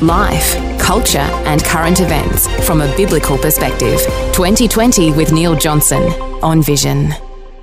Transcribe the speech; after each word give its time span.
Life, 0.00 0.78
culture, 0.78 1.18
and 1.18 1.64
current 1.64 2.00
events 2.00 2.46
from 2.66 2.80
a 2.80 2.96
biblical 2.96 3.36
perspective. 3.38 4.00
2020 4.32 5.12
with 5.12 5.32
Neil 5.32 5.56
Johnson 5.56 6.02
on 6.42 6.62
Vision. 6.62 7.12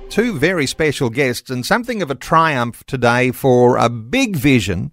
Two 0.08 0.38
very 0.38 0.66
special 0.66 1.10
guests, 1.10 1.50
and 1.50 1.64
something 1.64 2.02
of 2.02 2.10
a 2.10 2.14
triumph 2.14 2.84
today 2.84 3.32
for 3.32 3.76
a 3.76 3.88
big 3.88 4.36
vision 4.36 4.92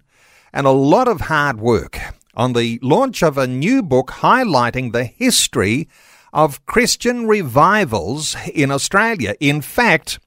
and 0.52 0.66
a 0.66 0.70
lot 0.70 1.08
of 1.08 1.22
hard 1.22 1.60
work 1.60 1.98
on 2.34 2.52
the 2.52 2.78
launch 2.82 3.22
of 3.22 3.38
a 3.38 3.46
new 3.46 3.82
book 3.82 4.08
highlighting 4.08 4.92
the 4.92 5.04
history 5.04 5.88
of 6.32 6.64
Christian 6.66 7.26
revivals 7.26 8.36
in 8.52 8.70
Australia. 8.70 9.34
In 9.38 9.60
fact, 9.60 10.18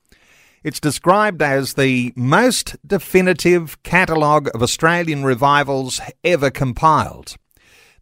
it's 0.64 0.80
described 0.80 1.42
as 1.42 1.74
the 1.74 2.14
most 2.16 2.76
definitive 2.86 3.82
catalogue 3.84 4.50
of 4.54 4.62
Australian 4.62 5.24
revivals 5.24 6.02
ever 6.24 6.50
compiled. 6.50 7.36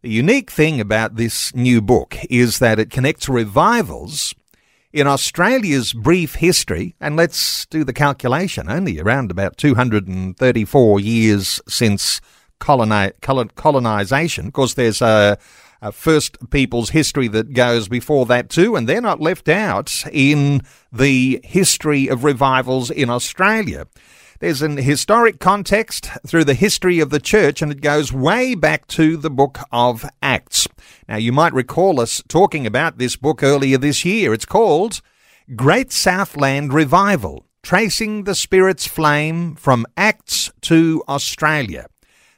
The 0.02 0.10
unique 0.10 0.50
thing 0.50 0.80
about 0.80 1.16
this 1.16 1.54
new 1.54 1.80
book 1.80 2.16
is 2.30 2.58
that 2.58 2.78
it 2.78 2.90
connects 2.90 3.28
revivals 3.28 4.34
in 4.92 5.06
Australia's 5.06 5.92
brief 5.92 6.36
history, 6.36 6.94
and 7.00 7.16
let's 7.16 7.66
do 7.66 7.84
the 7.84 7.92
calculation, 7.92 8.70
only 8.70 8.98
around 9.00 9.30
about 9.30 9.56
234 9.58 11.00
years 11.00 11.60
since 11.68 12.20
coloni- 12.60 13.12
colonisation. 13.54 14.46
Of 14.46 14.52
course, 14.52 14.74
there's 14.74 15.02
a 15.02 15.38
uh, 15.82 15.90
First 15.90 16.50
Peoples 16.50 16.90
history 16.90 17.28
that 17.28 17.52
goes 17.52 17.88
before 17.88 18.26
that 18.26 18.48
too, 18.48 18.76
and 18.76 18.88
they're 18.88 19.00
not 19.00 19.20
left 19.20 19.48
out 19.48 20.04
in 20.12 20.62
the 20.92 21.40
history 21.44 22.08
of 22.08 22.24
revivals 22.24 22.90
in 22.90 23.10
Australia. 23.10 23.86
There's 24.38 24.60
an 24.60 24.76
historic 24.76 25.40
context 25.40 26.10
through 26.26 26.44
the 26.44 26.54
history 26.54 27.00
of 27.00 27.10
the 27.10 27.20
church, 27.20 27.62
and 27.62 27.72
it 27.72 27.80
goes 27.80 28.12
way 28.12 28.54
back 28.54 28.86
to 28.88 29.16
the 29.16 29.30
book 29.30 29.58
of 29.72 30.04
Acts. 30.20 30.68
Now, 31.08 31.16
you 31.16 31.32
might 31.32 31.54
recall 31.54 32.00
us 32.00 32.22
talking 32.28 32.66
about 32.66 32.98
this 32.98 33.16
book 33.16 33.42
earlier 33.42 33.78
this 33.78 34.04
year. 34.04 34.34
It's 34.34 34.44
called 34.44 35.00
Great 35.54 35.90
Southland 35.90 36.74
Revival 36.74 37.46
Tracing 37.62 38.24
the 38.24 38.34
Spirit's 38.34 38.86
Flame 38.86 39.54
from 39.56 39.86
Acts 39.96 40.52
to 40.60 41.02
Australia. 41.08 41.86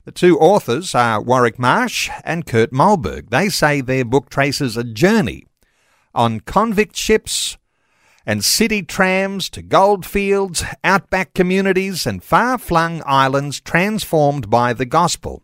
The 0.08 0.12
two 0.12 0.38
authors 0.38 0.94
are 0.94 1.20
Warwick 1.20 1.58
Marsh 1.58 2.08
and 2.24 2.46
Kurt 2.46 2.72
Mahlburg. 2.72 3.28
They 3.28 3.50
say 3.50 3.82
their 3.82 4.06
book 4.06 4.30
traces 4.30 4.74
a 4.74 4.82
journey 4.82 5.44
on 6.14 6.40
convict 6.40 6.96
ships 6.96 7.58
and 8.24 8.42
city 8.42 8.82
trams 8.82 9.50
to 9.50 9.60
goldfields, 9.60 10.64
outback 10.82 11.34
communities, 11.34 12.06
and 12.06 12.24
far 12.24 12.56
flung 12.56 13.02
islands 13.04 13.60
transformed 13.60 14.48
by 14.48 14.72
the 14.72 14.86
gospel. 14.86 15.42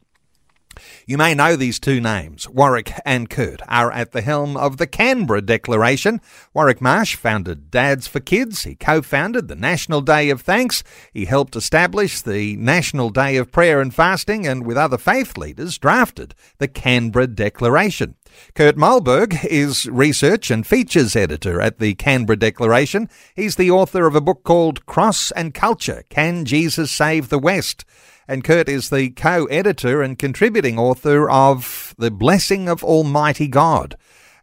You 1.06 1.18
may 1.18 1.34
know 1.34 1.56
these 1.56 1.78
two 1.78 2.00
names. 2.00 2.48
Warwick 2.48 2.92
and 3.04 3.28
Kurt 3.28 3.60
are 3.68 3.92
at 3.92 4.12
the 4.12 4.20
helm 4.20 4.56
of 4.56 4.76
the 4.76 4.86
Canberra 4.86 5.42
Declaration. 5.42 6.20
Warwick 6.52 6.80
Marsh 6.80 7.16
founded 7.16 7.70
Dads 7.70 8.06
for 8.06 8.20
Kids. 8.20 8.64
He 8.64 8.74
co 8.74 9.02
founded 9.02 9.48
the 9.48 9.56
National 9.56 10.00
Day 10.00 10.30
of 10.30 10.40
Thanks. 10.40 10.82
He 11.12 11.24
helped 11.24 11.56
establish 11.56 12.20
the 12.20 12.56
National 12.56 13.10
Day 13.10 13.36
of 13.36 13.52
Prayer 13.52 13.80
and 13.80 13.94
Fasting, 13.94 14.46
and 14.46 14.64
with 14.64 14.76
other 14.76 14.98
faith 14.98 15.36
leaders, 15.36 15.78
drafted 15.78 16.34
the 16.58 16.68
Canberra 16.68 17.26
Declaration. 17.26 18.16
Kurt 18.54 18.76
Mahlburg 18.76 19.44
is 19.44 19.86
research 19.86 20.50
and 20.50 20.66
features 20.66 21.16
editor 21.16 21.60
at 21.60 21.78
the 21.78 21.94
Canberra 21.94 22.36
Declaration. 22.36 23.08
He's 23.34 23.56
the 23.56 23.70
author 23.70 24.06
of 24.06 24.14
a 24.14 24.20
book 24.20 24.42
called 24.44 24.86
Cross 24.86 25.30
and 25.32 25.54
Culture 25.54 26.04
Can 26.08 26.44
Jesus 26.44 26.90
Save 26.90 27.28
the 27.28 27.38
West? 27.38 27.84
And 28.26 28.42
Kurt 28.42 28.68
is 28.68 28.88
the 28.88 29.10
co 29.10 29.44
editor 29.46 30.00
and 30.02 30.18
contributing 30.18 30.78
author 30.78 31.28
of 31.28 31.94
The 31.98 32.10
Blessing 32.10 32.68
of 32.68 32.82
Almighty 32.82 33.48
God. 33.48 33.96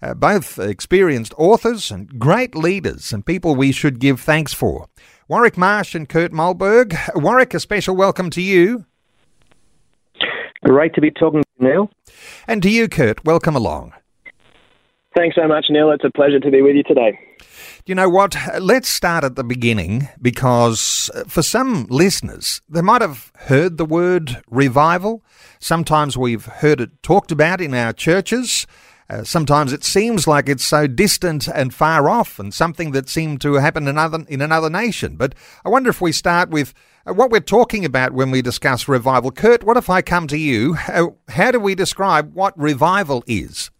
Uh, 0.04 0.14
both 0.14 0.60
experienced 0.60 1.34
authors 1.38 1.92
and 1.92 2.20
great 2.20 2.56
leaders 2.56 3.12
and 3.12 3.26
people 3.26 3.56
we 3.56 3.72
should 3.72 4.00
give 4.00 4.20
thanks 4.20 4.54
for. 4.54 4.88
Warwick 5.28 5.58
Marsh 5.58 5.96
and 5.96 6.08
Kurt 6.08 6.32
Mahlburg. 6.32 6.96
Warwick, 7.16 7.54
a 7.54 7.60
special 7.60 7.96
welcome 7.96 8.30
to 8.32 8.42
you. 8.42 8.86
Great 10.64 10.94
to 10.94 11.02
be 11.02 11.10
talking 11.10 11.42
to 11.42 11.50
you, 11.60 11.68
Neil. 11.68 11.92
And 12.48 12.62
to 12.62 12.70
you, 12.70 12.88
Kurt, 12.88 13.26
welcome 13.26 13.56
along. 13.56 13.94
Thanks 15.16 15.36
so 15.36 15.48
much, 15.48 15.66
Neil. 15.70 15.92
It's 15.92 16.04
a 16.06 16.12
pleasure 16.12 16.40
to 16.40 16.52
be 16.52 16.62
with 16.62 16.76
you 16.76 16.84
today. 16.84 17.20
You 17.84 17.96
know 17.96 18.10
what? 18.10 18.36
Let's 18.60 18.88
start 18.88 19.24
at 19.24 19.36
the 19.36 19.44
beginning 19.44 20.08
because 20.22 21.10
uh, 21.16 21.24
for 21.24 21.42
some 21.42 21.88
listeners, 21.90 22.62
they 22.70 22.82
might 22.82 23.02
have 23.02 23.32
heard 23.36 23.78
the 23.78 23.86
word 23.86 24.44
revival. 24.48 25.24
Sometimes 25.60 26.16
we've 26.16 26.46
heard 26.46 26.80
it 26.80 27.02
talked 27.02 27.32
about 27.32 27.60
in 27.60 27.74
our 27.74 27.92
churches. 27.92 28.68
Uh, 29.10 29.24
sometimes 29.24 29.74
it 29.74 29.84
seems 29.84 30.28
like 30.28 30.48
it's 30.48 30.64
so 30.64 30.86
distant 30.86 31.48
and 31.48 31.74
far 31.74 32.08
off 32.08 32.38
and 32.38 32.54
something 32.54 32.92
that 32.92 33.10
seemed 33.10 33.42
to 33.42 33.56
happen 33.56 33.84
in 33.84 33.90
another, 33.90 34.26
in 34.30 34.42
another 34.42 34.70
nation. 34.70 35.16
But 35.16 35.34
I 35.66 35.70
wonder 35.70 35.90
if 35.90 36.02
we 36.02 36.12
start 36.12 36.52
with 36.52 36.76
uh, 37.08 37.14
what 37.14 37.32
we're 37.32 37.40
talking 37.40 37.84
about 37.84 38.14
when 38.14 38.30
we 38.30 38.44
discuss 38.44 38.88
revival. 38.88 39.32
Kurt, 39.32 39.64
what 39.64 39.76
if 39.76 39.90
I 39.90 40.04
come 40.04 40.28
to 40.28 40.38
you? 40.38 40.74
How 40.74 41.52
do 41.52 41.60
we 41.60 41.74
describe 41.74 42.36
what 42.36 42.58
revival 42.60 43.24
is? 43.26 43.72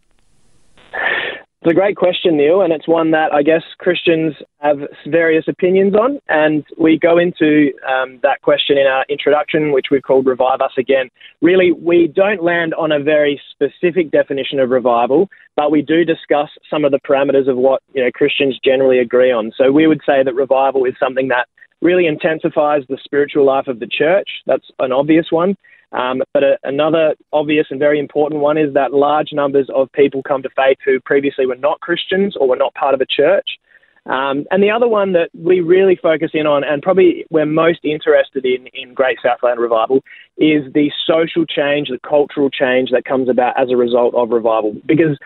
It's 1.62 1.70
a 1.70 1.74
great 1.74 1.94
question, 1.94 2.36
Neil, 2.38 2.62
and 2.62 2.72
it's 2.72 2.88
one 2.88 3.12
that 3.12 3.32
I 3.32 3.44
guess 3.44 3.62
Christians 3.78 4.34
have 4.58 4.78
various 5.06 5.44
opinions 5.46 5.94
on. 5.94 6.18
And 6.28 6.64
we 6.76 6.98
go 6.98 7.18
into 7.18 7.70
um, 7.88 8.18
that 8.24 8.42
question 8.42 8.76
in 8.76 8.88
our 8.88 9.04
introduction, 9.08 9.70
which 9.70 9.86
we've 9.88 10.02
called 10.02 10.26
Revive 10.26 10.60
Us 10.60 10.72
Again. 10.76 11.08
Really, 11.40 11.70
we 11.70 12.08
don't 12.08 12.42
land 12.42 12.74
on 12.74 12.90
a 12.90 12.98
very 12.98 13.40
specific 13.52 14.10
definition 14.10 14.58
of 14.58 14.70
revival, 14.70 15.28
but 15.54 15.70
we 15.70 15.82
do 15.82 16.04
discuss 16.04 16.48
some 16.68 16.84
of 16.84 16.90
the 16.90 16.98
parameters 16.98 17.48
of 17.48 17.56
what 17.56 17.80
you 17.94 18.02
know, 18.02 18.10
Christians 18.12 18.58
generally 18.64 18.98
agree 18.98 19.30
on. 19.30 19.52
So 19.56 19.70
we 19.70 19.86
would 19.86 20.00
say 20.04 20.24
that 20.24 20.34
revival 20.34 20.84
is 20.84 20.94
something 20.98 21.28
that 21.28 21.46
really 21.80 22.08
intensifies 22.08 22.82
the 22.88 22.98
spiritual 23.04 23.46
life 23.46 23.68
of 23.68 23.78
the 23.78 23.86
church. 23.86 24.28
That's 24.46 24.66
an 24.80 24.90
obvious 24.90 25.26
one. 25.30 25.56
Um, 25.92 26.22
but 26.32 26.42
a, 26.42 26.58
another 26.64 27.14
obvious 27.32 27.66
and 27.70 27.78
very 27.78 27.98
important 27.98 28.40
one 28.40 28.56
is 28.56 28.72
that 28.74 28.92
large 28.92 29.28
numbers 29.32 29.68
of 29.74 29.92
people 29.92 30.22
come 30.22 30.42
to 30.42 30.48
faith 30.56 30.78
who 30.84 31.00
previously 31.00 31.46
were 31.46 31.56
not 31.56 31.80
Christians 31.80 32.34
or 32.38 32.48
were 32.48 32.56
not 32.56 32.74
part 32.74 32.94
of 32.94 33.00
a 33.00 33.06
church. 33.06 33.58
Um, 34.06 34.46
and 34.50 34.62
the 34.62 34.70
other 34.70 34.88
one 34.88 35.12
that 35.12 35.28
we 35.32 35.60
really 35.60 35.94
focus 35.94 36.30
in 36.34 36.46
on, 36.46 36.64
and 36.64 36.82
probably 36.82 37.24
we're 37.30 37.46
most 37.46 37.80
interested 37.84 38.44
in 38.44 38.66
in 38.74 38.94
Great 38.94 39.18
Southland 39.22 39.60
Revival, 39.60 40.02
is 40.38 40.72
the 40.72 40.90
social 41.06 41.46
change, 41.46 41.88
the 41.88 42.00
cultural 42.08 42.50
change 42.50 42.90
that 42.90 43.04
comes 43.04 43.28
about 43.28 43.60
as 43.60 43.70
a 43.70 43.76
result 43.76 44.14
of 44.16 44.30
revival. 44.30 44.74
Because, 44.86 45.16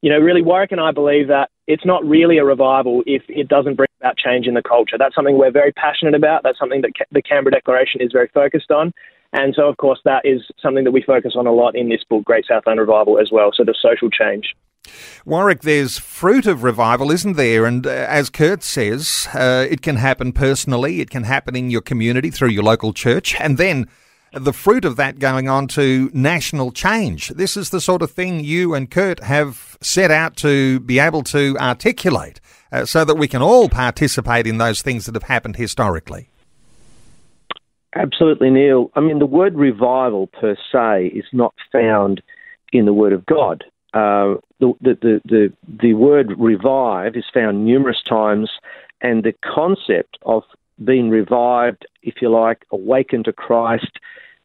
you 0.00 0.10
know, 0.10 0.18
really, 0.18 0.40
Warwick 0.40 0.72
and 0.72 0.80
I 0.80 0.92
believe 0.92 1.28
that 1.28 1.50
it's 1.66 1.84
not 1.84 2.02
really 2.06 2.38
a 2.38 2.44
revival 2.44 3.02
if 3.06 3.22
it 3.28 3.48
doesn't 3.48 3.74
bring 3.74 3.88
about 4.00 4.16
change 4.16 4.46
in 4.46 4.54
the 4.54 4.62
culture. 4.62 4.96
That's 4.98 5.14
something 5.14 5.36
we're 5.36 5.50
very 5.50 5.72
passionate 5.72 6.14
about. 6.14 6.42
That's 6.42 6.58
something 6.58 6.80
that 6.80 6.92
the 7.10 7.22
Canberra 7.22 7.52
Declaration 7.52 8.00
is 8.00 8.12
very 8.12 8.28
focused 8.32 8.70
on. 8.70 8.94
And 9.32 9.54
so, 9.54 9.68
of 9.68 9.78
course, 9.78 9.98
that 10.04 10.22
is 10.24 10.42
something 10.60 10.84
that 10.84 10.90
we 10.90 11.02
focus 11.02 11.34
on 11.36 11.46
a 11.46 11.52
lot 11.52 11.74
in 11.74 11.88
this 11.88 12.04
book, 12.08 12.24
Great 12.24 12.44
Southland 12.46 12.78
Revival, 12.78 13.18
as 13.18 13.30
well. 13.32 13.50
So 13.54 13.64
the 13.64 13.74
social 13.80 14.10
change. 14.10 14.54
Warwick, 15.24 15.62
there's 15.62 15.98
fruit 15.98 16.46
of 16.46 16.64
revival, 16.64 17.10
isn't 17.10 17.34
there? 17.36 17.64
And 17.64 17.86
uh, 17.86 17.90
as 17.90 18.28
Kurt 18.28 18.62
says, 18.62 19.28
uh, 19.32 19.66
it 19.70 19.80
can 19.80 19.96
happen 19.96 20.32
personally, 20.32 21.00
it 21.00 21.08
can 21.08 21.22
happen 21.22 21.54
in 21.54 21.70
your 21.70 21.80
community 21.80 22.30
through 22.30 22.50
your 22.50 22.64
local 22.64 22.92
church, 22.92 23.36
and 23.40 23.58
then 23.58 23.88
the 24.32 24.52
fruit 24.52 24.84
of 24.84 24.96
that 24.96 25.18
going 25.18 25.48
on 25.48 25.68
to 25.68 26.10
national 26.12 26.72
change. 26.72 27.28
This 27.28 27.56
is 27.56 27.70
the 27.70 27.80
sort 27.80 28.02
of 28.02 28.10
thing 28.10 28.42
you 28.42 28.74
and 28.74 28.90
Kurt 28.90 29.20
have 29.20 29.76
set 29.80 30.10
out 30.10 30.36
to 30.36 30.80
be 30.80 30.98
able 30.98 31.22
to 31.24 31.56
articulate 31.60 32.40
uh, 32.72 32.86
so 32.86 33.04
that 33.04 33.16
we 33.16 33.28
can 33.28 33.42
all 33.42 33.68
participate 33.68 34.46
in 34.46 34.58
those 34.58 34.80
things 34.82 35.06
that 35.06 35.14
have 35.14 35.24
happened 35.24 35.56
historically. 35.56 36.31
Absolutely, 37.94 38.50
Neil. 38.50 38.90
I 38.94 39.00
mean, 39.00 39.18
the 39.18 39.26
word 39.26 39.54
revival 39.54 40.28
per 40.28 40.56
se 40.72 41.08
is 41.08 41.26
not 41.32 41.54
found 41.70 42.22
in 42.72 42.86
the 42.86 42.92
Word 42.92 43.12
of 43.12 43.26
God. 43.26 43.64
Uh, 43.92 44.36
the, 44.60 44.72
the, 44.80 45.20
the, 45.24 45.52
the 45.82 45.92
word 45.94 46.32
revive 46.38 47.16
is 47.16 47.24
found 47.34 47.66
numerous 47.66 48.02
times, 48.08 48.50
and 49.02 49.22
the 49.22 49.34
concept 49.44 50.16
of 50.22 50.42
being 50.82 51.10
revived, 51.10 51.86
if 52.02 52.14
you 52.22 52.30
like, 52.30 52.64
awakened 52.72 53.26
to 53.26 53.32
Christ, 53.32 53.98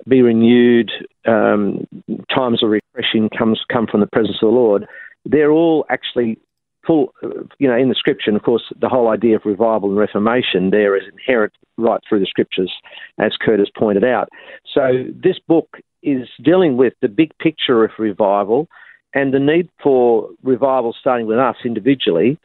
be 0.07 0.21
renewed, 0.21 0.91
um, 1.25 1.87
times 2.33 2.61
of 2.61 2.69
refreshing 2.69 3.29
comes 3.29 3.61
come 3.71 3.87
from 3.87 4.01
the 4.01 4.07
presence 4.07 4.37
of 4.41 4.49
the 4.49 4.55
Lord. 4.55 4.85
They're 5.25 5.51
all 5.51 5.85
actually 5.89 6.37
full, 6.87 7.13
you 7.59 7.67
know, 7.67 7.75
in 7.75 7.89
the 7.89 7.95
scripture, 7.95 8.29
and 8.29 8.37
of 8.37 8.43
course, 8.43 8.63
the 8.79 8.89
whole 8.89 9.09
idea 9.09 9.35
of 9.35 9.43
revival 9.45 9.89
and 9.89 9.97
reformation 9.97 10.71
there 10.71 10.95
is 10.95 11.03
inherent 11.11 11.53
right 11.77 11.99
through 12.07 12.21
the 12.21 12.25
scriptures, 12.25 12.73
as 13.19 13.33
Curtis 13.39 13.69
pointed 13.77 14.03
out. 14.03 14.29
So 14.73 15.03
this 15.13 15.37
book 15.45 15.77
is 16.01 16.27
dealing 16.41 16.77
with 16.77 16.93
the 17.01 17.09
big 17.09 17.37
picture 17.39 17.83
of 17.83 17.91
revival 17.99 18.67
and 19.13 19.33
the 19.33 19.39
need 19.39 19.69
for 19.83 20.29
revival 20.43 20.95
starting 20.99 21.27
with 21.27 21.37
us 21.37 21.57
individually. 21.65 22.39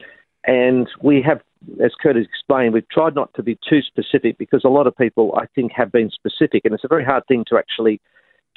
And 0.44 0.88
we 1.00 1.22
have, 1.22 1.40
as 1.84 1.92
Curtis 2.02 2.26
explained, 2.28 2.74
we've 2.74 2.88
tried 2.88 3.14
not 3.14 3.32
to 3.34 3.42
be 3.42 3.58
too 3.68 3.80
specific 3.82 4.36
because 4.38 4.62
a 4.64 4.68
lot 4.68 4.86
of 4.86 4.96
people, 4.96 5.38
I 5.40 5.46
think, 5.54 5.72
have 5.72 5.92
been 5.92 6.10
specific, 6.10 6.62
and 6.64 6.74
it's 6.74 6.84
a 6.84 6.88
very 6.88 7.04
hard 7.04 7.24
thing 7.28 7.44
to 7.48 7.56
actually 7.56 8.00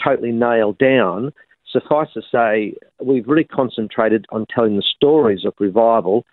totally 0.04 0.32
nail 0.32 0.74
down. 0.74 1.32
Suffice 1.82 2.08
to 2.14 2.22
say, 2.32 2.74
we've 3.04 3.28
really 3.28 3.44
concentrated 3.44 4.26
on 4.30 4.46
telling 4.54 4.78
the 4.78 4.84
stories 4.96 5.44
of 5.46 5.54
revival 5.60 6.26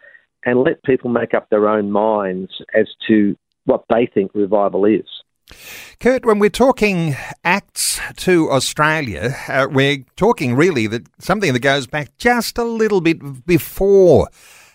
and 0.45 0.63
let 0.63 0.83
people 0.85 1.11
make 1.11 1.35
up 1.35 1.51
their 1.51 1.69
own 1.69 1.91
minds 1.91 2.51
as 2.75 2.87
to 3.09 3.37
what 3.65 3.85
they 3.89 4.09
think 4.13 4.31
revival 4.35 4.85
is. 4.85 5.07
Kurt, 6.01 6.25
when 6.25 6.39
we're 6.39 6.51
talking 6.51 7.17
acts 7.45 8.01
to 8.17 8.51
Australia, 8.51 9.37
uh, 9.49 9.67
we're 9.71 10.05
talking 10.17 10.55
really 10.55 10.87
that 10.87 11.07
something 11.19 11.53
that 11.53 11.61
goes 11.61 11.87
back 11.87 12.17
just 12.19 12.59
a 12.59 12.65
little 12.65 13.01
bit 13.01 13.45
before 13.45 14.29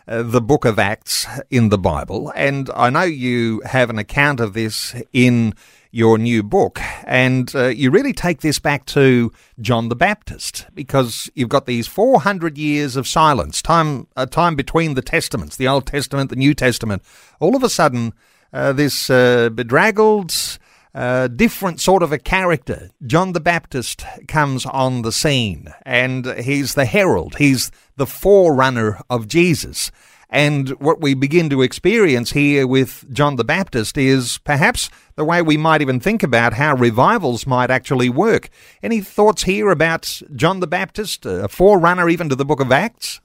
uh, 0.07 0.23
the 0.23 0.41
book 0.41 0.65
of 0.65 0.79
Acts 0.79 1.25
in 1.49 1.69
the 1.69 1.77
Bible. 1.77 2.31
And 2.35 2.69
I 2.75 2.89
know 2.89 3.03
you 3.03 3.61
have 3.65 3.89
an 3.89 3.99
account 3.99 4.39
of 4.39 4.53
this 4.53 4.95
in 5.13 5.53
your 5.91 6.17
new 6.17 6.43
book. 6.43 6.79
And 7.05 7.53
uh, 7.55 7.67
you 7.67 7.91
really 7.91 8.13
take 8.13 8.41
this 8.41 8.59
back 8.59 8.85
to 8.87 9.31
John 9.59 9.89
the 9.89 9.95
Baptist 9.95 10.67
because 10.73 11.29
you've 11.35 11.49
got 11.49 11.65
these 11.65 11.87
400 11.87 12.57
years 12.57 12.95
of 12.95 13.07
silence, 13.07 13.61
time, 13.61 14.07
a 14.15 14.27
time 14.27 14.55
between 14.55 14.93
the 14.93 15.01
Testaments, 15.01 15.55
the 15.55 15.67
Old 15.67 15.85
Testament, 15.85 16.29
the 16.29 16.35
New 16.35 16.53
Testament. 16.53 17.01
All 17.39 17.55
of 17.55 17.63
a 17.63 17.69
sudden, 17.69 18.13
uh, 18.53 18.73
this 18.73 19.09
uh, 19.09 19.49
bedraggled, 19.49 20.59
uh, 20.93 21.27
different 21.27 21.79
sort 21.79 22.01
of 22.01 22.11
a 22.11 22.17
character. 22.17 22.89
John 23.05 23.33
the 23.33 23.39
Baptist 23.39 24.03
comes 24.27 24.65
on 24.65 25.03
the 25.03 25.11
scene 25.11 25.73
and 25.83 26.25
he's 26.25 26.73
the 26.73 26.85
herald, 26.85 27.35
he's 27.37 27.71
the 27.97 28.07
forerunner 28.07 29.01
of 29.09 29.27
Jesus. 29.27 29.91
And 30.29 30.69
what 30.81 30.99
we 30.99 31.13
begin 31.13 31.49
to 31.51 31.61
experience 31.61 32.31
here 32.31 32.67
with 32.67 33.05
John 33.13 33.37
the 33.37 33.45
Baptist 33.45 33.97
is 33.97 34.39
perhaps 34.39 34.89
the 35.15 35.23
way 35.23 35.41
we 35.41 35.55
might 35.55 35.81
even 35.81 35.99
think 35.99 36.21
about 36.21 36.53
how 36.53 36.75
revivals 36.75 37.47
might 37.47 37.71
actually 37.71 38.09
work. 38.09 38.49
Any 38.83 38.99
thoughts 38.99 39.43
here 39.43 39.69
about 39.69 40.21
John 40.35 40.59
the 40.59 40.67
Baptist, 40.67 41.25
a 41.25 41.47
forerunner 41.47 42.09
even 42.09 42.27
to 42.29 42.35
the 42.35 42.45
book 42.45 42.59
of 42.59 42.71
Acts? 42.71 43.21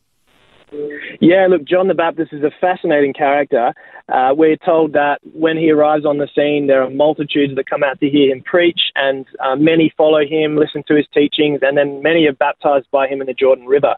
Yeah, 1.21 1.47
look, 1.51 1.65
John 1.65 1.89
the 1.89 1.95
Baptist 1.95 2.33
is 2.33 2.43
a 2.43 2.51
fascinating 2.61 3.13
character. 3.13 3.75
Uh, 4.09 4.33
we're 4.35 4.57
told 4.57 4.93
that 4.93 5.19
when 5.35 5.57
he 5.57 5.71
arrives 5.71 6.05
on 6.05 6.19
the 6.19 6.29
scene, 6.35 6.67
there 6.67 6.83
are 6.83 6.91
multitudes 6.91 7.55
that 7.57 7.69
come 7.69 7.83
out 7.83 8.01
to 8.01 8.09
hear 8.09 8.33
him 8.33 8.43
preach, 8.43 8.81
and 8.95 9.27
uh, 9.41 9.57
many 9.57 9.93
follow 9.97 10.25
him, 10.27 10.57
listen 10.57 10.83
to 10.89 10.95
his 10.95 11.07
teachings, 11.13 11.61
and 11.63 11.77
then 11.77 12.03
many 12.03 12.27
are 12.27 12.33
baptized 12.33 12.87
by 12.91 13.07
him 13.07 13.21
in 13.21 13.27
the 13.27 13.35
Jordan 13.35 13.67
River. 13.67 13.95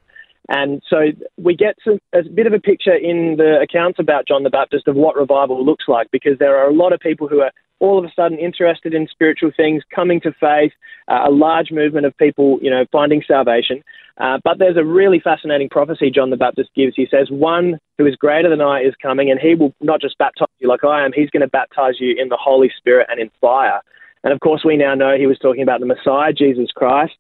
And 0.49 0.83
so 0.89 1.07
we 1.39 1.57
get 1.57 1.77
some, 1.85 1.99
a 2.13 2.23
bit 2.23 2.47
of 2.47 2.53
a 2.53 2.61
picture 2.61 2.95
in 2.95 3.37
the 3.39 3.61
accounts 3.63 3.99
about 3.99 4.29
John 4.29 4.43
the 4.43 4.51
Baptist 4.51 4.87
of 4.89 4.97
what 4.97 5.17
revival 5.17 5.65
looks 5.65 5.85
like 5.89 6.11
because 6.11 6.39
there 6.39 6.57
are 6.57 6.69
a 6.69 6.75
lot 6.75 6.93
of 6.93 7.01
people 7.01 7.29
who 7.29 7.41
are 7.41 7.51
all 7.81 7.99
of 7.99 8.05
a 8.05 8.13
sudden 8.15 8.39
interested 8.39 8.95
in 8.95 9.09
spiritual 9.09 9.51
things, 9.57 9.83
coming 9.95 10.21
to 10.21 10.33
faith, 10.41 10.73
uh, 11.09 11.25
a 11.27 11.31
large 11.31 11.71
movement 11.71 12.07
of 12.07 12.17
people, 12.17 12.59
you 12.63 12.71
know, 12.71 12.85
finding 12.93 13.23
salvation. 13.27 13.83
Uh, 14.19 14.39
but 14.45 14.59
there's 14.59 14.77
a 14.77 14.85
really 14.85 15.19
fascinating 15.19 15.69
prophecy 15.69 16.11
John 16.11 16.31
the 16.31 16.37
Baptist 16.37 16.71
gives. 16.77 16.95
He 16.95 17.07
says, 17.11 17.29
One 17.31 17.79
who 17.99 18.07
is 18.07 18.15
greater 18.17 18.49
than 18.49 18.61
I 18.61 18.81
is 18.81 18.95
coming, 19.03 19.31
and 19.31 19.41
he 19.41 19.55
will 19.55 19.75
not 19.81 20.01
just 20.01 20.17
baptize 20.19 20.49
you 20.61 20.69
like 20.69 20.85
I 20.85 21.05
am, 21.05 21.13
he's 21.13 21.31
going 21.31 21.43
to 21.43 21.49
baptize 21.49 21.95
you 21.99 22.15
in 22.19 22.29
the 22.29 22.39
Holy 22.41 22.71
Spirit 22.79 23.09
and 23.11 23.21
in 23.21 23.31
fire. 23.41 23.81
And 24.23 24.33
of 24.33 24.41
course, 24.41 24.63
we 24.65 24.77
now 24.77 24.95
know 24.95 25.17
he 25.17 25.27
was 25.27 25.39
talking 25.39 25.63
about 25.63 25.81
the 25.81 25.87
Messiah, 25.87 26.33
Jesus 26.33 26.71
Christ. 26.75 27.15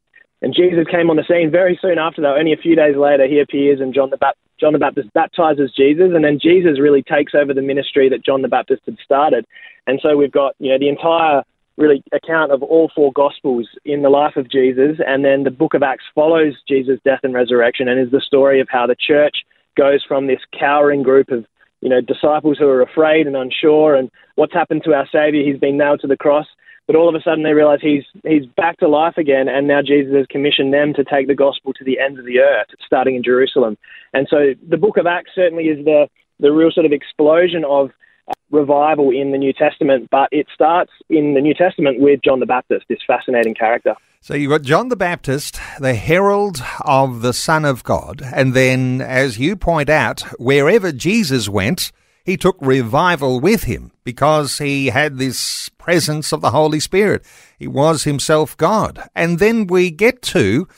And 0.44 0.55
Jesus 0.55 0.85
came 0.91 1.08
on 1.08 1.17
the 1.17 1.25
scene 1.26 1.50
very 1.50 1.79
soon 1.81 1.99
after 1.99 2.20
that. 2.20 2.37
Only 2.37 2.52
a 2.52 2.58
few 2.58 2.76
days 2.76 2.96
later, 2.96 3.26
he 3.26 3.41
appears 3.41 3.81
and 3.81 3.94
John 3.94 4.11
the, 4.11 4.19
John 4.61 4.75
the 4.75 4.79
Baptist 4.79 5.11
baptizes 5.14 5.73
Jesus. 5.75 6.11
And 6.14 6.23
then 6.23 6.38
Jesus 6.38 6.79
really 6.79 7.02
takes 7.02 7.35
over 7.35 7.55
the 7.55 7.62
ministry 7.62 8.11
that 8.11 8.23
John 8.23 8.43
the 8.43 8.49
Baptist 8.49 8.82
had 8.85 8.99
started. 9.02 9.46
And 9.87 10.00
so 10.02 10.19
we've 10.19 10.31
got, 10.31 10.55
you 10.58 10.70
know, 10.70 10.79
the 10.79 10.91
entire 10.91 11.44
really 11.79 12.05
account 12.12 12.52
of 12.52 12.62
all 12.62 12.91
four 12.94 13.11
gospels 13.14 13.67
in 13.87 14.02
the 14.02 14.11
life 14.11 14.37
of 14.37 14.50
Jesus. 14.50 14.99
And 15.06 15.25
then 15.25 15.44
the 15.44 15.50
book 15.50 15.73
of 15.73 15.82
Acts 15.82 16.05
follows 16.14 16.52
Jesus' 16.69 17.00
death 17.06 17.20
and 17.23 17.32
resurrection 17.32 17.88
and 17.88 17.99
is 17.99 18.11
the 18.11 18.20
story 18.20 18.61
of 18.61 18.69
how 18.70 18.87
the 18.87 18.96
church 19.00 19.46
goes 19.79 20.05
from 20.06 20.26
this 20.26 20.41
cowering 20.52 21.02
group 21.02 21.31
of 21.31 21.46
you 21.84 21.90
know, 21.90 22.00
disciples 22.00 22.56
who 22.58 22.66
are 22.66 22.81
afraid 22.81 23.26
and 23.26 23.36
unsure, 23.36 23.94
and 23.94 24.10
what's 24.36 24.54
happened 24.54 24.82
to 24.84 24.94
our 24.94 25.06
Savior? 25.12 25.44
He's 25.44 25.60
been 25.60 25.76
nailed 25.76 26.00
to 26.00 26.06
the 26.06 26.16
cross. 26.16 26.46
But 26.86 26.96
all 26.96 27.08
of 27.08 27.14
a 27.14 27.20
sudden, 27.22 27.44
they 27.44 27.52
realize 27.52 27.78
he's 27.81 28.04
he's 28.25 28.46
back 28.46 28.78
to 28.78 28.88
life 28.88 29.16
again, 29.16 29.48
and 29.48 29.69
now 29.69 29.81
Jesus 29.81 30.14
has 30.14 30.26
commissioned 30.26 30.72
them 30.72 30.92
to 30.94 31.04
take 31.04 31.28
the 31.28 31.34
gospel 31.34 31.72
to 31.75 31.84
the 31.84 31.98
ends 31.98 32.19
of 32.19 32.25
the 32.25 32.40
earth, 32.40 32.69
starting 32.84 33.16
in 33.16 33.22
Jerusalem. 33.22 33.76
And 34.12 34.26
so, 34.28 34.54
the 34.66 34.76
Book 34.76 34.96
of 34.96 35.06
Acts 35.06 35.31
certainly 35.34 35.64
is 35.64 35.84
the 35.84 36.08
the 36.40 36.52
real 36.52 36.70
sort 36.70 36.84
of 36.84 36.92
explosion 36.92 37.64
of 37.64 37.90
uh, 38.28 38.32
revival 38.50 39.10
in 39.10 39.32
the 39.32 39.38
New 39.38 39.52
Testament, 39.52 40.08
but 40.10 40.28
it 40.32 40.46
starts 40.52 40.92
in 41.08 41.34
the 41.34 41.40
New 41.40 41.54
Testament 41.54 42.00
with 42.00 42.20
John 42.22 42.40
the 42.40 42.46
Baptist, 42.46 42.86
this 42.88 42.98
fascinating 43.06 43.54
character. 43.54 43.94
So 44.25 44.32
you've 44.32 44.49
got 44.49 44.62
John 44.62 44.88
the 44.88 44.97
Baptist, 44.97 45.61
the 45.79 45.93
herald 45.93 46.65
of 46.81 47.21
the 47.21 47.35
Son 47.35 47.67
of 47.67 47.85
God, 47.85 48.23
and 48.23 48.55
then, 48.55 49.03
as 49.03 49.38
you 49.38 49.55
point 49.55 49.91
out, 49.91 50.23
wherever 50.41 50.93
Jesus 50.93 51.47
went, 51.47 51.93
he 52.25 52.38
took 52.38 52.56
revival 52.59 53.38
with 53.38 53.65
him 53.65 53.93
because 54.03 54.56
he 54.56 54.87
had 54.87 55.19
this 55.19 55.69
presence 55.76 56.32
of 56.32 56.41
the 56.41 56.53
Holy 56.53 56.81
Spirit. 56.81 57.23
He 57.59 57.69
was 57.69 58.05
himself 58.05 58.56
God. 58.56 59.11
And 59.15 59.41
then 59.41 59.67
we 59.67 59.91
get 59.91 60.23
to, 60.23 60.69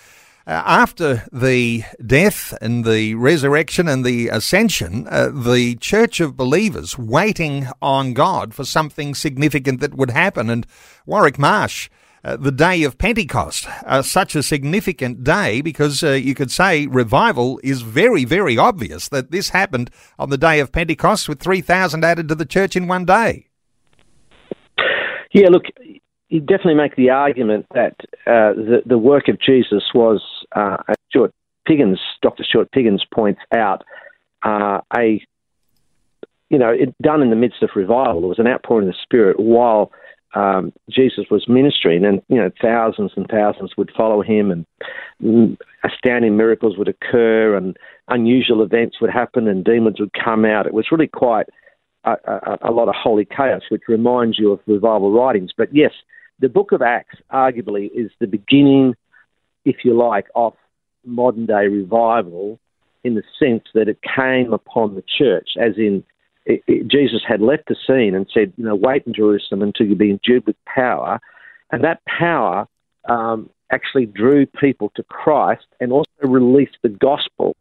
uh, 0.44 0.62
after 0.66 1.22
the 1.32 1.84
death 2.04 2.52
and 2.60 2.84
the 2.84 3.14
resurrection 3.14 3.86
and 3.86 4.04
the 4.04 4.26
ascension, 4.26 5.06
uh, 5.08 5.28
the 5.28 5.76
church 5.76 6.18
of 6.18 6.36
believers 6.36 6.98
waiting 6.98 7.68
on 7.80 8.12
God 8.12 8.54
for 8.54 8.64
something 8.64 9.14
significant 9.14 9.78
that 9.78 9.94
would 9.94 10.10
happen. 10.10 10.50
And 10.50 10.66
Warwick 11.06 11.38
Marsh 11.38 11.88
uh, 12.26 12.36
the 12.36 12.50
day 12.50 12.82
of 12.82 12.98
Pentecost, 12.98 13.68
uh, 13.86 14.02
such 14.02 14.34
a 14.34 14.42
significant 14.42 15.22
day 15.22 15.60
because 15.60 16.02
uh, 16.02 16.10
you 16.10 16.34
could 16.34 16.50
say 16.50 16.88
revival 16.88 17.60
is 17.62 17.82
very, 17.82 18.24
very 18.24 18.58
obvious 18.58 19.08
that 19.10 19.30
this 19.30 19.50
happened 19.50 19.90
on 20.18 20.28
the 20.30 20.36
day 20.36 20.58
of 20.58 20.72
Pentecost 20.72 21.28
with 21.28 21.38
3,000 21.38 22.04
added 22.04 22.28
to 22.28 22.34
the 22.34 22.44
church 22.44 22.74
in 22.74 22.88
one 22.88 23.04
day. 23.04 23.46
Yeah, 25.32 25.50
look, 25.50 25.66
you 26.28 26.40
definitely 26.40 26.74
make 26.74 26.96
the 26.96 27.10
argument 27.10 27.66
that 27.74 27.94
uh, 28.26 28.54
the, 28.54 28.82
the 28.84 28.98
work 28.98 29.28
of 29.28 29.40
Jesus 29.40 29.84
was, 29.94 30.20
uh, 30.56 30.78
as 30.88 30.96
Stuart 31.10 31.32
Piggins, 31.68 32.00
Dr. 32.22 32.42
Stuart 32.42 32.72
Piggins 32.72 33.02
points 33.14 33.40
out, 33.54 33.84
a 34.44 35.20
you 36.50 36.58
know, 36.58 36.70
it, 36.70 36.94
done 37.02 37.22
in 37.22 37.30
the 37.30 37.36
midst 37.36 37.62
of 37.62 37.70
revival. 37.74 38.24
It 38.24 38.28
was 38.28 38.38
an 38.38 38.46
outpouring 38.46 38.88
of 38.88 38.94
the 38.94 38.98
Spirit 39.02 39.38
while 39.38 39.92
um, 40.36 40.72
Jesus 40.90 41.24
was 41.30 41.48
ministering, 41.48 42.04
and 42.04 42.20
you 42.28 42.36
know 42.36 42.50
thousands 42.60 43.12
and 43.16 43.26
thousands 43.26 43.72
would 43.78 43.90
follow 43.96 44.22
him, 44.22 44.50
and 45.20 45.56
astounding 45.82 46.36
miracles 46.36 46.76
would 46.76 46.88
occur, 46.88 47.56
and 47.56 47.74
unusual 48.08 48.62
events 48.62 49.00
would 49.00 49.10
happen, 49.10 49.48
and 49.48 49.64
demons 49.64 49.98
would 49.98 50.12
come 50.12 50.44
out. 50.44 50.66
It 50.66 50.74
was 50.74 50.92
really 50.92 51.06
quite 51.06 51.46
a, 52.04 52.16
a, 52.26 52.58
a 52.68 52.70
lot 52.70 52.88
of 52.88 52.94
holy 52.94 53.24
chaos, 53.24 53.62
which 53.70 53.84
reminds 53.88 54.38
you 54.38 54.52
of 54.52 54.60
revival 54.66 55.10
writings. 55.10 55.52
But 55.56 55.74
yes, 55.74 55.92
the 56.38 56.50
Book 56.50 56.72
of 56.72 56.82
Acts 56.82 57.16
arguably 57.32 57.90
is 57.94 58.10
the 58.20 58.26
beginning, 58.26 58.94
if 59.64 59.76
you 59.84 59.96
like, 59.96 60.26
of 60.34 60.52
modern 61.02 61.46
day 61.46 61.66
revival, 61.68 62.60
in 63.04 63.14
the 63.14 63.22
sense 63.38 63.64
that 63.72 63.88
it 63.88 64.00
came 64.02 64.52
upon 64.52 64.96
the 64.96 65.04
church, 65.16 65.50
as 65.58 65.78
in 65.78 66.04
Jesus 66.86 67.22
had 67.26 67.40
left 67.40 67.64
the 67.68 67.76
scene 67.86 68.14
and 68.14 68.26
said, 68.32 68.52
you 68.56 68.64
know, 68.64 68.76
wait 68.76 69.04
in 69.06 69.14
Jerusalem 69.14 69.62
until 69.62 69.86
you 69.86 69.96
be 69.96 70.10
endued 70.10 70.46
with 70.46 70.56
power. 70.64 71.20
And 71.72 71.82
that 71.82 72.02
power 72.06 72.68
um, 73.08 73.50
actually 73.70 74.06
drew 74.06 74.46
people 74.46 74.92
to 74.94 75.02
Christ 75.04 75.66
and 75.80 75.92
also 75.92 76.10
released 76.22 76.76
the 76.82 76.88
gospel, 76.88 77.56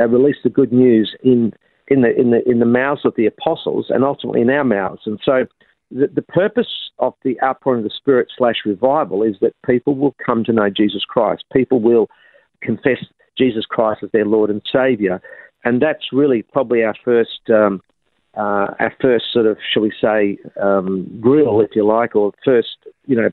uh, 0.00 0.08
released 0.08 0.40
the 0.44 0.50
good 0.50 0.72
news 0.72 1.14
in, 1.22 1.52
in, 1.88 2.02
the, 2.02 2.14
in, 2.18 2.30
the, 2.30 2.46
in 2.48 2.58
the 2.58 2.66
mouths 2.66 3.02
of 3.04 3.14
the 3.16 3.26
apostles 3.26 3.86
and 3.88 4.04
ultimately 4.04 4.42
in 4.42 4.50
our 4.50 4.64
mouths. 4.64 5.02
And 5.06 5.18
so 5.24 5.46
the, 5.90 6.08
the 6.08 6.22
purpose 6.22 6.90
of 6.98 7.14
the 7.22 7.40
outpouring 7.42 7.80
of 7.80 7.84
the 7.84 7.96
Spirit 7.96 8.28
slash 8.36 8.56
revival 8.66 9.22
is 9.22 9.36
that 9.40 9.54
people 9.64 9.94
will 9.94 10.14
come 10.24 10.44
to 10.44 10.52
know 10.52 10.68
Jesus 10.68 11.04
Christ. 11.08 11.44
People 11.52 11.80
will 11.80 12.08
confess 12.60 12.98
Jesus 13.38 13.64
Christ 13.64 14.02
as 14.02 14.10
their 14.12 14.26
Lord 14.26 14.50
and 14.50 14.60
Savior. 14.70 15.22
And 15.64 15.80
that's 15.80 16.12
really 16.12 16.42
probably 16.42 16.82
our 16.82 16.94
first 17.04 17.40
um, 17.48 17.80
uh, 18.38 18.72
our 18.78 18.94
first 19.00 19.26
sort 19.32 19.46
of, 19.46 19.58
shall 19.72 19.82
we 19.82 19.92
say, 20.00 20.38
um, 20.62 21.18
grill, 21.20 21.60
if 21.60 21.70
you 21.74 21.84
like, 21.84 22.14
or 22.14 22.32
first, 22.44 22.76
you 23.06 23.16
know, 23.16 23.30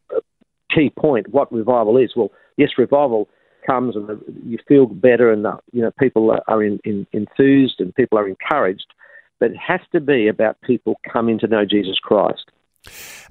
key 0.73 0.89
point, 0.89 1.27
what 1.29 1.51
revival 1.53 1.97
is. 1.97 2.13
Well, 2.15 2.31
yes, 2.57 2.71
revival 2.77 3.29
comes 3.65 3.95
and 3.95 4.21
you 4.43 4.57
feel 4.67 4.85
better 4.85 5.31
and 5.31 5.45
you 5.71 5.81
know 5.81 5.91
people 5.99 6.37
are 6.47 6.63
in, 6.63 6.79
in, 6.83 7.07
enthused 7.13 7.79
and 7.79 7.93
people 7.95 8.17
are 8.17 8.27
encouraged, 8.27 8.87
but 9.39 9.51
it 9.51 9.57
has 9.57 9.79
to 9.91 9.99
be 9.99 10.27
about 10.27 10.59
people 10.61 10.99
coming 11.11 11.39
to 11.39 11.47
know 11.47 11.65
Jesus 11.65 11.99
Christ. 11.99 12.51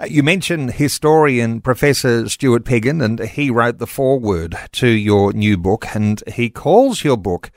Uh, 0.01 0.07
you 0.07 0.23
mentioned 0.23 0.75
historian 0.75 1.61
Professor 1.61 2.29
Stuart 2.29 2.65
Piggin, 2.65 3.05
and 3.05 3.21
he 3.21 3.51
wrote 3.51 3.79
the 3.79 3.87
foreword 3.87 4.57
to 4.73 4.89
your 4.89 5.33
new 5.33 5.57
book, 5.57 5.87
and 5.95 6.23
he 6.27 6.51
calls 6.51 7.05
your 7.05 7.17
book 7.17 7.51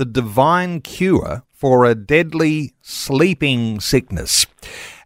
The 0.00 0.06
Divine 0.06 0.80
Cure 0.80 1.42
for 1.52 1.84
a 1.84 1.94
Deadly 1.94 2.72
Sleeping 2.80 3.80
Sickness. 3.80 4.46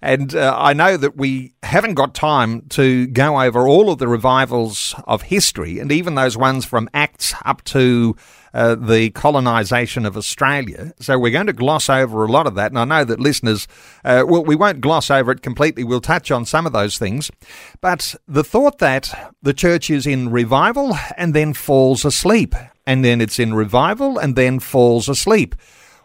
And 0.00 0.36
uh, 0.36 0.54
I 0.56 0.72
know 0.72 0.96
that 0.96 1.16
we 1.16 1.52
haven't 1.64 1.94
got 1.94 2.14
time 2.14 2.68
to 2.68 3.08
go 3.08 3.40
over 3.40 3.66
all 3.66 3.90
of 3.90 3.98
the 3.98 4.06
revivals 4.06 4.94
of 5.08 5.22
history 5.22 5.80
and 5.80 5.90
even 5.90 6.14
those 6.14 6.36
ones 6.36 6.64
from 6.64 6.88
Acts 6.94 7.34
up 7.44 7.64
to 7.64 8.14
uh, 8.52 8.76
the 8.76 9.10
colonisation 9.10 10.06
of 10.06 10.16
Australia. 10.16 10.92
So 11.00 11.18
we're 11.18 11.32
going 11.32 11.48
to 11.48 11.52
gloss 11.52 11.90
over 11.90 12.24
a 12.24 12.30
lot 12.30 12.46
of 12.46 12.54
that. 12.54 12.70
And 12.70 12.78
I 12.78 12.84
know 12.84 13.02
that 13.02 13.18
listeners, 13.18 13.66
uh, 14.04 14.22
well, 14.24 14.44
we 14.44 14.54
won't 14.54 14.80
gloss 14.80 15.10
over 15.10 15.32
it 15.32 15.42
completely. 15.42 15.82
We'll 15.82 16.00
touch 16.00 16.30
on 16.30 16.44
some 16.44 16.66
of 16.66 16.72
those 16.72 16.98
things. 16.98 17.32
But 17.80 18.14
the 18.28 18.44
thought 18.44 18.78
that 18.78 19.34
the 19.42 19.54
church 19.54 19.90
is 19.90 20.06
in 20.06 20.30
revival 20.30 20.96
and 21.16 21.34
then 21.34 21.52
falls 21.52 22.04
asleep, 22.04 22.54
and 22.86 23.04
then 23.04 23.20
it's 23.20 23.38
in 23.38 23.54
revival 23.54 24.18
and 24.18 24.36
then 24.36 24.60
falls 24.60 25.08
asleep. 25.08 25.54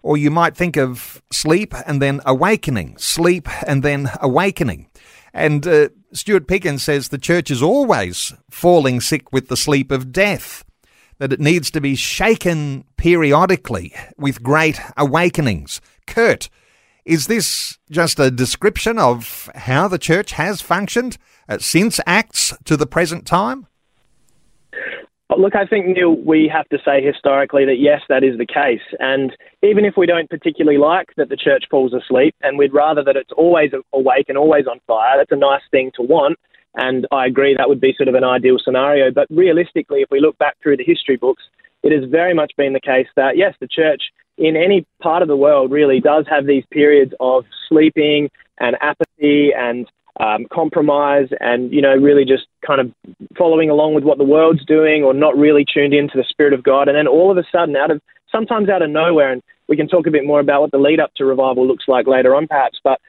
Or 0.01 0.17
you 0.17 0.31
might 0.31 0.55
think 0.55 0.77
of 0.77 1.21
sleep 1.31 1.73
and 1.85 2.01
then 2.01 2.21
awakening, 2.25 2.97
sleep 2.97 3.49
and 3.67 3.83
then 3.83 4.09
awakening. 4.21 4.89
And 5.33 5.67
uh, 5.67 5.89
Stuart 6.13 6.47
Piggins 6.47 6.83
says 6.83 7.09
the 7.09 7.17
church 7.17 7.51
is 7.51 7.61
always 7.61 8.33
falling 8.49 9.01
sick 9.01 9.31
with 9.31 9.47
the 9.47 9.57
sleep 9.57 9.91
of 9.91 10.11
death, 10.11 10.63
that 11.17 11.33
it 11.33 11.39
needs 11.39 11.69
to 11.71 11.81
be 11.81 11.95
shaken 11.95 12.85
periodically 12.97 13.93
with 14.17 14.41
great 14.41 14.79
awakenings. 14.97 15.81
Kurt, 16.07 16.49
is 17.05 17.27
this 17.27 17.77
just 17.91 18.19
a 18.19 18.31
description 18.31 18.97
of 18.97 19.49
how 19.53 19.87
the 19.87 19.97
church 19.97 20.31
has 20.33 20.61
functioned 20.61 21.17
uh, 21.47 21.57
since 21.57 21.99
Acts 22.05 22.53
to 22.65 22.77
the 22.77 22.87
present 22.87 23.25
time? 23.25 23.67
Look, 25.37 25.55
I 25.55 25.65
think, 25.65 25.85
Neil, 25.85 26.15
we 26.15 26.51
have 26.51 26.67
to 26.69 26.79
say 26.83 27.05
historically 27.05 27.63
that 27.65 27.77
yes, 27.77 28.01
that 28.09 28.23
is 28.23 28.37
the 28.39 28.47
case. 28.47 28.81
And 28.99 29.31
even 29.61 29.85
if 29.85 29.93
we 29.95 30.07
don't 30.07 30.29
particularly 30.29 30.79
like 30.79 31.09
that 31.17 31.29
the 31.29 31.37
church 31.37 31.65
falls 31.69 31.93
asleep, 31.93 32.33
and 32.41 32.57
we'd 32.57 32.73
rather 32.73 33.03
that 33.03 33.15
it's 33.15 33.31
always 33.37 33.71
awake 33.93 34.25
and 34.27 34.37
always 34.37 34.65
on 34.65 34.79
fire, 34.87 35.17
that's 35.17 35.31
a 35.31 35.35
nice 35.35 35.61
thing 35.69 35.91
to 35.95 36.01
want. 36.01 36.37
And 36.75 37.07
I 37.11 37.27
agree 37.27 37.55
that 37.55 37.69
would 37.69 37.81
be 37.81 37.93
sort 37.95 38.09
of 38.09 38.15
an 38.15 38.23
ideal 38.23 38.57
scenario. 38.63 39.11
But 39.11 39.27
realistically, 39.29 40.01
if 40.01 40.09
we 40.09 40.19
look 40.19 40.37
back 40.39 40.55
through 40.63 40.77
the 40.77 40.83
history 40.83 41.15
books, 41.15 41.43
it 41.83 41.91
has 41.91 42.09
very 42.09 42.33
much 42.33 42.53
been 42.57 42.73
the 42.73 42.79
case 42.79 43.07
that 43.15 43.37
yes, 43.37 43.53
the 43.59 43.67
church 43.67 44.01
in 44.37 44.55
any 44.55 44.85
part 45.01 45.21
of 45.21 45.27
the 45.27 45.37
world 45.37 45.71
really 45.71 45.99
does 45.99 46.25
have 46.29 46.47
these 46.47 46.63
periods 46.71 47.13
of 47.19 47.45
sleeping 47.67 48.29
and 48.59 48.77
apathy 48.81 49.51
and 49.55 49.87
um, 50.19 50.45
compromise 50.51 51.29
and, 51.39 51.71
you 51.71 51.81
know, 51.81 51.95
really 51.95 52.25
just 52.25 52.45
kind 52.65 52.81
of 52.81 52.91
following 53.37 53.69
along 53.69 53.93
with 53.93 54.03
what 54.03 54.17
the 54.17 54.23
world's 54.23 54.65
doing 54.65 55.03
or 55.03 55.13
not 55.13 55.37
really 55.37 55.65
tuned 55.65 55.93
into 55.93 56.17
the 56.17 56.25
Spirit 56.29 56.53
of 56.53 56.63
God. 56.63 56.87
And 56.87 56.97
then 56.97 57.07
all 57.07 57.31
of 57.31 57.37
a 57.37 57.43
sudden, 57.51 57.75
out 57.75 57.91
of 57.91 58.01
sometimes 58.31 58.69
out 58.69 58.81
of 58.81 58.89
nowhere, 58.89 59.31
and 59.31 59.41
we 59.67 59.77
can 59.77 59.87
talk 59.87 60.07
a 60.07 60.11
bit 60.11 60.25
more 60.25 60.39
about 60.39 60.61
what 60.61 60.71
the 60.71 60.77
lead 60.77 60.99
up 60.99 61.11
to 61.15 61.25
revival 61.25 61.65
looks 61.65 61.85
like 61.87 62.07
later 62.07 62.35
on, 62.35 62.47
perhaps, 62.47 62.79
but 62.83 62.99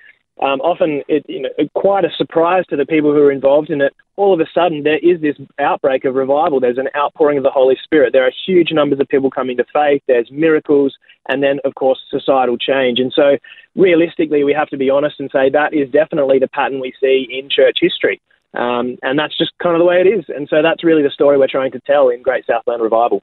um, 0.42 0.60
often 0.60 1.02
it, 1.06 1.24
you 1.28 1.42
know, 1.42 1.50
quite 1.74 2.04
a 2.04 2.10
surprise 2.16 2.64
to 2.70 2.76
the 2.76 2.86
people 2.86 3.12
who 3.12 3.18
are 3.18 3.32
involved 3.32 3.68
in 3.68 3.82
it. 3.82 3.94
All 4.16 4.32
of 4.32 4.40
a 4.40 4.48
sudden, 4.54 4.84
there 4.84 4.98
is 4.98 5.20
this 5.20 5.36
outbreak 5.58 6.04
of 6.06 6.14
revival. 6.14 6.60
There's 6.60 6.78
an 6.78 6.88
outpouring 6.96 7.36
of 7.36 7.44
the 7.44 7.50
Holy 7.50 7.76
Spirit. 7.82 8.12
There 8.12 8.26
are 8.26 8.32
huge 8.46 8.72
numbers 8.72 9.00
of 9.00 9.08
people 9.08 9.30
coming 9.30 9.58
to 9.58 9.64
faith. 9.72 10.02
There's 10.08 10.30
miracles, 10.30 10.96
and 11.28 11.42
then, 11.42 11.58
of 11.64 11.74
course, 11.74 12.00
societal 12.10 12.56
change. 12.56 13.00
And 13.00 13.12
so, 13.14 13.36
realistically, 13.76 14.42
we 14.42 14.54
have 14.54 14.68
to 14.68 14.78
be 14.78 14.88
honest 14.88 15.20
and 15.20 15.30
say 15.30 15.50
that 15.50 15.74
is 15.74 15.90
definitely 15.90 16.38
the 16.38 16.48
pattern 16.48 16.80
we 16.80 16.94
see 17.00 17.26
in 17.30 17.50
church 17.50 17.78
history. 17.80 18.20
Um, 18.54 18.96
and 19.02 19.18
that's 19.18 19.36
just 19.36 19.52
kind 19.62 19.76
of 19.76 19.80
the 19.80 19.84
way 19.84 20.00
it 20.00 20.06
is. 20.06 20.24
And 20.28 20.48
so, 20.48 20.62
that's 20.62 20.84
really 20.84 21.02
the 21.02 21.10
story 21.10 21.36
we're 21.36 21.48
trying 21.48 21.72
to 21.72 21.80
tell 21.80 22.08
in 22.08 22.22
Great 22.22 22.46
Southland 22.46 22.82
Revival. 22.82 23.22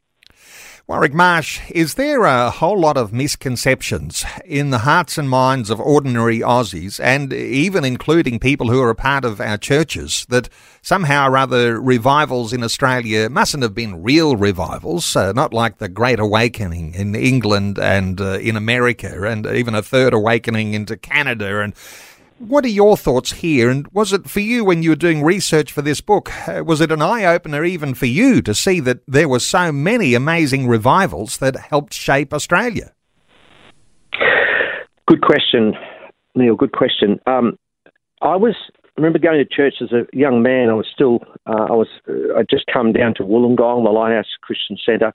Warwick 0.87 1.13
Marsh, 1.13 1.59
is 1.69 1.95
there 1.95 2.23
a 2.23 2.49
whole 2.49 2.79
lot 2.79 2.95
of 2.95 3.11
misconceptions 3.11 4.23
in 4.45 4.69
the 4.69 4.77
hearts 4.77 5.17
and 5.17 5.29
minds 5.29 5.69
of 5.69 5.81
ordinary 5.81 6.39
Aussies, 6.39 6.97
and 7.03 7.33
even 7.33 7.83
including 7.83 8.39
people 8.39 8.69
who 8.69 8.81
are 8.81 8.89
a 8.89 8.95
part 8.95 9.25
of 9.25 9.41
our 9.41 9.57
churches, 9.57 10.25
that 10.29 10.47
somehow 10.81 11.27
or 11.27 11.35
other 11.35 11.81
revivals 11.81 12.53
in 12.53 12.63
Australia 12.63 13.29
mustn't 13.29 13.63
have 13.63 13.75
been 13.75 14.01
real 14.01 14.37
revivals, 14.37 15.13
uh, 15.13 15.33
not 15.33 15.53
like 15.53 15.79
the 15.79 15.89
Great 15.89 16.21
Awakening 16.21 16.93
in 16.93 17.15
England 17.15 17.77
and 17.77 18.21
uh, 18.21 18.39
in 18.39 18.55
America, 18.55 19.23
and 19.23 19.45
even 19.45 19.75
a 19.75 19.83
Third 19.83 20.13
Awakening 20.13 20.73
into 20.73 20.95
Canada 20.95 21.59
and 21.59 21.73
what 22.39 22.65
are 22.65 22.69
your 22.69 22.97
thoughts 22.97 23.31
here? 23.33 23.69
And 23.69 23.87
was 23.89 24.13
it 24.13 24.29
for 24.29 24.39
you 24.39 24.63
when 24.63 24.83
you 24.83 24.91
were 24.91 24.95
doing 24.95 25.23
research 25.23 25.71
for 25.71 25.81
this 25.81 26.01
book? 26.01 26.31
Uh, 26.47 26.63
was 26.63 26.81
it 26.81 26.91
an 26.91 27.01
eye 27.01 27.25
opener 27.25 27.63
even 27.63 27.93
for 27.93 28.05
you 28.05 28.41
to 28.43 28.53
see 28.53 28.79
that 28.81 28.99
there 29.07 29.29
were 29.29 29.39
so 29.39 29.71
many 29.71 30.13
amazing 30.13 30.67
revivals 30.67 31.37
that 31.37 31.55
helped 31.55 31.93
shape 31.93 32.33
Australia? 32.33 32.93
Good 35.07 35.21
question, 35.21 35.73
Neil. 36.35 36.55
Good 36.55 36.73
question. 36.73 37.19
Um, 37.27 37.57
I 38.21 38.35
was 38.35 38.55
I 38.97 39.01
remember 39.01 39.19
going 39.19 39.37
to 39.37 39.45
church 39.45 39.75
as 39.81 39.91
a 39.91 40.05
young 40.11 40.41
man. 40.41 40.69
I 40.69 40.73
was 40.73 40.87
still 40.93 41.19
uh, 41.45 41.67
I 41.69 41.73
was 41.73 41.87
uh, 42.09 42.37
I 42.37 42.43
just 42.49 42.65
come 42.71 42.93
down 42.93 43.13
to 43.15 43.23
Wollongong, 43.23 43.83
the 43.83 43.91
Lighthouse 43.91 44.25
Christian 44.41 44.77
Centre, 44.85 45.13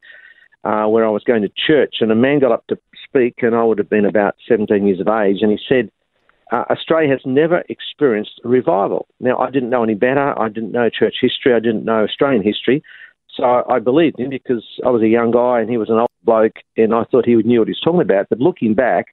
uh, 0.64 0.86
where 0.86 1.04
I 1.04 1.10
was 1.10 1.24
going 1.24 1.42
to 1.42 1.50
church, 1.66 1.96
and 2.00 2.10
a 2.10 2.14
man 2.14 2.40
got 2.40 2.52
up 2.52 2.66
to 2.68 2.78
speak, 3.04 3.42
and 3.42 3.54
I 3.54 3.64
would 3.64 3.78
have 3.78 3.90
been 3.90 4.06
about 4.06 4.36
17 4.48 4.86
years 4.86 5.00
of 5.00 5.08
age, 5.08 5.38
and 5.42 5.50
he 5.50 5.58
said 5.68 5.90
uh, 6.52 6.64
Australia 6.70 7.08
has 7.10 7.20
never 7.24 7.64
experienced 7.68 8.40
a 8.44 8.48
revival. 8.48 9.06
Now, 9.20 9.38
I 9.38 9.50
didn't 9.50 9.70
know 9.70 9.82
any 9.82 9.94
better. 9.94 10.38
I 10.38 10.48
didn't 10.48 10.72
know 10.72 10.90
church 10.90 11.16
history. 11.20 11.54
I 11.54 11.60
didn't 11.60 11.84
know 11.84 12.04
Australian 12.04 12.42
history. 12.42 12.82
So 13.34 13.44
I, 13.44 13.78
believed 13.78 14.20
him 14.20 14.28
because 14.28 14.62
I 14.84 14.90
was 14.90 15.00
a 15.00 15.08
young 15.08 15.30
guy 15.30 15.60
and 15.60 15.70
he 15.70 15.78
was 15.78 15.88
an 15.88 15.96
old 15.96 16.10
bloke, 16.22 16.56
and 16.76 16.94
I 16.94 17.04
thought 17.04 17.24
he 17.24 17.34
knew 17.34 17.60
what 17.60 17.68
he 17.68 17.72
was 17.72 17.80
talking 17.82 18.02
about. 18.02 18.28
But 18.28 18.40
looking 18.40 18.74
back, 18.74 19.06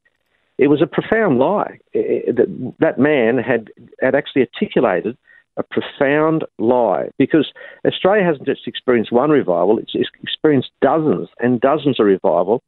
it 0.58 0.68
was 0.68 0.82
a 0.82 0.88
profound 0.88 1.40
lie. 1.40 1.80
That, 1.94 2.74
that 2.80 3.00
man 3.00 3.38
had, 3.38 3.70
had 4.02 4.16
actually 4.16 4.46
articulated 4.54 5.18
a 5.56 5.64
profound 5.64 6.44
lie 6.58 7.10
because 7.18 7.54
Australia 7.86 8.26
hasn't 8.26 8.46
just 8.46 8.68
experienced 8.68 9.14
one 9.14 9.30
revival, 9.30 9.78
it's 9.78 9.94
experienced 10.22 10.72
dozens 10.82 11.30
and 11.40 11.62
dozens 11.62 11.98
of 12.00 12.06
revival. 12.06 12.62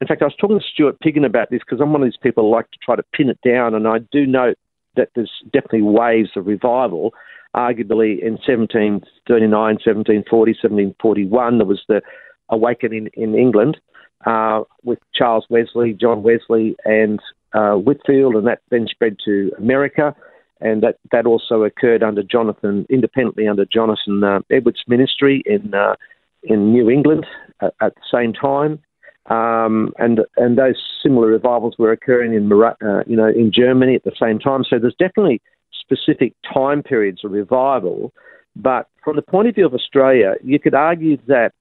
In 0.00 0.06
fact, 0.06 0.22
I 0.22 0.26
was 0.26 0.36
talking 0.40 0.58
to 0.58 0.64
Stuart 0.64 0.98
Piggin 1.00 1.26
about 1.26 1.50
this 1.50 1.60
because 1.60 1.80
I'm 1.80 1.92
one 1.92 2.02
of 2.02 2.06
these 2.06 2.16
people 2.22 2.44
who 2.44 2.50
like 2.50 2.70
to 2.70 2.78
try 2.82 2.96
to 2.96 3.02
pin 3.14 3.28
it 3.28 3.38
down, 3.46 3.74
and 3.74 3.86
I 3.86 3.98
do 4.10 4.26
note 4.26 4.56
that 4.96 5.10
there's 5.14 5.30
definitely 5.52 5.82
waves 5.82 6.30
of 6.36 6.46
revival. 6.46 7.12
Arguably 7.54 8.22
in 8.22 8.38
1739, 8.46 9.50
1740, 9.50 10.52
1741, 10.52 11.58
there 11.58 11.66
was 11.66 11.82
the 11.88 12.00
awakening 12.48 13.08
in 13.14 13.34
England 13.34 13.76
uh, 14.24 14.62
with 14.84 14.98
Charles 15.14 15.46
Wesley, 15.50 15.92
John 15.92 16.22
Wesley, 16.22 16.76
and 16.84 17.20
uh, 17.52 17.72
Whitefield, 17.72 18.36
and 18.36 18.46
that 18.46 18.60
then 18.70 18.86
spread 18.88 19.16
to 19.24 19.52
America. 19.58 20.14
And 20.60 20.82
that, 20.82 20.98
that 21.10 21.26
also 21.26 21.64
occurred 21.64 22.02
under 22.02 22.22
Jonathan, 22.22 22.86
independently 22.88 23.48
under 23.48 23.64
Jonathan 23.64 24.22
uh, 24.22 24.40
Edwards' 24.50 24.84
ministry 24.86 25.42
in 25.46 25.74
uh, 25.74 25.96
in 26.42 26.72
New 26.72 26.88
England 26.88 27.26
at, 27.60 27.74
at 27.82 27.94
the 27.94 28.02
same 28.10 28.32
time. 28.32 28.78
Um, 29.26 29.92
and 29.98 30.20
and 30.36 30.58
those 30.58 30.76
similar 31.02 31.28
revivals 31.28 31.76
were 31.78 31.92
occurring 31.92 32.34
in 32.34 32.50
uh, 32.52 33.02
you 33.06 33.16
know 33.16 33.28
in 33.28 33.52
Germany 33.54 33.94
at 33.94 34.04
the 34.04 34.12
same 34.20 34.38
time. 34.38 34.64
So 34.64 34.78
there's 34.78 34.94
definitely 34.98 35.40
specific 35.80 36.34
time 36.52 36.82
periods 36.82 37.24
of 37.24 37.32
revival. 37.32 38.12
But 38.56 38.88
from 39.04 39.16
the 39.16 39.22
point 39.22 39.48
of 39.48 39.54
view 39.54 39.66
of 39.66 39.74
Australia, 39.74 40.34
you 40.42 40.58
could 40.58 40.74
argue 40.74 41.18
that 41.28 41.52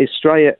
Australia 0.00 0.52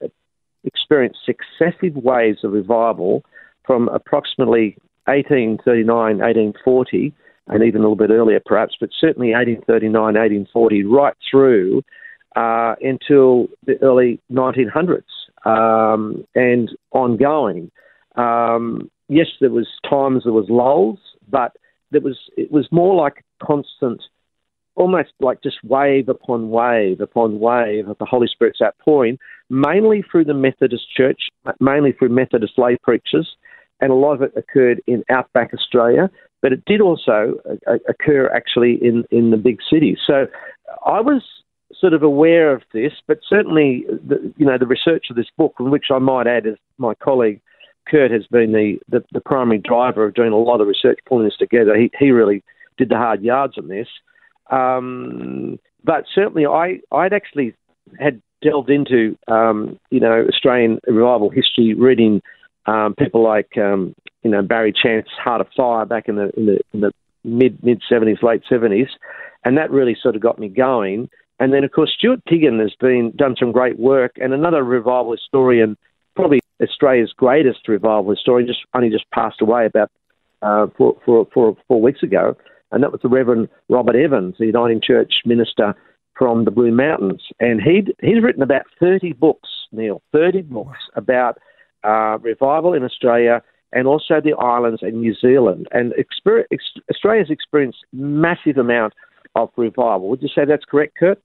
experienced 0.64 1.18
successive 1.26 1.94
waves 1.96 2.44
of 2.44 2.52
revival 2.52 3.24
from 3.66 3.88
approximately 3.88 4.76
1839, 5.06 5.86
1840, 5.86 7.12
and 7.48 7.62
even 7.62 7.80
a 7.80 7.84
little 7.84 7.96
bit 7.96 8.10
earlier 8.10 8.40
perhaps, 8.44 8.74
but 8.80 8.88
certainly 8.98 9.32
1839, 9.32 9.92
1840, 9.92 10.84
right 10.84 11.14
through 11.30 11.82
uh, 12.36 12.74
until 12.80 13.48
the 13.66 13.76
early 13.82 14.20
1900s 14.32 15.02
um, 15.44 16.24
and 16.34 16.70
ongoing. 16.92 17.70
Um, 18.16 18.90
yes, 19.08 19.26
there 19.40 19.50
was 19.50 19.68
times 19.88 20.24
there 20.24 20.32
was 20.32 20.46
lulls, 20.48 20.98
but 21.28 21.56
there 21.90 22.00
was 22.00 22.18
it 22.36 22.50
was 22.50 22.66
more 22.70 22.94
like 22.94 23.24
constant, 23.42 24.02
almost 24.74 25.12
like 25.20 25.42
just 25.42 25.62
wave 25.64 26.08
upon 26.08 26.50
wave 26.50 27.00
upon 27.00 27.40
wave 27.40 27.88
of 27.88 27.98
the 27.98 28.04
Holy 28.04 28.26
Spirit's 28.26 28.60
outpouring, 28.62 29.18
mainly 29.50 30.02
through 30.10 30.24
the 30.24 30.34
Methodist 30.34 30.84
Church, 30.96 31.22
mainly 31.60 31.92
through 31.92 32.10
Methodist 32.10 32.54
lay 32.58 32.76
preachers, 32.82 33.36
and 33.80 33.90
a 33.90 33.94
lot 33.94 34.14
of 34.14 34.22
it 34.22 34.32
occurred 34.36 34.80
in 34.86 35.04
outback 35.10 35.52
Australia, 35.52 36.10
but 36.42 36.52
it 36.52 36.64
did 36.66 36.80
also 36.80 37.34
uh, 37.66 37.78
occur 37.88 38.28
actually 38.34 38.78
in 38.82 39.04
in 39.10 39.30
the 39.30 39.36
big 39.36 39.58
cities. 39.70 39.98
So 40.06 40.26
I 40.86 41.00
was 41.00 41.22
sort 41.80 41.94
of 41.94 42.02
aware 42.02 42.52
of 42.52 42.62
this, 42.72 42.92
but 43.06 43.18
certainly, 43.28 43.84
the, 43.88 44.32
you 44.36 44.46
know, 44.46 44.58
the 44.58 44.66
research 44.66 45.06
of 45.10 45.16
this 45.16 45.28
book, 45.36 45.54
which 45.58 45.86
I 45.90 45.98
might 45.98 46.26
add, 46.26 46.46
as 46.46 46.54
my 46.78 46.94
colleague 46.94 47.40
Kurt 47.86 48.10
has 48.10 48.26
been 48.26 48.52
the, 48.52 48.78
the, 48.88 49.04
the, 49.12 49.20
primary 49.20 49.58
driver 49.58 50.04
of 50.06 50.14
doing 50.14 50.32
a 50.32 50.36
lot 50.36 50.60
of 50.60 50.66
research, 50.66 50.98
pulling 51.06 51.26
this 51.26 51.36
together. 51.36 51.76
He, 51.76 51.90
he 51.98 52.10
really 52.10 52.42
did 52.78 52.88
the 52.88 52.96
hard 52.96 53.22
yards 53.22 53.58
on 53.58 53.68
this. 53.68 53.88
Um, 54.50 55.58
but 55.82 56.04
certainly, 56.14 56.46
I, 56.46 56.80
I'd 56.90 57.12
actually 57.12 57.54
had 57.98 58.22
delved 58.42 58.70
into, 58.70 59.18
um, 59.28 59.78
you 59.90 60.00
know, 60.00 60.26
Australian 60.28 60.80
revival 60.86 61.30
history, 61.30 61.74
reading 61.74 62.22
um, 62.66 62.94
people 62.98 63.22
like, 63.22 63.56
um, 63.58 63.94
you 64.22 64.30
know, 64.30 64.42
Barry 64.42 64.72
Chant's 64.72 65.10
Heart 65.22 65.42
of 65.42 65.48
Fire 65.54 65.84
back 65.84 66.08
in 66.08 66.16
the, 66.16 66.30
in 66.36 66.46
the, 66.46 66.60
in 66.72 66.80
the 66.80 66.92
mid 67.24 67.62
mid 67.62 67.82
70s, 67.90 68.22
late 68.22 68.42
70s, 68.50 68.88
and 69.44 69.58
that 69.58 69.70
really 69.70 69.96
sort 70.00 70.16
of 70.16 70.22
got 70.22 70.38
me 70.38 70.48
going. 70.48 71.08
And 71.40 71.52
then, 71.52 71.64
of 71.64 71.72
course, 71.72 71.92
Stuart 71.96 72.20
Piggin 72.28 72.60
has 72.60 72.74
been 72.78 73.12
done 73.16 73.34
some 73.38 73.52
great 73.52 73.78
work, 73.78 74.12
and 74.16 74.32
another 74.32 74.62
revival 74.62 75.12
historian, 75.12 75.76
probably 76.14 76.40
Australia's 76.62 77.12
greatest 77.16 77.66
revival 77.66 78.10
historian, 78.10 78.46
just 78.46 78.60
only 78.74 78.90
just 78.90 79.10
passed 79.10 79.40
away 79.40 79.66
about 79.66 79.90
uh, 80.42 80.66
four, 80.76 80.96
four, 81.04 81.26
four, 81.34 81.56
four 81.66 81.80
weeks 81.80 82.02
ago, 82.02 82.36
and 82.70 82.82
that 82.82 82.92
was 82.92 83.00
the 83.02 83.08
Reverend 83.08 83.48
Robert 83.68 83.96
Evans, 83.96 84.36
the 84.38 84.46
Uniting 84.46 84.80
Church 84.80 85.14
minister 85.24 85.74
from 86.16 86.44
the 86.44 86.50
Blue 86.50 86.70
Mountains, 86.70 87.22
and 87.40 87.60
he'd 87.60 87.92
he's 88.00 88.22
written 88.22 88.42
about 88.42 88.62
thirty 88.78 89.12
books, 89.12 89.48
Neil, 89.72 90.02
thirty 90.12 90.42
books 90.42 90.78
about 90.94 91.38
uh, 91.82 92.18
revival 92.18 92.72
in 92.72 92.84
Australia 92.84 93.42
and 93.72 93.88
also 93.88 94.20
the 94.22 94.34
islands 94.34 94.82
and 94.82 95.00
New 95.00 95.14
Zealand. 95.14 95.66
And 95.72 95.92
experience, 95.94 96.48
Australia's 96.88 97.30
experienced 97.30 97.84
massive 97.92 98.56
amount 98.56 98.94
of 99.34 99.50
revival. 99.56 100.08
Would 100.08 100.22
you 100.22 100.28
say 100.34 100.44
that's 100.44 100.64
correct, 100.64 100.96
Kurt? 100.98 101.20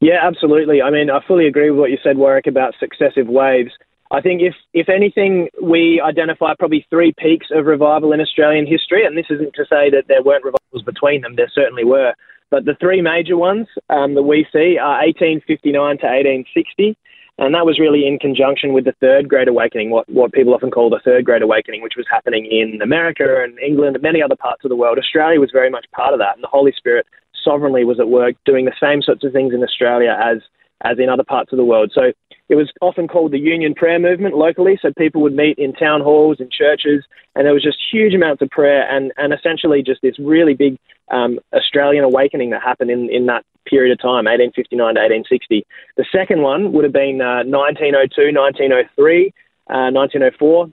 Yeah, 0.00 0.20
absolutely. 0.22 0.80
I 0.82 0.90
mean, 0.90 1.10
I 1.10 1.20
fully 1.26 1.46
agree 1.46 1.70
with 1.70 1.80
what 1.80 1.90
you 1.90 1.98
said, 2.02 2.16
Warwick, 2.16 2.46
about 2.46 2.74
successive 2.78 3.26
waves. 3.26 3.72
I 4.10 4.22
think 4.22 4.40
if, 4.40 4.54
if 4.72 4.88
anything, 4.88 5.48
we 5.62 6.00
identify 6.00 6.54
probably 6.58 6.86
three 6.88 7.12
peaks 7.18 7.48
of 7.52 7.66
revival 7.66 8.12
in 8.12 8.20
Australian 8.20 8.66
history, 8.66 9.04
and 9.04 9.18
this 9.18 9.26
isn't 9.28 9.54
to 9.54 9.64
say 9.64 9.90
that 9.90 10.04
there 10.08 10.22
weren't 10.22 10.44
revivals 10.44 10.82
between 10.84 11.20
them, 11.20 11.36
there 11.36 11.50
certainly 11.54 11.84
were. 11.84 12.14
But 12.50 12.64
the 12.64 12.76
three 12.80 13.02
major 13.02 13.36
ones 13.36 13.66
um, 13.90 14.14
that 14.14 14.22
we 14.22 14.46
see 14.50 14.78
are 14.78 15.04
1859 15.04 15.74
to 15.98 16.06
1860, 16.06 16.96
and 17.38 17.54
that 17.54 17.66
was 17.66 17.78
really 17.78 18.06
in 18.06 18.18
conjunction 18.18 18.72
with 18.72 18.84
the 18.84 18.94
Third 19.00 19.28
Great 19.28 19.48
Awakening, 19.48 19.90
what, 19.90 20.08
what 20.08 20.32
people 20.32 20.54
often 20.54 20.70
call 20.70 20.90
the 20.90 21.00
Third 21.04 21.24
Great 21.24 21.42
Awakening, 21.42 21.82
which 21.82 21.96
was 21.96 22.06
happening 22.10 22.46
in 22.46 22.80
America 22.82 23.42
and 23.42 23.58
England 23.60 23.96
and 23.96 24.02
many 24.02 24.20
other 24.22 24.36
parts 24.36 24.64
of 24.64 24.70
the 24.70 24.76
world. 24.76 24.98
Australia 24.98 25.40
was 25.40 25.50
very 25.52 25.70
much 25.70 25.86
part 25.92 26.12
of 26.12 26.18
that, 26.18 26.34
and 26.34 26.42
the 26.42 26.48
Holy 26.48 26.72
Spirit 26.72 27.06
sovereignly 27.44 27.84
was 27.84 28.00
at 28.00 28.08
work 28.08 28.34
doing 28.44 28.64
the 28.64 28.74
same 28.80 29.02
sorts 29.02 29.24
of 29.24 29.32
things 29.32 29.54
in 29.54 29.62
Australia 29.62 30.18
as 30.22 30.38
as 30.82 30.98
in 30.98 31.08
other 31.08 31.24
parts 31.24 31.52
of 31.52 31.56
the 31.56 31.64
world. 31.64 31.90
So 31.92 32.12
it 32.48 32.54
was 32.54 32.70
often 32.80 33.08
called 33.08 33.32
the 33.32 33.38
Union 33.38 33.74
Prayer 33.74 33.98
Movement 33.98 34.36
locally. 34.36 34.78
So 34.80 34.92
people 34.96 35.22
would 35.22 35.34
meet 35.34 35.58
in 35.58 35.72
town 35.72 36.00
halls 36.00 36.38
and 36.38 36.50
churches, 36.50 37.04
and 37.34 37.44
there 37.44 37.52
was 37.52 37.64
just 37.64 37.78
huge 37.90 38.14
amounts 38.14 38.42
of 38.42 38.50
prayer 38.50 38.88
and, 38.88 39.12
and 39.16 39.34
essentially 39.34 39.82
just 39.82 40.02
this 40.02 40.18
really 40.18 40.54
big 40.54 40.78
um, 41.10 41.40
Australian 41.52 42.04
awakening 42.04 42.50
that 42.50 42.62
happened 42.62 42.90
in, 42.90 43.10
in 43.10 43.26
that 43.26 43.44
period 43.68 43.92
of 43.92 43.98
time, 44.00 44.24
1859 44.24 44.94
to 44.94 45.00
1860. 45.00 45.66
The 45.96 46.06
second 46.10 46.42
one 46.42 46.72
would 46.72 46.84
have 46.84 46.92
been 46.92 47.20
uh, 47.20 47.44
1902, 47.44 48.32
1903, 48.32 49.32
uh, 49.68 49.92
1904, 49.92 50.70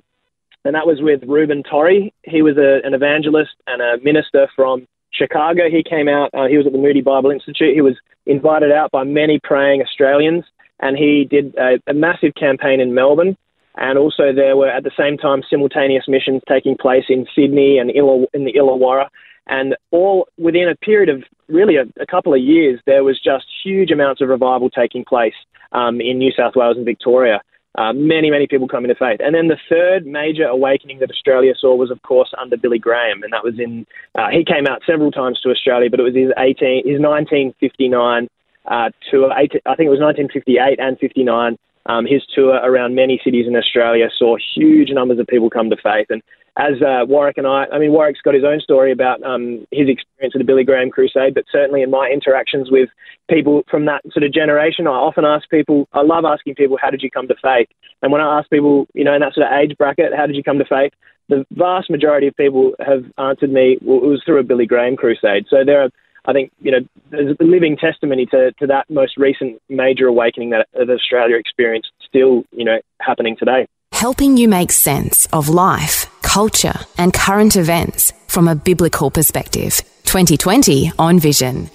and 0.66 0.76
that 0.76 0.88
was 0.88 1.02
with 1.02 1.22
Reuben 1.28 1.64
Torrey. 1.64 2.14
He 2.24 2.42
was 2.42 2.58
a, 2.58 2.86
an 2.86 2.94
evangelist 2.94 3.52
and 3.68 3.82
a 3.82 4.04
minister 4.04 4.48
from 4.56 4.88
Chicago. 5.12 5.70
He 5.70 5.84
came 5.84 6.08
out, 6.08 6.30
uh, 6.34 6.48
he 6.48 6.58
was 6.58 6.66
at 6.66 6.72
the 6.72 6.80
Moody 6.80 7.02
Bible 7.02 7.32
Institute. 7.32 7.74
He 7.74 7.82
was 7.82 7.96
invited 8.26 8.72
out 8.72 8.92
by 8.92 9.04
many 9.04 9.40
praying 9.44 9.82
Australians, 9.82 10.44
and 10.80 10.98
he 10.98 11.26
did 11.30 11.56
a, 11.56 11.80
a 11.88 11.94
massive 11.94 12.34
campaign 12.36 12.80
in 12.80 12.94
Melbourne. 12.94 13.38
And 13.78 13.98
also, 13.98 14.32
there 14.34 14.56
were 14.56 14.70
at 14.70 14.84
the 14.84 14.92
same 14.98 15.18
time 15.18 15.44
simultaneous 15.50 16.06
missions 16.08 16.42
taking 16.48 16.78
place 16.78 17.06
in 17.10 17.28
Sydney 17.36 17.78
and 17.78 17.92
in 17.92 18.46
the 18.46 18.54
Illawarra. 18.54 19.10
And 19.48 19.76
all 19.92 20.28
within 20.38 20.68
a 20.70 20.76
period 20.76 21.10
of 21.10 21.24
really 21.48 21.76
a, 21.78 21.84
a 22.02 22.06
couple 22.06 22.34
of 22.34 22.40
years, 22.40 22.80
there 22.86 23.04
was 23.04 23.20
just 23.22 23.46
huge 23.64 23.92
amounts 23.92 24.22
of 24.22 24.30
revival 24.30 24.70
taking 24.70 25.06
place 25.06 25.36
um, 25.72 26.02
in 26.02 26.18
New 26.18 26.32
South 26.32 26.56
Wales 26.56 26.78
and 26.78 26.86
Victoria. 26.86 27.42
Uh, 27.78 27.92
many, 27.92 28.32
many 28.32 28.48
people 28.48 28.70
coming 28.70 28.88
to 28.88 28.96
faith. 28.96 29.20
And 29.20 29.36
then 29.36 29.50
the 29.50 29.58
third 29.70 30.06
major 30.06 30.46
awakening 30.46 31.00
that 31.00 31.12
Australia 31.12 31.54
saw 31.60 31.76
was, 31.76 31.92
of 31.92 32.02
course, 32.04 32.34
under 32.40 32.56
Billy 32.56 32.80
Graham, 32.80 33.22
and 33.22 33.34
that 33.34 33.44
was 33.44 33.60
in. 33.60 33.86
Uh, 34.18 34.30
he 34.32 34.46
came 34.46 34.66
out 34.66 34.82
several 34.88 35.12
times 35.12 35.42
to 35.42 35.50
Australia, 35.50 35.90
but 35.90 36.00
it 36.00 36.04
was 36.04 36.16
his 36.16 36.32
18, 36.38 36.88
his 36.88 37.02
1959 37.02 38.30
uh, 38.66 38.90
tour. 39.12 39.30
I 39.30 39.48
think 39.48 39.62
it 39.66 39.92
was 39.92 40.00
1958 40.00 40.80
and 40.80 40.98
59 41.00 41.58
um, 41.88 42.06
his 42.06 42.24
tour 42.34 42.56
around 42.56 42.96
many 42.96 43.22
cities 43.24 43.46
in 43.48 43.56
Australia 43.56 44.10
saw 44.18 44.38
huge 44.56 44.90
numbers 44.92 45.20
of 45.20 45.28
people 45.28 45.50
come 45.50 45.70
to 45.70 45.78
faith. 45.78 46.08
And 46.10 46.22
as 46.58 46.82
uh, 46.82 47.06
Warwick 47.06 47.38
and 47.38 47.48
I, 47.48 47.66
I 47.72 47.80
mean, 47.80 47.92
Warwick's 47.92 48.22
got 48.22 48.34
his 48.34 48.46
own 48.46 48.62
story 48.62 48.92
about 48.92 49.22
um, 49.24 49.68
his 49.72 49.90
experience 49.90 50.34
at 50.36 50.40
the 50.40 50.46
Billy 50.46 50.64
Graham 50.64 50.90
Crusade, 50.90 51.34
but 51.34 51.44
certainly 51.52 51.82
in 51.82 51.92
my 51.92 52.10
interactions 52.12 52.72
with 52.72 52.90
people 53.30 53.64
from 53.70 53.86
that 53.86 54.04
sort 54.12 54.24
of 54.24 54.34
generation, 54.34 54.88
I 54.88 54.92
often 54.92 55.26
ask 55.26 55.50
people, 55.50 55.88
I 55.92 56.02
love 56.02 56.24
asking 56.24 56.56
people, 56.56 56.78
how 56.82 56.92
did 56.92 57.02
you 57.02 57.12
come 57.12 57.28
to 57.28 57.36
faith? 57.42 57.68
And 58.02 58.12
when 58.12 58.22
I 58.22 58.40
ask 58.40 58.50
people, 58.50 58.88
you 58.94 59.04
know, 59.04 59.14
in 59.14 59.22
that 59.22 59.34
sort 59.34 59.48
of 59.48 59.54
age 59.54 59.78
bracket, 59.78 60.14
how 60.16 60.28
did 60.28 60.36
you 60.36 60.44
come 60.44 60.60
to 60.60 60.66
faith? 60.66 60.94
The 61.28 61.46
vast 61.52 61.90
majority 61.90 62.28
of 62.28 62.38
people 62.38 62.74
have 62.80 63.04
answered 63.18 63.52
me, 63.52 63.78
well, 63.82 63.98
it 63.98 64.08
was 64.08 64.22
through 64.26 64.40
a 64.40 64.44
Billy 64.44 64.66
Graham 64.66 64.96
Crusade. 64.96 65.48
So 65.50 65.66
there 65.66 65.82
are 65.82 65.90
I 66.28 66.34
think 66.34 66.52
you 66.60 66.72
know 66.72 66.80
there's 67.12 67.36
a 67.40 67.44
living 67.44 67.78
testimony 67.78 68.26
to, 68.28 68.52
to 68.54 68.68
that 68.68 68.90
most 68.90 69.16
recent 69.18 69.62
major 69.70 70.08
awakening 70.08 70.50
that, 70.52 70.68
that 70.74 70.90
Australia 70.90 71.38
experienced, 71.38 71.92
still 72.08 72.44
you 72.52 72.66
know 72.66 72.80
happening 73.00 73.36
today. 73.38 73.68
Helping 73.96 74.36
you 74.36 74.50
make 74.50 74.74
sense 74.74 75.26
of 75.28 75.48
life, 75.48 76.12
culture, 76.22 76.78
and 76.98 77.14
current 77.14 77.56
events 77.56 78.12
from 78.28 78.50
a 78.50 78.54
biblical 78.54 79.10
perspective. 79.10 79.82
2020 80.04 80.92
on 81.00 81.18
Vision. 81.18 81.70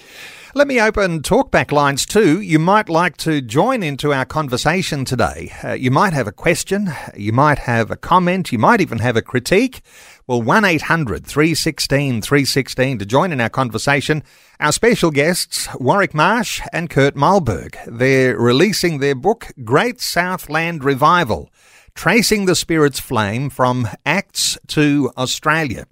Let 0.53 0.67
me 0.67 0.79
open 0.79 1.23
talkback 1.23 1.71
lines 1.71 2.05
too. 2.05 2.39
You 2.39 2.59
might 2.59 2.89
like 2.89 3.17
to 3.25 3.41
join 3.41 3.81
into 3.81 4.13
our 4.13 4.25
conversation 4.25 5.03
today. 5.03 5.51
Uh, 5.63 5.71
you 5.71 5.89
might 5.89 6.13
have 6.13 6.27
a 6.27 6.31
question, 6.31 6.91
you 7.17 7.33
might 7.33 7.57
have 7.57 7.89
a 7.89 7.97
comment, 7.97 8.51
you 8.51 8.59
might 8.59 8.81
even 8.81 8.99
have 8.99 9.17
a 9.17 9.23
critique. 9.23 9.81
Well, 10.27 10.43
1 10.43 10.63
800 10.63 11.25
316 11.25 12.21
316 12.21 12.99
to 12.99 13.05
join 13.05 13.31
in 13.31 13.41
our 13.41 13.49
conversation. 13.49 14.21
Our 14.59 14.71
special 14.71 15.09
guests, 15.09 15.67
Warwick 15.79 16.13
Marsh 16.13 16.61
and 16.71 16.87
Kurt 16.87 17.15
Mahlburg. 17.15 17.77
They're 17.87 18.37
releasing 18.37 18.99
their 18.99 19.15
book, 19.15 19.47
Great 19.63 19.99
Southland 19.99 20.83
Revival 20.83 21.49
Tracing 21.95 22.45
the 22.45 22.55
Spirit's 22.55 22.99
Flame 22.99 23.49
from 23.49 23.87
Acts 24.05 24.57
to 24.67 25.11
Australia. 25.17 25.85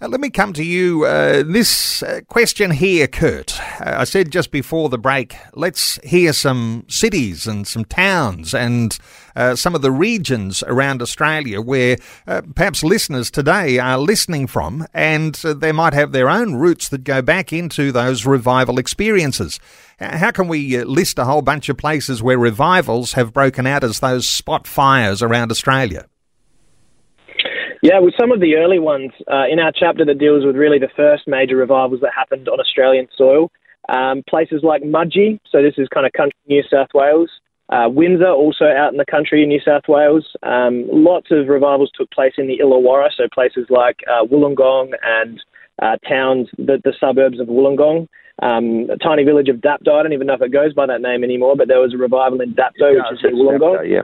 Uh, 0.00 0.08
let 0.08 0.20
me 0.20 0.28
come 0.28 0.52
to 0.52 0.62
you. 0.62 1.06
Uh, 1.06 1.42
this 1.42 2.02
uh, 2.02 2.20
question 2.28 2.70
here, 2.70 3.06
Kurt. 3.06 3.58
Uh, 3.80 3.94
I 3.98 4.04
said 4.04 4.30
just 4.30 4.50
before 4.50 4.90
the 4.90 4.98
break, 4.98 5.36
let's 5.54 5.98
hear 6.04 6.34
some 6.34 6.84
cities 6.86 7.46
and 7.46 7.66
some 7.66 7.86
towns 7.86 8.52
and 8.52 8.98
uh, 9.34 9.56
some 9.56 9.74
of 9.74 9.80
the 9.80 9.90
regions 9.90 10.62
around 10.66 11.00
Australia 11.00 11.62
where 11.62 11.96
uh, 12.26 12.42
perhaps 12.54 12.84
listeners 12.84 13.30
today 13.30 13.78
are 13.78 13.96
listening 13.96 14.46
from, 14.46 14.86
and 14.92 15.34
they 15.36 15.72
might 15.72 15.94
have 15.94 16.12
their 16.12 16.28
own 16.28 16.56
roots 16.56 16.90
that 16.90 17.02
go 17.02 17.22
back 17.22 17.50
into 17.50 17.90
those 17.90 18.26
revival 18.26 18.78
experiences. 18.78 19.58
How 19.98 20.30
can 20.30 20.46
we 20.46 20.84
list 20.84 21.18
a 21.18 21.24
whole 21.24 21.40
bunch 21.40 21.70
of 21.70 21.78
places 21.78 22.22
where 22.22 22.38
revivals 22.38 23.14
have 23.14 23.32
broken 23.32 23.66
out 23.66 23.82
as 23.82 24.00
those 24.00 24.28
spot 24.28 24.66
fires 24.66 25.22
around 25.22 25.50
Australia? 25.50 26.06
Yeah, 27.86 28.00
with 28.00 28.14
some 28.18 28.32
of 28.32 28.40
the 28.40 28.56
early 28.56 28.80
ones 28.80 29.12
uh, 29.30 29.46
in 29.48 29.60
our 29.60 29.70
chapter 29.70 30.04
that 30.04 30.18
deals 30.18 30.44
with 30.44 30.56
really 30.56 30.80
the 30.80 30.90
first 30.96 31.28
major 31.28 31.54
revivals 31.54 32.00
that 32.00 32.10
happened 32.12 32.48
on 32.48 32.58
Australian 32.58 33.06
soil, 33.16 33.52
um, 33.88 34.24
places 34.28 34.62
like 34.64 34.82
Mudgee, 34.82 35.38
so 35.48 35.62
this 35.62 35.74
is 35.78 35.86
kind 35.94 36.04
of 36.04 36.12
country 36.12 36.36
New 36.48 36.64
South 36.68 36.88
Wales, 36.94 37.30
uh, 37.68 37.86
Windsor, 37.88 38.28
also 38.28 38.64
out 38.64 38.90
in 38.90 38.98
the 38.98 39.06
country 39.08 39.44
in 39.44 39.48
New 39.50 39.60
South 39.64 39.84
Wales. 39.86 40.26
Um, 40.42 40.88
lots 40.90 41.28
of 41.30 41.46
revivals 41.46 41.92
took 41.94 42.10
place 42.10 42.32
in 42.38 42.48
the 42.48 42.58
Illawarra, 42.58 43.10
so 43.16 43.28
places 43.32 43.66
like 43.70 44.00
uh, 44.10 44.24
Wollongong 44.26 44.90
and 45.04 45.40
uh, 45.80 45.94
towns, 46.08 46.48
the, 46.58 46.80
the, 46.82 46.92
suburbs 46.98 47.38
of 47.38 47.46
Wollongong. 47.46 48.08
Um, 48.42 48.90
a 48.90 48.96
tiny 48.96 49.22
village 49.22 49.48
of 49.48 49.58
Dapto. 49.58 49.92
I 49.92 50.02
don't 50.02 50.12
even 50.12 50.26
know 50.26 50.34
if 50.34 50.42
it 50.42 50.52
goes 50.52 50.74
by 50.74 50.86
that 50.86 51.02
name 51.02 51.22
anymore, 51.22 51.54
but 51.56 51.68
there 51.68 51.78
was 51.78 51.94
a 51.94 51.98
revival 51.98 52.40
in 52.40 52.52
Dapto, 52.52 52.96
which 52.96 53.12
is 53.12 53.24
in 53.24 53.36
Wollongong. 53.36 53.78
Dapto, 53.78 53.88
yeah. 53.88 54.02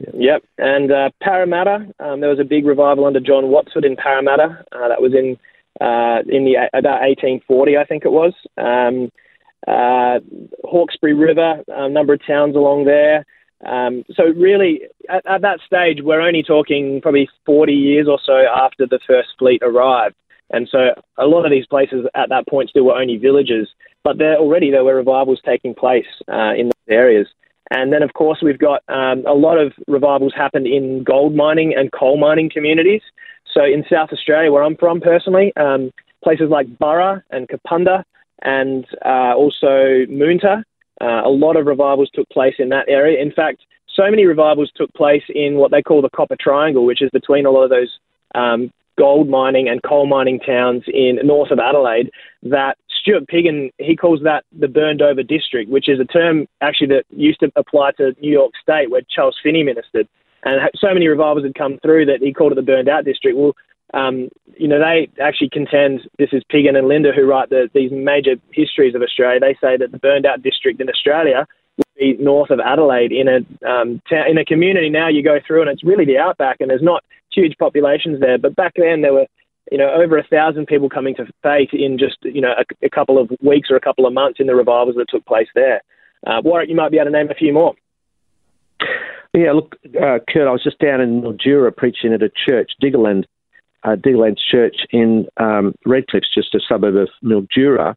Yep. 0.00 0.14
yep. 0.16 0.42
And 0.58 0.92
uh, 0.92 1.10
Parramatta, 1.22 1.86
um, 2.00 2.20
there 2.20 2.30
was 2.30 2.40
a 2.40 2.44
big 2.44 2.66
revival 2.66 3.06
under 3.06 3.20
John 3.20 3.44
Watsford 3.44 3.84
in 3.84 3.96
Parramatta. 3.96 4.64
Uh, 4.72 4.88
that 4.88 5.00
was 5.00 5.14
in 5.14 5.38
uh, 5.80 6.20
in 6.26 6.44
the 6.44 6.56
about 6.72 7.02
1840, 7.02 7.76
I 7.76 7.84
think 7.84 8.04
it 8.04 8.12
was. 8.12 8.32
Um, 8.56 9.10
uh, 9.66 10.20
Hawkesbury 10.64 11.14
River, 11.14 11.62
a 11.68 11.88
number 11.88 12.14
of 12.14 12.24
towns 12.26 12.56
along 12.56 12.84
there. 12.84 13.26
Um, 13.64 14.04
so 14.14 14.24
really, 14.24 14.82
at, 15.08 15.26
at, 15.26 15.42
that 15.42 15.60
stage, 15.66 15.98
we're 16.02 16.20
only 16.20 16.42
talking 16.42 17.00
probably 17.00 17.28
40 17.46 17.72
years 17.72 18.06
or 18.08 18.18
so 18.24 18.44
after 18.54 18.86
the 18.86 19.00
first 19.06 19.30
fleet 19.38 19.62
arrived. 19.62 20.14
And 20.50 20.68
so 20.70 20.90
a 21.18 21.26
lot 21.26 21.44
of 21.44 21.50
these 21.50 21.66
places 21.66 22.06
at 22.14 22.28
that 22.28 22.46
point 22.46 22.70
still 22.70 22.84
were 22.84 23.00
only 23.00 23.16
villages, 23.16 23.68
but 24.04 24.18
there 24.18 24.36
already 24.36 24.70
there 24.70 24.84
were 24.84 24.94
revivals 24.94 25.40
taking 25.44 25.74
place 25.74 26.06
uh, 26.32 26.54
in 26.54 26.66
those 26.66 26.88
areas. 26.88 27.26
And 27.70 27.92
then, 27.92 28.02
of 28.02 28.12
course, 28.12 28.38
we've 28.42 28.58
got 28.58 28.82
um, 28.88 29.24
a 29.26 29.34
lot 29.34 29.58
of 29.58 29.72
revivals 29.88 30.32
happened 30.36 30.66
in 30.66 31.02
gold 31.02 31.34
mining 31.34 31.74
and 31.76 31.90
coal 31.92 32.16
mining 32.16 32.50
communities. 32.52 33.02
So 33.52 33.64
in 33.64 33.84
South 33.90 34.10
Australia, 34.12 34.52
where 34.52 34.62
I'm 34.62 34.76
from 34.76 35.00
personally, 35.00 35.52
um, 35.56 35.90
places 36.22 36.48
like 36.50 36.78
Burra 36.78 37.24
and 37.30 37.48
Kapunda 37.48 38.04
and 38.42 38.86
uh, 39.04 39.34
also 39.34 40.04
Moonta, 40.08 40.62
uh, 41.00 41.22
a 41.24 41.28
lot 41.28 41.56
of 41.56 41.66
revivals 41.66 42.10
took 42.14 42.28
place 42.30 42.54
in 42.58 42.68
that 42.70 42.88
area. 42.88 43.20
In 43.20 43.32
fact, 43.32 43.62
so 43.94 44.10
many 44.10 44.26
revivals 44.26 44.70
took 44.76 44.92
place 44.94 45.22
in 45.28 45.56
what 45.56 45.70
they 45.70 45.82
call 45.82 46.02
the 46.02 46.10
Copper 46.10 46.36
Triangle, 46.38 46.84
which 46.84 47.02
is 47.02 47.10
between 47.10 47.46
a 47.46 47.50
lot 47.50 47.64
of 47.64 47.70
those 47.70 47.98
um, 48.34 48.70
gold 48.98 49.28
mining 49.28 49.68
and 49.68 49.82
coal 49.82 50.06
mining 50.06 50.38
towns 50.40 50.84
in 50.86 51.18
north 51.24 51.50
of 51.50 51.58
Adelaide, 51.58 52.10
that 52.42 52.76
Stuart 53.06 53.28
Piggin, 53.28 53.70
he 53.78 53.94
calls 53.94 54.20
that 54.24 54.44
the 54.58 54.66
burned 54.66 55.00
over 55.00 55.22
district, 55.22 55.70
which 55.70 55.88
is 55.88 56.00
a 56.00 56.04
term 56.04 56.48
actually 56.60 56.88
that 56.88 57.04
used 57.10 57.38
to 57.38 57.52
apply 57.54 57.92
to 57.92 58.16
New 58.20 58.32
York 58.32 58.52
State 58.60 58.90
where 58.90 59.02
Charles 59.08 59.36
Finney 59.40 59.62
ministered. 59.62 60.08
And 60.42 60.60
so 60.74 60.92
many 60.92 61.06
revivals 61.06 61.44
had 61.44 61.54
come 61.54 61.78
through 61.82 62.06
that 62.06 62.20
he 62.20 62.32
called 62.32 62.50
it 62.50 62.56
the 62.56 62.62
burned 62.62 62.88
out 62.88 63.04
district. 63.04 63.38
Well, 63.38 63.54
um, 63.94 64.28
you 64.56 64.66
know, 64.66 64.80
they 64.80 65.08
actually 65.22 65.50
contend, 65.50 66.00
this 66.18 66.30
is 66.32 66.42
Piggin 66.52 66.76
and 66.76 66.88
Linder 66.88 67.12
who 67.14 67.28
write 67.28 67.48
the, 67.50 67.70
these 67.74 67.92
major 67.92 68.34
histories 68.50 68.96
of 68.96 69.02
Australia. 69.02 69.38
They 69.38 69.56
say 69.60 69.76
that 69.76 69.92
the 69.92 69.98
burned 69.98 70.26
out 70.26 70.42
district 70.42 70.80
in 70.80 70.88
Australia 70.88 71.46
would 71.76 71.86
be 71.96 72.16
north 72.22 72.50
of 72.50 72.58
Adelaide 72.58 73.12
in 73.12 73.28
a, 73.28 73.68
um, 73.68 74.02
ta- 74.08 74.26
in 74.28 74.36
a 74.36 74.44
community 74.44 74.90
now 74.90 75.08
you 75.08 75.22
go 75.22 75.38
through 75.46 75.62
and 75.62 75.70
it's 75.70 75.84
really 75.84 76.04
the 76.04 76.18
outback 76.18 76.56
and 76.58 76.70
there's 76.70 76.82
not 76.82 77.04
huge 77.30 77.56
populations 77.58 78.18
there. 78.18 78.38
But 78.38 78.56
back 78.56 78.72
then 78.76 79.02
there 79.02 79.12
were, 79.12 79.26
you 79.70 79.78
know, 79.78 79.90
over 79.90 80.16
a 80.18 80.26
thousand 80.26 80.66
people 80.66 80.88
coming 80.88 81.14
to 81.16 81.26
faith 81.42 81.70
in 81.72 81.98
just, 81.98 82.18
you 82.22 82.40
know, 82.40 82.52
a, 82.58 82.86
a 82.86 82.90
couple 82.90 83.18
of 83.18 83.30
weeks 83.42 83.68
or 83.70 83.76
a 83.76 83.80
couple 83.80 84.06
of 84.06 84.12
months 84.12 84.38
in 84.40 84.46
the 84.46 84.54
revivals 84.54 84.96
that 84.96 85.08
took 85.08 85.24
place 85.26 85.48
there. 85.54 85.82
Uh, 86.26 86.40
Warwick, 86.44 86.68
you 86.68 86.76
might 86.76 86.90
be 86.90 86.98
able 86.98 87.06
to 87.06 87.10
name 87.10 87.30
a 87.30 87.34
few 87.34 87.52
more. 87.52 87.74
Yeah, 89.34 89.52
look, 89.52 89.76
uh, 89.84 90.18
Kurt, 90.28 90.48
I 90.48 90.52
was 90.52 90.62
just 90.62 90.78
down 90.78 91.00
in 91.00 91.20
Mildura 91.20 91.74
preaching 91.76 92.12
at 92.12 92.22
a 92.22 92.30
church, 92.48 92.72
Diggerland, 92.82 93.24
uh, 93.84 93.96
church 94.50 94.76
in 94.90 95.26
um, 95.36 95.74
just 96.34 96.54
a 96.54 96.60
suburb 96.66 96.96
of 96.96 97.08
Mildura. 97.22 97.94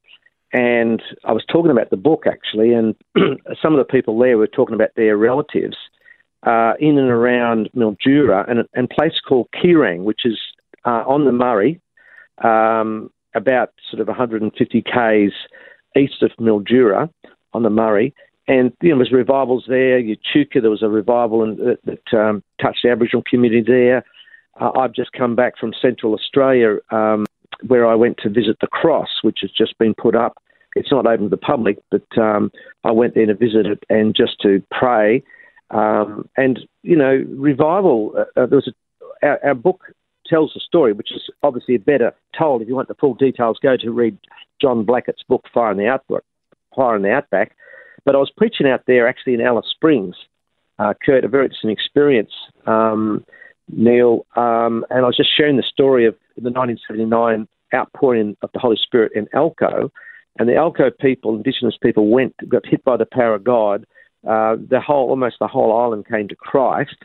And 0.51 1.01
I 1.23 1.31
was 1.31 1.45
talking 1.51 1.71
about 1.71 1.91
the 1.91 1.97
book 1.97 2.25
actually, 2.27 2.73
and 2.73 2.95
some 3.61 3.73
of 3.73 3.77
the 3.77 3.89
people 3.89 4.17
there 4.17 4.37
were 4.37 4.47
talking 4.47 4.75
about 4.75 4.89
their 4.95 5.15
relatives 5.15 5.77
uh, 6.43 6.73
in 6.79 6.97
and 6.97 7.09
around 7.09 7.69
Mildura 7.75 8.49
and 8.49 8.67
a 8.75 8.93
place 8.93 9.19
called 9.27 9.47
Kerang, 9.53 10.03
which 10.03 10.21
is 10.25 10.37
uh, 10.85 11.03
on 11.07 11.25
the 11.25 11.31
Murray, 11.31 11.81
um, 12.43 13.11
about 13.35 13.71
sort 13.89 14.01
of 14.01 14.07
150 14.07 14.81
k's 14.81 15.31
east 15.97 16.21
of 16.21 16.31
Mildura 16.39 17.09
on 17.53 17.63
the 17.63 17.69
Murray. 17.69 18.13
And 18.47 18.73
you 18.81 18.89
know, 18.89 18.95
there 18.95 18.97
was 18.97 19.11
revivals 19.11 19.65
there. 19.67 19.99
Echuca, 19.99 20.61
there 20.61 20.71
was 20.71 20.81
a 20.81 20.89
revival 20.89 21.43
in, 21.43 21.57
that, 21.57 21.79
that 21.85 22.19
um, 22.19 22.43
touched 22.61 22.79
the 22.83 22.89
Aboriginal 22.89 23.23
community 23.29 23.63
there. 23.65 24.03
Uh, 24.59 24.71
I've 24.75 24.93
just 24.93 25.11
come 25.13 25.35
back 25.35 25.57
from 25.57 25.73
Central 25.79 26.13
Australia, 26.13 26.77
um, 26.91 27.25
where 27.67 27.85
I 27.85 27.95
went 27.95 28.17
to 28.23 28.29
visit 28.29 28.57
the 28.59 28.67
cross, 28.67 29.09
which 29.21 29.39
has 29.41 29.51
just 29.51 29.77
been 29.77 29.93
put 29.93 30.15
up. 30.15 30.37
It's 30.75 30.91
not 30.91 31.07
open 31.07 31.25
to 31.25 31.29
the 31.29 31.37
public, 31.37 31.77
but 31.91 32.05
um, 32.17 32.51
I 32.83 32.91
went 32.91 33.15
there 33.15 33.25
to 33.25 33.35
visit 33.35 33.65
it 33.65 33.83
and 33.89 34.15
just 34.15 34.39
to 34.41 34.63
pray. 34.71 35.23
Um, 35.71 36.27
and 36.35 36.59
you 36.81 36.95
know, 36.95 37.23
revival. 37.29 38.13
Uh, 38.17 38.41
uh, 38.41 38.45
there 38.47 38.57
was 38.57 38.67
a, 38.67 39.25
our, 39.25 39.39
our, 39.45 39.55
book 39.55 39.83
tells 40.29 40.53
the 40.53 40.59
story, 40.59 40.93
which 40.93 41.11
is 41.11 41.21
obviously 41.43 41.75
a 41.75 41.79
better 41.79 42.13
told. 42.37 42.61
If 42.61 42.67
you 42.67 42.75
want 42.75 42.87
the 42.87 42.95
full 42.95 43.15
details, 43.15 43.57
go 43.61 43.75
to 43.77 43.91
read 43.91 44.17
John 44.61 44.85
Blackett's 44.85 45.23
book, 45.27 45.45
Fire 45.53 45.71
in 45.71 45.77
the 45.77 45.87
Outback. 45.87 46.23
Fire 46.75 46.95
in 46.95 47.01
the 47.01 47.11
Outback. 47.11 47.55
But 48.05 48.15
I 48.15 48.19
was 48.19 48.31
preaching 48.35 48.67
out 48.67 48.83
there 48.87 49.07
actually 49.07 49.33
in 49.33 49.41
Alice 49.41 49.67
Springs, 49.69 50.15
uh, 50.77 50.93
Kurt, 51.05 51.25
a 51.25 51.27
very 51.27 51.45
interesting 51.45 51.71
experience. 51.71 52.31
Um, 52.65 53.25
Neil, 53.71 54.25
um, 54.35 54.85
and 54.89 55.03
I 55.03 55.07
was 55.07 55.17
just 55.17 55.35
sharing 55.35 55.57
the 55.57 55.63
story 55.63 56.05
of 56.05 56.15
the 56.37 56.49
1979 56.49 57.47
outpouring 57.73 58.35
of 58.41 58.49
the 58.53 58.59
Holy 58.59 58.77
Spirit 58.81 59.11
in 59.15 59.27
Elcho, 59.27 59.91
and 60.39 60.47
the 60.47 60.53
Elcho 60.53 60.91
people, 60.99 61.35
Indigenous 61.35 61.77
people, 61.81 62.07
went 62.07 62.33
got 62.47 62.65
hit 62.65 62.83
by 62.83 62.97
the 62.97 63.05
power 63.05 63.35
of 63.35 63.43
God. 63.43 63.85
Uh, 64.27 64.55
the 64.69 64.79
whole, 64.79 65.09
almost 65.09 65.37
the 65.39 65.47
whole 65.47 65.77
island 65.77 66.07
came 66.07 66.27
to 66.27 66.35
Christ. 66.35 66.97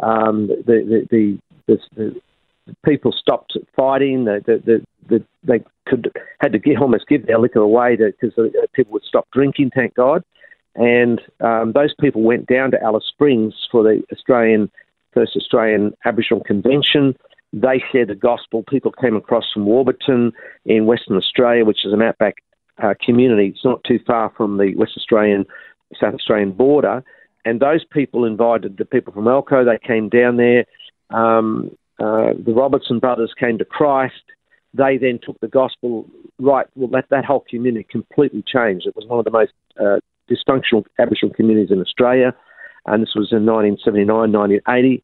Um, 0.00 0.48
the, 0.48 1.06
the, 1.10 1.38
the, 1.66 1.78
the, 1.96 2.20
people 2.84 3.12
stopped 3.12 3.56
fighting. 3.76 4.24
The, 4.24 4.42
the, 4.46 4.84
the, 5.08 5.24
they 5.42 5.62
could 5.86 6.12
had 6.40 6.52
to 6.52 6.58
give, 6.58 6.80
almost 6.80 7.08
give 7.08 7.26
their 7.26 7.38
liquor 7.38 7.60
away 7.60 7.96
because 7.96 8.32
people 8.74 8.92
would 8.92 9.04
stop 9.04 9.28
drinking. 9.32 9.70
Thank 9.74 9.94
God. 9.94 10.22
And 10.74 11.20
um, 11.40 11.72
those 11.72 11.94
people 12.00 12.22
went 12.22 12.46
down 12.46 12.70
to 12.70 12.82
Alice 12.82 13.04
Springs 13.08 13.54
for 13.70 13.82
the 13.82 14.02
Australian 14.12 14.70
First 15.12 15.36
Australian 15.36 15.92
Aboriginal 16.04 16.44
Convention. 16.44 17.16
They 17.52 17.82
shared 17.90 18.08
the 18.08 18.14
gospel. 18.14 18.62
People 18.68 18.92
came 18.92 19.16
across 19.16 19.44
from 19.52 19.66
Warburton 19.66 20.32
in 20.66 20.86
Western 20.86 21.16
Australia, 21.16 21.64
which 21.64 21.84
is 21.84 21.92
an 21.92 22.02
outback 22.02 22.36
uh, 22.82 22.94
community. 23.04 23.48
It's 23.48 23.64
not 23.64 23.82
too 23.84 23.98
far 24.06 24.32
from 24.36 24.58
the 24.58 24.74
West 24.76 24.92
Australian, 24.96 25.46
South 25.98 26.14
Australian 26.14 26.52
border. 26.52 27.02
And 27.44 27.60
those 27.60 27.84
people 27.84 28.24
invited 28.24 28.76
the 28.76 28.84
people 28.84 29.12
from 29.12 29.24
Elcho. 29.24 29.64
They 29.64 29.84
came 29.84 30.08
down 30.08 30.36
there. 30.36 30.64
Um, 31.10 31.70
uh, 31.98 32.32
the 32.44 32.52
Robertson 32.54 32.98
brothers 32.98 33.32
came 33.38 33.58
to 33.58 33.64
Christ. 33.64 34.14
They 34.74 34.98
then 34.98 35.18
took 35.22 35.40
the 35.40 35.48
gospel 35.48 36.06
right. 36.38 36.66
Well, 36.76 36.88
that, 36.88 37.06
that 37.10 37.24
whole 37.24 37.44
community 37.48 37.86
completely 37.90 38.44
changed. 38.46 38.86
It 38.86 38.94
was 38.94 39.06
one 39.06 39.18
of 39.18 39.24
the 39.24 39.30
most 39.30 39.52
uh, 39.80 39.98
dysfunctional 40.30 40.84
Aboriginal 40.98 41.34
communities 41.34 41.70
in 41.70 41.80
Australia 41.80 42.34
and 42.88 43.02
this 43.02 43.14
was 43.14 43.28
in 43.32 43.44
1979, 43.46 44.32
1980, 44.32 45.02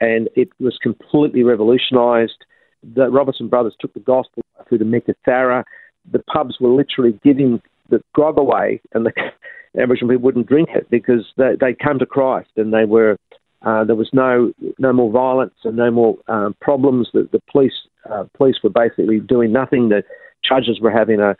and 0.00 0.28
it 0.34 0.48
was 0.60 0.78
completely 0.82 1.42
revolutionised. 1.42 2.44
The 2.82 3.08
Robertson 3.08 3.48
brothers 3.48 3.74
took 3.80 3.94
the 3.94 4.00
gospel 4.00 4.42
through 4.68 4.78
the 4.78 4.84
Meekatharra. 4.84 5.64
The 6.10 6.20
pubs 6.20 6.56
were 6.60 6.70
literally 6.70 7.18
giving 7.24 7.60
the 7.90 8.02
grog 8.12 8.38
away, 8.38 8.80
and 8.92 9.06
the 9.06 9.12
Aboriginal 9.80 10.14
people 10.14 10.24
wouldn't 10.24 10.46
drink 10.46 10.70
it 10.74 10.88
because 10.90 11.26
they 11.36 11.56
they 11.60 11.74
come 11.74 11.98
to 11.98 12.06
Christ, 12.06 12.50
and 12.56 12.72
they 12.72 12.84
were 12.84 13.16
uh, 13.64 13.84
there 13.84 13.96
was 13.96 14.10
no 14.12 14.52
no 14.78 14.92
more 14.92 15.10
violence 15.10 15.54
and 15.64 15.76
no 15.76 15.90
more 15.90 16.16
um, 16.28 16.54
problems. 16.60 17.08
The, 17.12 17.28
the 17.32 17.40
police 17.50 17.72
uh, 18.10 18.24
police 18.36 18.56
were 18.62 18.70
basically 18.70 19.20
doing 19.20 19.52
nothing. 19.52 19.88
The 19.88 20.02
judges 20.46 20.80
were 20.80 20.90
having 20.90 21.20
a 21.20 21.36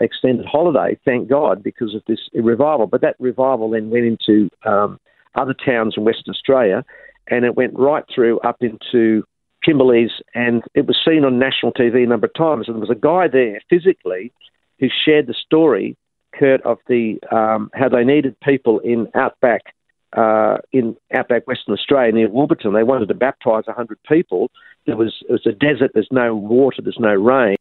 extended 0.00 0.44
holiday, 0.44 0.98
thank 1.04 1.28
God, 1.28 1.62
because 1.62 1.94
of 1.94 2.02
this 2.08 2.18
revival. 2.34 2.86
But 2.86 3.00
that 3.02 3.16
revival 3.18 3.70
then 3.70 3.90
went 3.90 4.06
into 4.06 4.50
um, 4.64 4.98
other 5.34 5.54
towns 5.54 5.94
in 5.96 6.04
Western 6.04 6.34
Australia, 6.34 6.84
and 7.28 7.44
it 7.44 7.54
went 7.54 7.78
right 7.78 8.04
through 8.12 8.40
up 8.40 8.56
into 8.60 9.22
Kimberley's, 9.64 10.10
and 10.34 10.62
it 10.74 10.86
was 10.86 10.96
seen 11.06 11.24
on 11.24 11.38
national 11.38 11.72
TV 11.72 12.04
a 12.04 12.06
number 12.06 12.26
of 12.26 12.34
times. 12.34 12.66
And 12.66 12.76
there 12.76 12.80
was 12.80 12.90
a 12.90 12.94
guy 12.94 13.28
there 13.28 13.60
physically 13.68 14.32
who 14.80 14.88
shared 15.04 15.26
the 15.26 15.34
story, 15.34 15.96
Kurt, 16.34 16.62
of 16.62 16.78
the 16.88 17.18
um, 17.30 17.70
how 17.74 17.88
they 17.88 18.04
needed 18.04 18.36
people 18.40 18.80
in 18.80 19.08
outback 19.14 19.62
uh, 20.16 20.58
in 20.72 20.96
outback 21.14 21.46
Western 21.46 21.74
Australia 21.74 22.12
near 22.12 22.28
Warburton. 22.28 22.72
They 22.72 22.82
wanted 22.82 23.08
to 23.08 23.14
baptise 23.14 23.64
hundred 23.66 23.98
people. 24.08 24.50
There 24.86 24.96
was 24.96 25.22
it 25.28 25.32
was 25.32 25.46
a 25.46 25.52
desert. 25.52 25.92
There's 25.94 26.08
no 26.10 26.34
water. 26.34 26.82
There's 26.82 26.98
no 26.98 27.14
rain, 27.14 27.56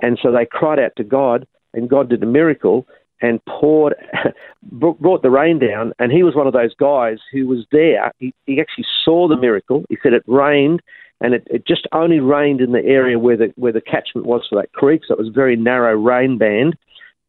and 0.00 0.18
so 0.22 0.32
they 0.32 0.46
cried 0.50 0.78
out 0.78 0.92
to 0.96 1.04
God, 1.04 1.46
and 1.72 1.88
God 1.88 2.10
did 2.10 2.22
a 2.22 2.26
miracle 2.26 2.86
and 3.20 3.44
poured, 3.46 3.94
brought 4.62 5.22
the 5.22 5.30
rain 5.30 5.58
down. 5.58 5.92
And 5.98 6.12
he 6.12 6.22
was 6.22 6.34
one 6.34 6.46
of 6.46 6.52
those 6.52 6.74
guys 6.74 7.18
who 7.32 7.46
was 7.46 7.64
there. 7.72 8.12
He, 8.18 8.34
he 8.44 8.60
actually 8.60 8.84
saw 9.04 9.28
the 9.28 9.36
miracle. 9.36 9.84
He 9.88 9.96
said 10.02 10.12
it 10.12 10.24
rained, 10.26 10.82
and 11.20 11.32
it, 11.32 11.46
it 11.50 11.66
just 11.66 11.86
only 11.92 12.20
rained 12.20 12.60
in 12.60 12.72
the 12.72 12.84
area 12.84 13.18
where 13.18 13.36
the 13.36 13.52
where 13.56 13.72
the 13.72 13.80
catchment 13.80 14.26
was 14.26 14.46
for 14.48 14.60
that 14.60 14.72
creek. 14.72 15.02
So 15.06 15.14
it 15.14 15.18
was 15.18 15.28
a 15.28 15.32
very 15.32 15.56
narrow 15.56 15.94
rain 15.94 16.38
band. 16.38 16.76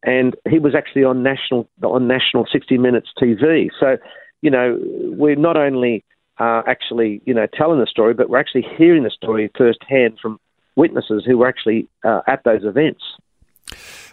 And 0.04 0.36
he 0.48 0.60
was 0.60 0.76
actually 0.76 1.04
on 1.04 1.24
national 1.24 1.68
on 1.84 2.08
national 2.08 2.46
60 2.52 2.78
Minutes 2.78 3.10
TV. 3.20 3.70
So, 3.80 3.98
you 4.46 4.52
know, 4.52 4.78
we're 5.22 5.36
not 5.36 5.58
only 5.58 6.06
uh, 6.38 6.62
actually 6.68 7.20
you 7.26 7.34
know 7.34 7.48
telling 7.58 7.80
the 7.80 7.88
story, 7.88 8.14
but 8.14 8.30
we're 8.30 8.38
actually 8.38 8.66
hearing 8.78 9.04
the 9.04 9.10
story 9.10 9.50
firsthand 9.58 10.20
from 10.22 10.40
witnesses 10.76 11.24
who 11.26 11.40
were 11.40 11.48
actually 11.48 11.90
uh, 12.04 12.22
at 12.28 12.44
those 12.44 12.64
events. 12.64 13.02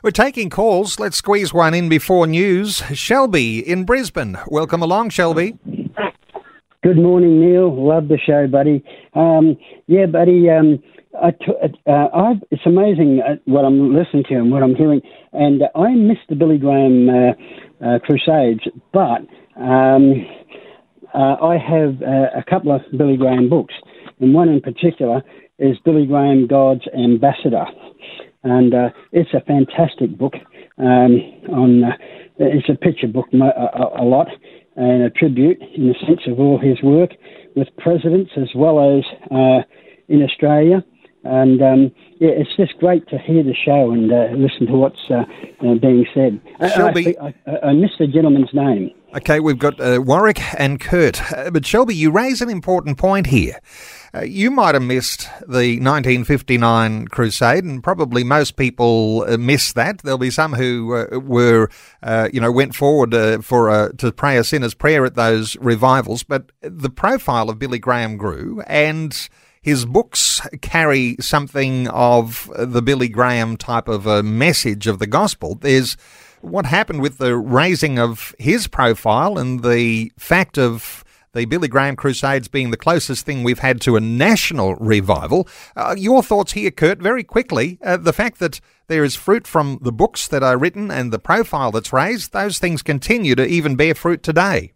We're 0.03 0.11
taking 0.11 0.49
calls. 0.49 0.99
Let's 0.99 1.18
squeeze 1.18 1.53
one 1.53 1.75
in 1.75 1.90
before 1.90 2.27
news. 2.27 2.83
Shelby 2.95 3.59
in 3.59 3.85
Brisbane. 3.85 4.38
Welcome 4.49 4.81
along, 4.81 5.11
Shelby. 5.11 5.59
Good 6.83 6.97
morning, 6.97 7.38
Neil. 7.38 7.71
Love 7.71 8.09
the 8.09 8.18
show, 8.18 8.47
buddy. 8.47 8.83
Um, 9.14 9.59
yeah, 9.87 10.07
buddy. 10.07 10.49
Um, 10.49 10.83
I 11.23 11.31
t- 11.33 11.79
uh, 11.87 12.09
I've, 12.14 12.42
it's 12.51 12.64
amazing 12.64 13.21
uh, 13.21 13.37
what 13.45 13.66
I'm 13.66 13.95
listening 13.95 14.25
to 14.31 14.35
and 14.37 14.51
what 14.51 14.62
I'm 14.62 14.75
hearing. 14.75 15.03
And 15.33 15.62
uh, 15.62 15.79
I 15.79 15.95
missed 15.95 16.27
the 16.31 16.37
Billy 16.37 16.57
Graham 16.57 17.09
uh, 17.11 17.33
uh, 17.87 17.99
Crusades, 17.99 18.62
but 18.92 19.21
um, 19.56 20.26
uh, 21.14 21.36
I 21.42 21.58
have 21.58 22.00
a 22.02 22.44
couple 22.48 22.74
of 22.74 22.80
Billy 22.96 23.16
Graham 23.16 23.48
books. 23.48 23.74
and 24.20 24.32
one 24.34 24.48
in 24.48 24.60
particular 24.60 25.22
is 25.58 25.76
Billy 25.84 26.06
Graham, 26.06 26.46
God's 26.46 26.82
Ambassador. 26.96 27.64
And 28.44 28.74
uh, 28.74 28.88
it's 29.12 29.32
a 29.34 29.40
fantastic 29.40 30.18
book. 30.18 30.34
Um, 30.78 31.20
on 31.52 31.84
uh, 31.84 31.96
It's 32.38 32.68
a 32.68 32.74
picture 32.74 33.06
book 33.06 33.26
a, 33.32 34.00
a, 34.02 34.04
lot 34.04 34.28
and 34.74 35.02
a 35.02 35.10
tribute 35.10 35.58
in 35.76 35.88
the 35.88 35.94
sense 36.06 36.22
of 36.26 36.40
all 36.40 36.58
his 36.58 36.82
work 36.82 37.10
with 37.54 37.68
presidents 37.76 38.32
as 38.36 38.48
well 38.56 38.98
as 38.98 39.04
uh, 39.30 39.62
in 40.08 40.22
Australia. 40.22 40.82
And 41.24 41.62
um, 41.62 41.92
yeah, 42.18 42.30
it's 42.30 42.54
just 42.56 42.76
great 42.78 43.08
to 43.08 43.18
hear 43.18 43.44
the 43.44 43.54
show 43.54 43.92
and 43.92 44.12
uh, 44.12 44.28
listen 44.37 44.66
to 44.66 44.72
what's 44.72 45.00
uh, 45.08 45.24
uh, 45.64 45.74
being 45.74 46.04
said. 46.12 46.40
Shelby, 46.74 47.16
I, 47.18 47.35
I, 47.46 47.58
I, 47.68 47.72
missed 47.72 47.98
the 48.00 48.08
gentleman's 48.08 48.52
name. 48.52 48.90
Okay, 49.14 49.38
we've 49.38 49.58
got 49.58 49.80
uh, 49.80 50.00
Warwick 50.02 50.40
and 50.58 50.80
Kurt. 50.80 51.32
Uh, 51.32 51.50
but 51.50 51.64
Shelby, 51.64 51.94
you 51.94 52.11
raise 52.11 52.40
an 52.42 52.50
important 52.50 52.98
point 52.98 53.26
here. 53.26 53.61
Uh, 54.12 54.22
you 54.22 54.50
might 54.50 54.74
have 54.74 54.82
missed 54.82 55.28
the 55.40 55.78
1959 55.78 57.06
crusade, 57.08 57.62
and 57.62 57.85
probably 57.85 58.24
most 58.24 58.56
people 58.56 59.24
miss 59.38 59.72
that. 59.74 59.98
There'll 59.98 60.18
be 60.18 60.30
some 60.30 60.54
who 60.54 61.06
were, 61.24 61.70
you 62.32 62.40
know, 62.40 62.50
went 62.50 62.74
forward 62.74 63.44
for 63.44 63.92
to 63.92 64.12
pray 64.12 64.38
a 64.38 64.44
sinner's 64.44 64.74
prayer 64.74 65.04
at 65.04 65.14
those 65.14 65.56
revivals. 65.56 66.24
But 66.24 66.50
the 66.62 66.90
profile 66.90 67.48
of 67.48 67.58
Billy 67.58 67.78
Graham 67.78 68.16
grew, 68.16 68.61
and 68.66 69.28
his 69.62 69.87
books 69.87 70.40
carry 70.61 71.16
something 71.20 71.88
of 71.88 72.51
the 72.59 72.83
Billy 72.83 73.09
Graham 73.09 73.57
type 73.57 73.88
of 73.88 74.07
a 74.07 74.22
message 74.22 74.88
of 74.88 74.98
the 74.98 75.07
gospel. 75.07 75.55
There's 75.55 75.96
what 76.40 76.66
happened 76.66 77.01
with 77.01 77.18
the 77.18 77.37
raising 77.37 77.98
of 77.98 78.35
his 78.38 78.66
profile 78.66 79.38
and 79.38 79.62
the 79.62 80.12
fact 80.18 80.59
of 80.59 81.05
the 81.33 81.44
Billy 81.46 81.68
Graham 81.68 81.96
Crusades 81.96 82.48
being 82.48 82.70
the 82.70 82.77
closest 82.77 83.25
thing 83.25 83.42
we've 83.42 83.61
had 83.61 83.81
to 83.83 83.96
a 83.96 84.01
national 84.01 84.75
revival. 84.75 85.48
Uh, 85.77 85.94
your 85.96 86.22
thoughts 86.22 86.53
here, 86.53 86.70
Kurt, 86.70 86.98
very 86.98 87.25
quickly. 87.25 87.79
Uh, 87.83 87.96
the 87.96 88.12
fact 88.12 88.38
that 88.40 88.61
there 88.88 89.05
is 89.05 89.14
fruit 89.14 89.46
from 89.46 89.79
the 89.81 89.92
books 89.92 90.29
that 90.29 90.42
are 90.42 90.59
written 90.59 90.90
and 90.90 91.12
the 91.12 91.18
profile 91.18 91.70
that's 91.70 91.92
raised, 91.92 92.33
those 92.33 92.59
things 92.59 92.83
continue 92.83 93.35
to 93.35 93.46
even 93.46 93.77
bear 93.77 93.94
fruit 93.94 94.22
today. 94.22 94.72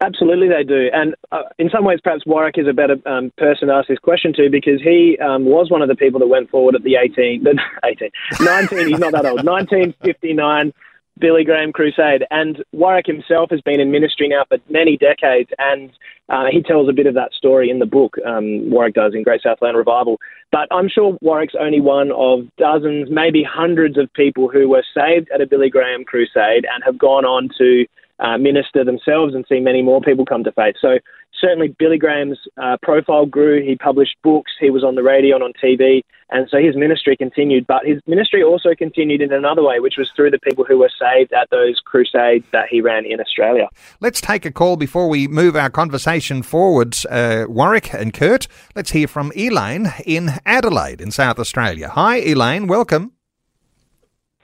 Absolutely, 0.00 0.48
they 0.48 0.64
do. 0.64 0.88
And 0.92 1.14
uh, 1.32 1.42
in 1.58 1.70
some 1.70 1.84
ways, 1.84 2.00
perhaps 2.02 2.26
Warwick 2.26 2.58
is 2.58 2.66
a 2.68 2.72
better 2.72 2.96
um, 3.06 3.32
person 3.38 3.68
to 3.68 3.74
ask 3.74 3.88
this 3.88 3.98
question 3.98 4.32
to 4.34 4.50
because 4.50 4.80
he 4.82 5.16
um, 5.18 5.44
was 5.44 5.70
one 5.70 5.82
of 5.82 5.88
the 5.88 5.94
people 5.94 6.20
that 6.20 6.26
went 6.26 6.50
forward 6.50 6.74
at 6.74 6.82
the 6.82 6.96
18, 6.96 7.44
the 7.44 7.60
18, 7.84 8.10
19, 8.40 8.88
he's 8.88 8.98
not 8.98 9.12
that 9.12 9.26
old, 9.26 9.44
1959 9.44 10.72
Billy 11.18 11.44
Graham 11.44 11.72
Crusade. 11.72 12.24
And 12.30 12.62
Warwick 12.72 13.06
himself 13.06 13.50
has 13.50 13.60
been 13.60 13.80
in 13.80 13.90
ministry 13.90 14.28
now 14.28 14.44
for 14.48 14.58
many 14.68 14.96
decades, 14.96 15.50
and 15.58 15.90
uh, 16.28 16.46
he 16.50 16.62
tells 16.62 16.88
a 16.88 16.92
bit 16.92 17.06
of 17.06 17.14
that 17.14 17.32
story 17.32 17.70
in 17.70 17.78
the 17.78 17.86
book, 17.86 18.16
um, 18.26 18.70
Warwick 18.70 18.94
does 18.94 19.14
in 19.14 19.22
Great 19.22 19.42
Southland 19.42 19.76
Revival. 19.76 20.18
But 20.50 20.68
I'm 20.70 20.88
sure 20.88 21.16
Warwick's 21.20 21.54
only 21.58 21.80
one 21.80 22.10
of 22.12 22.48
dozens, 22.56 23.10
maybe 23.10 23.44
hundreds 23.44 23.98
of 23.98 24.12
people 24.14 24.48
who 24.48 24.68
were 24.68 24.84
saved 24.94 25.28
at 25.32 25.40
a 25.40 25.46
Billy 25.46 25.70
Graham 25.70 26.04
Crusade 26.04 26.66
and 26.72 26.82
have 26.84 26.98
gone 26.98 27.24
on 27.24 27.48
to 27.58 27.86
uh, 28.18 28.38
minister 28.38 28.84
themselves 28.84 29.34
and 29.34 29.44
see 29.48 29.60
many 29.60 29.82
more 29.82 30.00
people 30.00 30.24
come 30.24 30.44
to 30.44 30.52
faith. 30.52 30.76
So 30.80 30.98
certainly 31.40 31.74
Billy 31.78 31.98
Graham's 31.98 32.38
uh, 32.62 32.76
profile 32.82 33.26
grew. 33.26 33.62
He 33.62 33.76
published 33.76 34.16
books. 34.22 34.52
He 34.58 34.70
was 34.70 34.84
on 34.84 34.94
the 34.94 35.02
radio 35.02 35.36
and 35.36 35.44
on 35.44 35.52
TV, 35.62 36.02
and 36.30 36.48
so 36.50 36.58
his 36.58 36.76
ministry 36.76 37.16
continued. 37.16 37.66
But 37.66 37.86
his 37.86 38.00
ministry 38.06 38.42
also 38.42 38.74
continued 38.76 39.20
in 39.20 39.32
another 39.32 39.62
way, 39.62 39.80
which 39.80 39.96
was 39.98 40.10
through 40.14 40.30
the 40.30 40.38
people 40.38 40.64
who 40.64 40.78
were 40.78 40.90
saved 40.98 41.32
at 41.32 41.50
those 41.50 41.80
crusades 41.84 42.46
that 42.52 42.68
he 42.70 42.80
ran 42.80 43.04
in 43.04 43.20
Australia. 43.20 43.68
Let's 44.00 44.20
take 44.20 44.44
a 44.44 44.50
call 44.50 44.76
before 44.76 45.08
we 45.08 45.28
move 45.28 45.56
our 45.56 45.70
conversation 45.70 46.42
forward. 46.42 46.96
Uh, 47.10 47.46
Warwick 47.48 47.92
and 47.92 48.12
Kurt, 48.12 48.46
let's 48.74 48.92
hear 48.92 49.08
from 49.08 49.32
Elaine 49.36 49.92
in 50.06 50.30
Adelaide 50.46 51.00
in 51.00 51.10
South 51.10 51.38
Australia. 51.38 51.88
Hi, 51.90 52.16
Elaine. 52.18 52.66
Welcome. 52.66 53.12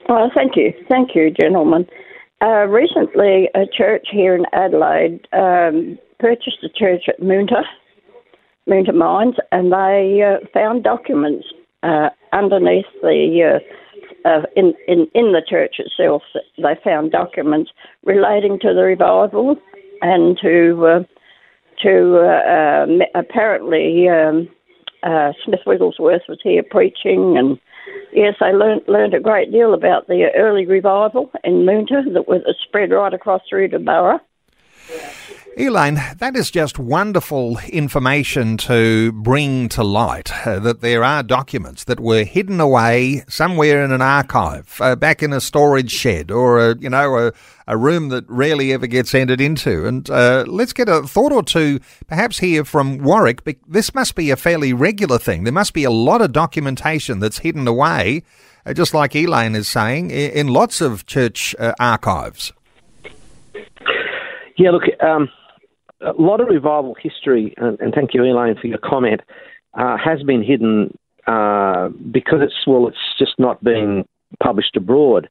Oh, 0.08 0.28
thank 0.34 0.56
you. 0.56 0.72
Thank 0.88 1.14
you, 1.14 1.30
gentlemen. 1.30 1.86
Uh, 2.42 2.66
recently, 2.66 3.50
a 3.54 3.66
church 3.76 4.08
here 4.10 4.34
in 4.34 4.46
Adelaide 4.54 5.28
um, 5.34 5.98
purchased 6.18 6.64
a 6.64 6.70
church 6.70 7.02
at 7.06 7.20
Moonta, 7.20 7.62
Moonta 8.66 8.94
Mines, 8.94 9.34
and 9.52 9.70
they 9.70 10.22
uh, 10.22 10.46
found 10.54 10.82
documents 10.82 11.46
uh, 11.82 12.08
underneath 12.32 12.86
the 13.02 13.60
uh, 14.24 14.28
uh, 14.28 14.42
in, 14.56 14.72
in 14.88 15.06
in 15.14 15.32
the 15.32 15.42
church 15.46 15.76
itself. 15.78 16.22
They 16.56 16.78
found 16.82 17.12
documents 17.12 17.72
relating 18.04 18.58
to 18.60 18.72
the 18.72 18.84
revival 18.84 19.56
and 20.00 20.38
to 20.40 20.86
uh, 20.86 21.02
to 21.82 23.00
apparently 23.14 24.08
um, 24.08 24.48
Smith 25.44 25.60
Wigglesworth 25.66 26.22
was 26.26 26.38
here 26.42 26.62
preaching 26.62 27.36
and 27.36 27.58
Yes, 28.12 28.34
I 28.40 28.52
learned 28.52 28.82
learned 28.88 29.14
a 29.14 29.20
great 29.20 29.52
deal 29.52 29.72
about 29.72 30.08
the 30.08 30.30
early 30.36 30.66
revival 30.66 31.30
in 31.44 31.64
Moonta 31.64 32.12
that 32.12 32.28
was 32.28 32.42
spread 32.62 32.90
right 32.90 33.14
across 33.14 33.42
through 33.48 33.68
to 33.68 33.78
Burra. 33.78 34.20
Elaine, 35.56 36.00
that 36.18 36.36
is 36.36 36.50
just 36.50 36.78
wonderful 36.78 37.58
information 37.68 38.56
to 38.56 39.12
bring 39.12 39.68
to 39.70 39.82
light 39.82 40.46
uh, 40.46 40.58
that 40.60 40.80
there 40.80 41.02
are 41.02 41.22
documents 41.22 41.84
that 41.84 42.00
were 42.00 42.24
hidden 42.24 42.60
away 42.60 43.24
somewhere 43.28 43.84
in 43.84 43.90
an 43.92 44.00
archive, 44.00 44.78
uh, 44.80 44.96
back 44.96 45.22
in 45.22 45.32
a 45.32 45.40
storage 45.40 45.90
shed 45.90 46.30
or, 46.30 46.58
a, 46.58 46.78
you 46.78 46.88
know, 46.88 47.16
a, 47.18 47.32
a 47.66 47.76
room 47.76 48.08
that 48.08 48.24
rarely 48.28 48.72
ever 48.72 48.86
gets 48.86 49.12
entered 49.12 49.40
into. 49.40 49.86
And 49.86 50.08
uh, 50.08 50.44
let's 50.46 50.72
get 50.72 50.88
a 50.88 51.02
thought 51.02 51.32
or 51.32 51.42
two, 51.42 51.80
perhaps 52.06 52.38
here 52.38 52.64
from 52.64 52.98
Warwick. 52.98 53.44
But 53.44 53.56
This 53.66 53.92
must 53.94 54.14
be 54.14 54.30
a 54.30 54.36
fairly 54.36 54.72
regular 54.72 55.18
thing. 55.18 55.44
There 55.44 55.52
must 55.52 55.74
be 55.74 55.84
a 55.84 55.90
lot 55.90 56.22
of 56.22 56.32
documentation 56.32 57.18
that's 57.18 57.38
hidden 57.38 57.66
away, 57.68 58.22
uh, 58.64 58.72
just 58.72 58.94
like 58.94 59.14
Elaine 59.16 59.56
is 59.56 59.68
saying, 59.68 60.10
in 60.10 60.46
lots 60.46 60.80
of 60.80 61.06
church 61.06 61.54
uh, 61.58 61.74
archives. 61.78 62.52
Yeah, 64.56 64.70
look, 64.72 64.82
um, 65.02 65.28
a 66.00 66.12
lot 66.20 66.40
of 66.40 66.48
revival 66.48 66.96
history, 67.00 67.54
and, 67.56 67.78
and 67.80 67.94
thank 67.94 68.14
you, 68.14 68.24
Elaine, 68.24 68.56
for 68.60 68.66
your 68.66 68.78
comment, 68.78 69.20
uh, 69.74 69.96
has 69.96 70.22
been 70.22 70.42
hidden 70.42 70.96
uh, 71.26 71.88
because 72.10 72.40
it's 72.42 72.66
well, 72.66 72.88
it's 72.88 72.96
just 73.18 73.38
not 73.38 73.62
being 73.62 74.06
published 74.42 74.76
abroad 74.76 75.28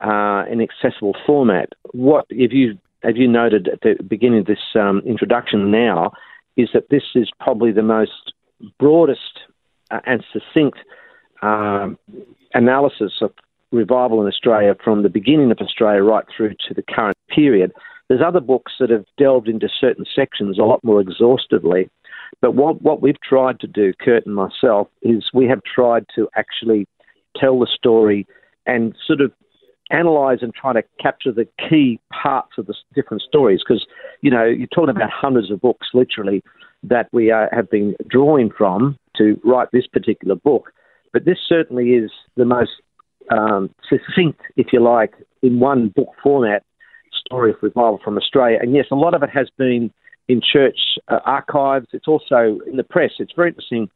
uh, 0.00 0.44
in 0.50 0.60
accessible 0.60 1.16
format. 1.26 1.70
What 1.92 2.26
if 2.30 2.52
you 2.52 2.78
have 3.02 3.16
you 3.16 3.28
noted 3.28 3.68
at 3.68 3.80
the 3.82 3.96
beginning 4.02 4.40
of 4.40 4.46
this 4.46 4.58
um, 4.74 5.02
introduction 5.06 5.70
now 5.70 6.12
is 6.56 6.68
that 6.74 6.90
this 6.90 7.04
is 7.14 7.30
probably 7.40 7.70
the 7.70 7.82
most 7.82 8.32
broadest 8.78 9.40
uh, 9.90 10.00
and 10.04 10.24
succinct 10.32 10.78
um, 11.42 11.96
analysis 12.54 13.12
of 13.20 13.32
revival 13.70 14.20
in 14.20 14.26
Australia 14.26 14.74
from 14.82 15.02
the 15.02 15.08
beginning 15.08 15.50
of 15.50 15.58
Australia 15.58 16.02
right 16.02 16.24
through 16.34 16.54
to 16.66 16.74
the 16.74 16.82
current 16.82 17.16
period. 17.28 17.72
There's 18.08 18.22
other 18.26 18.40
books 18.40 18.72
that 18.80 18.90
have 18.90 19.04
delved 19.18 19.48
into 19.48 19.68
certain 19.80 20.04
sections 20.14 20.58
a 20.58 20.62
lot 20.62 20.82
more 20.82 21.00
exhaustively. 21.00 21.90
But 22.40 22.54
what, 22.54 22.82
what 22.82 23.02
we've 23.02 23.20
tried 23.20 23.60
to 23.60 23.66
do, 23.66 23.92
Kurt 24.00 24.26
and 24.26 24.34
myself, 24.34 24.88
is 25.02 25.30
we 25.32 25.46
have 25.46 25.60
tried 25.62 26.06
to 26.14 26.28
actually 26.36 26.86
tell 27.36 27.58
the 27.58 27.66
story 27.66 28.26
and 28.66 28.94
sort 29.06 29.20
of 29.20 29.32
analyze 29.90 30.38
and 30.42 30.54
try 30.54 30.72
to 30.74 30.82
capture 31.00 31.32
the 31.32 31.48
key 31.68 31.98
parts 32.12 32.52
of 32.58 32.66
the 32.66 32.74
different 32.94 33.22
stories. 33.22 33.60
Because, 33.66 33.86
you 34.20 34.30
know, 34.30 34.44
you're 34.44 34.66
talking 34.68 34.94
about 34.94 35.10
hundreds 35.10 35.50
of 35.50 35.60
books, 35.60 35.88
literally, 35.94 36.42
that 36.82 37.08
we 37.12 37.32
uh, 37.32 37.46
have 37.52 37.70
been 37.70 37.94
drawing 38.08 38.50
from 38.56 38.98
to 39.16 39.40
write 39.44 39.68
this 39.72 39.86
particular 39.86 40.34
book. 40.34 40.70
But 41.12 41.24
this 41.24 41.38
certainly 41.46 41.90
is 41.90 42.10
the 42.36 42.44
most 42.44 42.72
um, 43.30 43.70
succinct, 43.88 44.40
if 44.56 44.68
you 44.72 44.80
like, 44.80 45.14
in 45.42 45.60
one 45.60 45.88
book 45.88 46.10
format 46.22 46.62
story 47.14 47.50
of 47.50 47.56
revival 47.62 48.00
from 48.02 48.16
Australia. 48.16 48.58
And 48.60 48.74
yes, 48.74 48.86
a 48.90 48.94
lot 48.94 49.14
of 49.14 49.22
it 49.22 49.30
has 49.30 49.48
been 49.56 49.92
in 50.28 50.40
church 50.40 50.78
uh, 51.08 51.20
archives. 51.24 51.86
It's 51.92 52.08
also 52.08 52.58
in 52.66 52.76
the 52.76 52.84
press. 52.84 53.12
It's 53.18 53.32
very 53.34 53.48
interesting, 53.48 53.88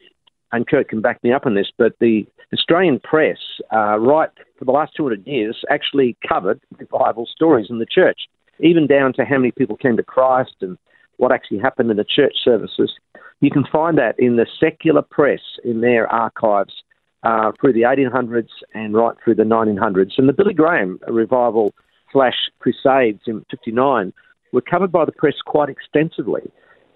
and 0.53 0.67
Kurt 0.67 0.89
can 0.89 1.01
back 1.01 1.23
me 1.23 1.33
up 1.33 1.47
on 1.47 1.55
this, 1.55 1.71
but 1.77 1.93
the 2.01 2.27
Australian 2.53 3.01
press, 3.01 3.39
uh, 3.73 3.99
right 3.99 4.31
for 4.59 4.65
the 4.65 4.73
last 4.73 4.93
200 4.97 5.27
years, 5.27 5.63
actually 5.71 6.17
covered 6.27 6.61
revival 6.79 7.27
stories 7.27 7.67
in 7.71 7.79
the 7.79 7.87
church, 7.87 8.21
even 8.61 8.87
down 8.87 9.13
to 9.15 9.25
how 9.25 9.39
many 9.39 9.51
people 9.51 9.77
came 9.77 9.97
to 9.97 10.03
Christ 10.03 10.57
and 10.61 10.77
what 11.17 11.33
actually 11.33 11.59
happened 11.59 11.91
in 11.91 11.97
the 11.97 12.05
church 12.05 12.35
services. 12.45 12.93
You 13.41 13.51
can 13.51 13.65
find 13.73 13.99
that 13.99 14.15
in 14.19 14.37
the 14.37 14.47
secular 14.61 15.03
press 15.03 15.41
in 15.65 15.81
their 15.81 16.07
archives 16.13 16.75
uh, 17.23 17.53
through 17.61 17.73
the 17.73 17.83
1800s 17.83 18.49
and 18.75 18.95
right 18.95 19.17
through 19.23 19.37
the 19.37 19.43
1900s. 19.45 20.13
And 20.19 20.29
the 20.29 20.33
Billy 20.33 20.55
Graham 20.55 20.99
revival 21.09 21.73
slash 22.13 22.37
crusades 22.59 23.23
in 23.27 23.45
59 23.51 24.13
were 24.53 24.61
covered 24.61 24.93
by 24.93 25.05
the 25.05 25.13
press 25.13 25.35
quite 25.45 25.69
extensively. 25.69 26.43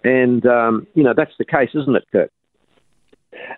And, 0.04 0.46
um, 0.46 0.86
you 0.94 1.02
know, 1.02 1.14
that's 1.16 1.32
the 1.38 1.44
case, 1.44 1.70
isn't 1.74 1.96
it, 1.96 2.04
Kurt? 2.12 2.30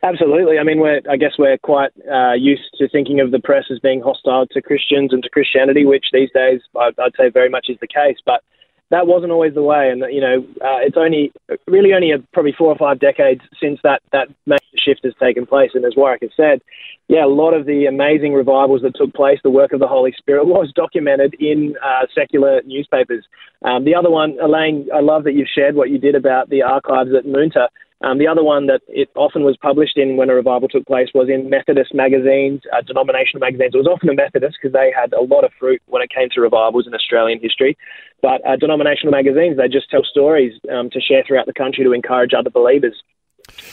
Absolutely. 0.03 0.59
I 0.59 0.65
mean, 0.65 0.81
we're, 0.81 1.01
I 1.09 1.17
guess 1.17 1.33
we're 1.39 1.59
quite 1.59 1.91
uh, 2.11 2.33
used 2.33 2.63
to 2.79 2.89
thinking 2.89 3.21
of 3.21 3.31
the 3.31 3.39
press 3.39 3.65
as 3.71 3.79
being 3.79 4.01
hostile 4.01 4.47
to 4.47 4.63
Christians 4.63 5.13
and 5.13 5.23
to 5.23 5.31
Christianity, 5.31 5.85
which 5.85 6.07
these 6.13 6.31
days 6.35 6.61
I'd, 6.77 6.99
I'd 6.99 7.13
say 7.17 7.31
very 7.31 7.49
much 7.49 7.67
is 7.69 7.77
the 7.81 7.87
case. 7.87 8.17
But 8.25 8.43
that 8.91 9.07
wasn't 9.07 9.33
always 9.33 9.55
the 9.55 9.63
way, 9.63 9.91
and 9.91 10.03
you 10.11 10.21
know, 10.21 10.39
uh, 10.63 10.81
it's 10.81 10.97
only 10.97 11.31
really 11.67 11.93
only 11.93 12.11
a, 12.11 12.19
probably 12.33 12.55
four 12.57 12.69
or 12.69 12.77
five 12.77 12.99
decades 12.99 13.43
since 13.61 13.79
that 13.85 14.01
that 14.13 14.29
shift 14.77 15.01
has 15.05 15.15
taken 15.21 15.47
place. 15.47 15.71
And 15.75 15.85
as 15.85 15.95
Warwick 15.97 16.23
has 16.23 16.31
said, 16.37 16.61
yeah, 17.09 17.25
a 17.25 17.29
lot 17.29 17.55
of 17.55 17.67
the 17.67 17.87
amazing 17.87 18.35
revivals 18.35 18.83
that 18.83 18.95
took 18.97 19.15
place, 19.15 19.39
the 19.43 19.51
work 19.51 19.73
of 19.73 19.81
the 19.81 19.89
Holy 19.89 20.13
Spirit, 20.17 20.47
was 20.47 20.73
documented 20.75 21.35
in 21.41 21.75
uh, 21.85 22.07
secular 22.15 22.61
newspapers. 22.65 23.25
Um, 23.63 23.85
the 23.85 23.95
other 23.95 24.11
one, 24.11 24.37
Elaine, 24.43 24.89
I 24.95 25.01
love 25.01 25.25
that 25.25 25.33
you've 25.33 25.49
shared 25.53 25.75
what 25.75 25.91
you 25.91 25.99
did 25.99 26.15
about 26.15 26.51
the 26.51 26.63
archives 26.63 27.11
at 27.17 27.25
Moonta. 27.25 27.69
Um, 28.01 28.19
the 28.19 28.29
other 28.29 28.45
one 28.45 28.67
that 28.67 28.81
it 28.87 29.11
often 29.17 29.43
was 29.43 29.57
published 29.61 29.99
in 29.99 30.17
when 30.17 30.31
a 30.31 30.35
revival 30.35 30.69
took 30.69 30.87
place 30.87 31.09
was 31.15 31.29
in 31.29 31.51
Methodist 31.51 31.93
magazines, 31.93 32.63
uh, 32.73 32.81
denominational 32.83 33.41
magazines. 33.41 33.75
It 33.75 33.79
was 33.79 33.91
often 33.91 34.09
a 34.09 34.15
Methodist 34.15 34.57
because 34.63 34.73
they 34.73 34.95
had 34.95 35.13
a 35.13 35.23
lot 35.23 35.43
of 35.43 35.51
fruit 35.59 35.83
when 35.87 36.03
it 36.03 36.11
came 36.15 36.29
to 36.35 36.41
revivals 36.41 36.87
in 36.87 36.95
Australian 36.95 37.41
history. 37.43 37.77
But 38.23 38.39
uh, 38.47 38.55
denominational 38.55 39.11
magazines, 39.11 39.57
they 39.57 39.67
just 39.67 39.91
tell 39.91 40.05
stories 40.05 40.55
um, 40.71 40.91
to 40.91 41.01
share 41.01 41.25
throughout 41.27 41.47
the 41.47 41.53
country 41.53 41.83
to 41.83 41.93
encourage 41.93 42.31
other 42.39 42.51
believers. 42.51 42.95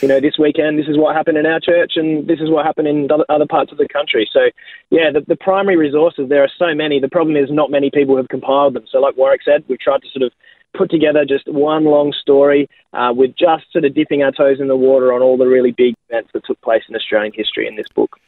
You 0.00 0.08
know, 0.08 0.20
this 0.20 0.38
weekend, 0.38 0.78
this 0.78 0.88
is 0.88 0.98
what 0.98 1.16
happened 1.16 1.38
in 1.38 1.46
our 1.46 1.60
church, 1.60 1.92
and 1.96 2.26
this 2.26 2.40
is 2.40 2.50
what 2.50 2.66
happened 2.66 2.88
in 2.88 3.08
other 3.28 3.46
parts 3.46 3.72
of 3.72 3.78
the 3.78 3.88
country. 3.88 4.28
So, 4.32 4.50
yeah, 4.90 5.10
the, 5.10 5.22
the 5.26 5.36
primary 5.36 5.76
resources, 5.76 6.28
there 6.28 6.42
are 6.42 6.50
so 6.58 6.74
many. 6.74 7.00
The 7.00 7.08
problem 7.08 7.36
is 7.36 7.50
not 7.50 7.70
many 7.70 7.90
people 7.90 8.16
have 8.16 8.28
compiled 8.28 8.74
them. 8.74 8.84
So, 8.90 8.98
like 8.98 9.16
Warwick 9.16 9.42
said, 9.44 9.64
we've 9.68 9.78
tried 9.78 10.02
to 10.02 10.08
sort 10.10 10.22
of 10.22 10.32
put 10.76 10.90
together 10.90 11.24
just 11.24 11.48
one 11.48 11.84
long 11.84 12.12
story 12.12 12.68
uh, 12.96 13.12
with 13.12 13.36
just 13.36 13.70
sort 13.72 13.84
of 13.84 13.94
dipping 13.94 14.22
our 14.22 14.32
toes 14.32 14.58
in 14.58 14.68
the 14.68 14.76
water 14.76 15.12
on 15.12 15.22
all 15.22 15.36
the 15.36 15.46
really 15.46 15.70
big 15.70 15.94
events 16.08 16.30
that 16.32 16.44
took 16.46 16.60
place 16.62 16.82
in 16.88 16.96
Australian 16.96 17.32
history 17.34 17.68
in 17.68 17.76
this 17.76 17.86
book. 17.94 18.18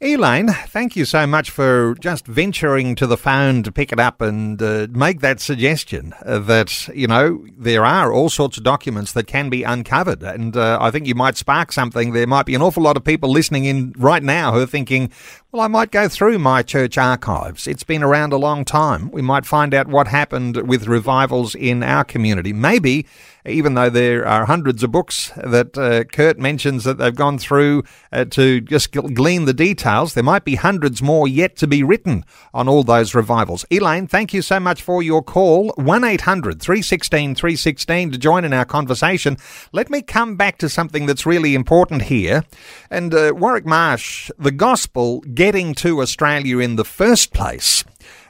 Elaine, 0.00 0.48
thank 0.48 0.96
you 0.96 1.04
so 1.04 1.26
much 1.26 1.50
for 1.50 1.94
just 2.00 2.26
venturing 2.26 2.94
to 2.94 3.06
the 3.06 3.16
phone 3.16 3.62
to 3.62 3.72
pick 3.72 3.90
it 3.90 3.98
up 3.98 4.20
and 4.20 4.60
uh, 4.62 4.86
make 4.90 5.20
that 5.20 5.40
suggestion 5.40 6.14
that, 6.24 6.88
you 6.94 7.06
know, 7.06 7.44
there 7.56 7.84
are 7.84 8.12
all 8.12 8.28
sorts 8.28 8.58
of 8.58 8.64
documents 8.64 9.12
that 9.12 9.26
can 9.26 9.48
be 9.48 9.62
uncovered. 9.62 10.22
And 10.22 10.56
uh, 10.56 10.78
I 10.80 10.90
think 10.90 11.06
you 11.06 11.14
might 11.14 11.36
spark 11.36 11.72
something. 11.72 12.12
There 12.12 12.26
might 12.26 12.46
be 12.46 12.54
an 12.54 12.62
awful 12.62 12.82
lot 12.82 12.96
of 12.96 13.04
people 13.04 13.30
listening 13.30 13.64
in 13.64 13.92
right 13.96 14.22
now 14.22 14.52
who 14.52 14.60
are 14.60 14.66
thinking, 14.66 15.10
well, 15.50 15.62
I 15.62 15.68
might 15.68 15.90
go 15.90 16.08
through 16.08 16.38
my 16.38 16.62
church 16.62 16.98
archives. 16.98 17.66
It's 17.66 17.84
been 17.84 18.02
around 18.02 18.32
a 18.32 18.38
long 18.38 18.64
time. 18.64 19.10
We 19.10 19.22
might 19.22 19.46
find 19.46 19.74
out 19.74 19.88
what 19.88 20.06
happened 20.06 20.68
with 20.68 20.86
revivals 20.86 21.54
in 21.54 21.82
our 21.82 22.04
community. 22.04 22.52
Maybe 22.52 23.06
even 23.46 23.74
though 23.74 23.90
there 23.90 24.26
are 24.26 24.46
hundreds 24.46 24.82
of 24.82 24.90
books 24.90 25.32
that 25.36 25.76
uh, 25.78 26.04
Kurt 26.04 26.38
mentions 26.38 26.84
that 26.84 26.98
they've 26.98 27.14
gone 27.14 27.38
through 27.38 27.84
uh, 28.12 28.24
to 28.26 28.60
just 28.60 28.92
glean 28.92 29.44
the 29.44 29.54
details, 29.54 30.14
there 30.14 30.24
might 30.24 30.44
be 30.44 30.56
hundreds 30.56 31.02
more 31.02 31.28
yet 31.28 31.56
to 31.56 31.66
be 31.66 31.82
written 31.82 32.24
on 32.52 32.68
all 32.68 32.82
those 32.82 33.14
revivals. 33.14 33.64
Elaine, 33.70 34.06
thank 34.06 34.32
you 34.32 34.42
so 34.42 34.60
much 34.60 34.82
for 34.82 35.02
your 35.02 35.22
call. 35.22 35.72
1 35.76 36.04
800 36.04 36.60
316 36.60 37.34
316 37.34 38.12
to 38.12 38.18
join 38.18 38.44
in 38.44 38.52
our 38.52 38.64
conversation. 38.64 39.36
Let 39.72 39.90
me 39.90 40.02
come 40.02 40.36
back 40.36 40.58
to 40.58 40.68
something 40.68 41.06
that's 41.06 41.26
really 41.26 41.54
important 41.54 42.02
here. 42.02 42.44
And 42.90 43.14
uh, 43.14 43.32
Warwick 43.34 43.66
Marsh, 43.66 44.30
the 44.38 44.52
gospel 44.52 45.20
getting 45.20 45.74
to 45.76 46.00
Australia 46.00 46.58
in 46.58 46.76
the 46.76 46.84
first 46.84 47.32
place 47.32 47.84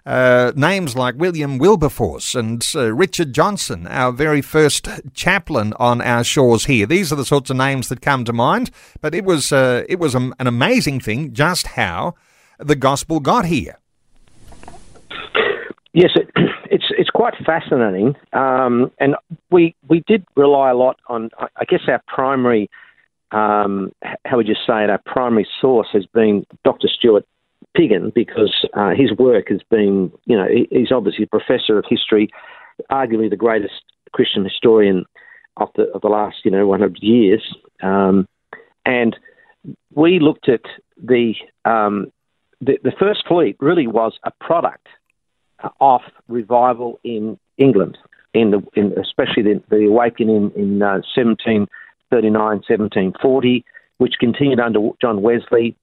uh, 0.07 0.53
names 0.57 0.97
like 0.97 1.17
William 1.17 1.59
Wilberforce 1.59 2.35
and 2.35 2.67
uh, 2.75 2.93
Richard 2.93 3.33
Johnson, 3.33 3.87
our 3.87 4.13
very 4.13 4.43
first 4.43 4.89
chaplain 5.15 5.75
on 5.79 6.01
our 6.01 6.25
shores 6.25 6.65
here. 6.65 6.87
These 6.87 7.13
are 7.13 7.17
the 7.17 7.25
sorts 7.25 7.51
of 7.51 7.57
names 7.57 7.89
that 7.89 8.01
come 8.01 8.25
to 8.25 8.33
mind. 8.33 8.71
But 9.01 9.15
it 9.15 9.25
was 9.25 9.53
uh, 9.53 9.85
it 9.89 9.99
was 9.99 10.15
an 10.15 10.35
amazing 10.39 11.01
thing 11.01 11.33
just 11.33 11.69
how 11.69 12.15
the 12.59 12.77
gospel 12.77 13.21
got 13.21 13.47
here. 13.47 13.79
Yes, 15.93 16.11
it, 16.15 16.31
it's 16.71 16.87
it's 16.91 17.11
quite 17.11 17.35
fascinating, 17.45 18.15
um, 18.33 18.91
and 18.99 19.17
we 19.51 19.75
we 19.89 20.03
did 20.07 20.25
rely 20.37 20.71
a 20.71 20.75
lot 20.75 20.99
on. 21.09 21.31
I 21.39 21.65
guess 21.65 21.81
our 21.89 22.03
primary, 22.07 22.71
um, 23.33 23.93
how 24.25 24.37
would 24.37 24.49
you 24.49 24.57
say 24.67 24.85
it? 24.85 24.91
Our 24.91 25.01
primary 25.05 25.47
source 25.61 25.89
has 25.93 26.07
been 26.07 26.47
Dr. 26.65 26.89
Stuart 26.89 27.27
Piggin 27.79 28.12
because 28.12 28.67
uh, 28.75 28.91
his 28.91 29.12
work 29.17 29.49
has 29.49 29.61
been, 29.71 30.11
you 30.27 30.37
know, 30.37 30.47
he's 30.71 30.93
obviously 30.93 31.25
a 31.25 31.29
professor 31.29 31.79
of 31.79 31.85
history, 31.88 32.29
arguably 32.91 33.31
the 33.31 33.37
greatest 33.37 33.83
Christian 34.12 34.45
historian 34.45 35.05
of 35.57 35.69
the 35.77 35.85
of 35.95 36.01
the 36.01 36.09
last, 36.09 36.38
you 36.45 36.51
know, 36.51 36.67
100 36.67 36.99
years. 37.01 37.43
Um, 37.83 38.27
and 38.85 39.17
we 39.95 40.19
looked 40.19 40.49
at 40.49 40.62
the, 41.03 41.35
um, 41.64 42.12
the 42.61 42.79
the 42.83 42.93
first 42.99 43.27
fleet 43.29 43.57
really 43.61 43.87
was 43.87 44.19
a 44.25 44.33
product 44.41 44.87
of 45.81 46.01
revival 46.29 46.99
in 47.05 47.38
England, 47.59 47.99
in 48.35 48.51
the 48.51 48.62
in 48.75 48.93
especially 48.99 49.43
the, 49.43 49.62
the 49.71 49.87
awakening 49.87 50.53
in 50.57 50.83
uh, 50.83 51.03
1739, 51.14 52.33
1740, 52.33 53.64
which 53.99 54.14
continued 54.19 54.61
under 54.61 54.91
John 55.01 55.23
Wesley 55.23 55.77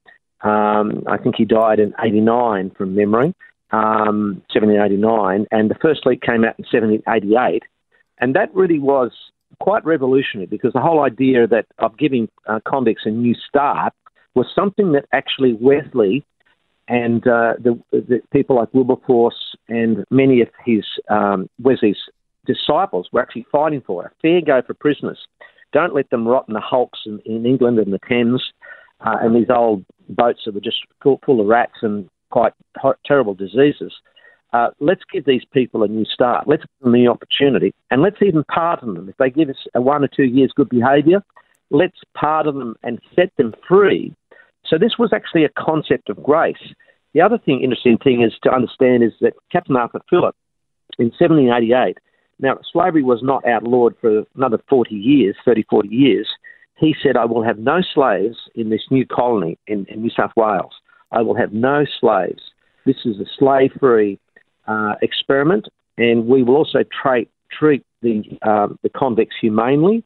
um, 0.45 1.03
I 1.07 1.17
think 1.17 1.35
he 1.35 1.45
died 1.45 1.79
in 1.79 1.93
89 2.03 2.71
from 2.77 2.95
memory, 2.95 3.33
um, 3.71 4.43
1789, 4.53 5.47
and 5.51 5.69
the 5.69 5.75
first 5.81 6.03
fleet 6.03 6.21
came 6.21 6.45
out 6.45 6.55
in 6.59 6.65
1788. 6.71 7.63
And 8.19 8.35
that 8.35 8.53
really 8.53 8.79
was 8.79 9.11
quite 9.59 9.83
revolutionary 9.85 10.45
because 10.45 10.73
the 10.73 10.81
whole 10.81 11.03
idea 11.03 11.47
that 11.47 11.65
of 11.79 11.97
giving 11.97 12.29
uh, 12.47 12.59
convicts 12.67 13.03
a 13.05 13.09
new 13.09 13.33
start 13.47 13.93
was 14.35 14.45
something 14.53 14.91
that 14.91 15.05
actually 15.11 15.53
Wesley 15.59 16.23
and 16.87 17.25
uh, 17.27 17.53
the, 17.59 17.81
the, 17.91 18.21
people 18.31 18.57
like 18.57 18.71
Wilberforce 18.73 19.55
and 19.67 20.05
many 20.11 20.41
of 20.41 20.49
his 20.63 20.85
um, 21.09 21.49
Wesley's 21.59 21.97
disciples 22.45 23.09
were 23.11 23.21
actually 23.21 23.47
fighting 23.51 23.81
for 23.81 24.05
a 24.05 24.11
fair 24.21 24.41
go 24.41 24.61
for 24.61 24.75
prisoners. 24.75 25.17
Don't 25.73 25.95
let 25.95 26.09
them 26.11 26.27
rot 26.27 26.45
in 26.47 26.53
the 26.53 26.59
hulks 26.59 26.99
in, 27.05 27.19
in 27.25 27.45
England 27.45 27.79
and 27.79 27.91
the 27.91 27.99
Thames 28.07 28.43
uh, 29.01 29.17
and 29.21 29.35
these 29.35 29.49
old 29.49 29.85
boats 30.09 30.41
that 30.45 30.53
were 30.53 30.61
just 30.61 30.77
full, 31.01 31.19
of 31.41 31.47
rats 31.47 31.77
and 31.81 32.09
quite 32.31 32.53
terrible 33.05 33.33
diseases. 33.33 33.93
Uh, 34.53 34.69
let's 34.79 35.01
give 35.11 35.25
these 35.25 35.43
people 35.53 35.83
a 35.83 35.87
new 35.87 36.05
start. 36.05 36.47
Let's 36.47 36.63
give 36.63 36.83
them 36.83 36.93
the 36.93 37.07
opportunity, 37.07 37.73
and 37.91 38.01
let's 38.01 38.21
even 38.21 38.43
pardon 38.45 38.93
them 38.93 39.09
if 39.09 39.17
they 39.17 39.29
give 39.29 39.49
us 39.49 39.67
a 39.73 39.81
one 39.81 40.03
or 40.03 40.07
two 40.07 40.23
years 40.23 40.51
good 40.55 40.69
behaviour. 40.69 41.23
Let's 41.71 41.97
pardon 42.13 42.59
them 42.59 42.75
and 42.83 42.99
set 43.15 43.35
them 43.37 43.53
free. 43.67 44.13
So 44.65 44.77
this 44.77 44.93
was 44.97 45.11
actually 45.13 45.45
a 45.45 45.49
concept 45.49 46.09
of 46.09 46.23
grace. 46.23 46.73
The 47.13 47.21
other 47.21 47.37
thing, 47.37 47.61
interesting 47.61 47.97
thing 47.97 48.21
is 48.21 48.33
to 48.43 48.53
understand 48.53 49.03
is 49.03 49.13
that 49.21 49.33
Captain 49.51 49.75
Arthur 49.75 50.01
Phillip 50.09 50.35
in 50.99 51.05
1788. 51.05 51.97
Now 52.39 52.57
slavery 52.71 53.03
was 53.03 53.21
not 53.23 53.45
outlawed 53.47 53.95
for 53.99 54.23
another 54.35 54.59
40 54.69 54.95
years, 54.95 55.35
30, 55.45 55.63
40 55.69 55.89
years 55.89 56.27
he 56.77 56.95
said, 57.01 57.15
I 57.15 57.25
will 57.25 57.43
have 57.43 57.57
no 57.57 57.81
slaves 57.81 58.37
in 58.53 58.69
this 58.69 58.83
new 58.91 59.05
colony 59.05 59.57
in, 59.67 59.85
in 59.85 60.01
New 60.01 60.09
South 60.09 60.31
Wales. 60.35 60.73
I 61.11 61.21
will 61.21 61.35
have 61.35 61.53
no 61.53 61.85
slaves. 61.99 62.41
This 62.85 62.97
is 63.05 63.19
a 63.19 63.25
slave 63.37 63.71
free 63.79 64.19
uh, 64.67 64.95
experiment, 65.01 65.67
and 65.97 66.27
we 66.27 66.43
will 66.43 66.57
also 66.57 66.79
tra- 66.83 67.25
treat 67.51 67.85
the, 68.01 68.23
um, 68.41 68.77
the 68.83 68.89
convicts 68.89 69.35
humanely. 69.39 70.03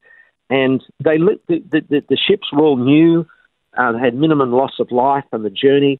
And 0.50 0.84
they 1.04 1.18
the, 1.18 1.64
the, 1.72 2.04
the, 2.10 2.18
ships 2.18 2.48
were 2.52 2.64
all 2.64 2.78
new, 2.78 3.26
uh, 3.78 3.92
they 3.92 4.00
had 4.00 4.16
minimum 4.16 4.52
loss 4.52 4.74
of 4.80 4.92
life 4.92 5.26
on 5.32 5.44
the 5.44 5.50
journey. 5.50 6.00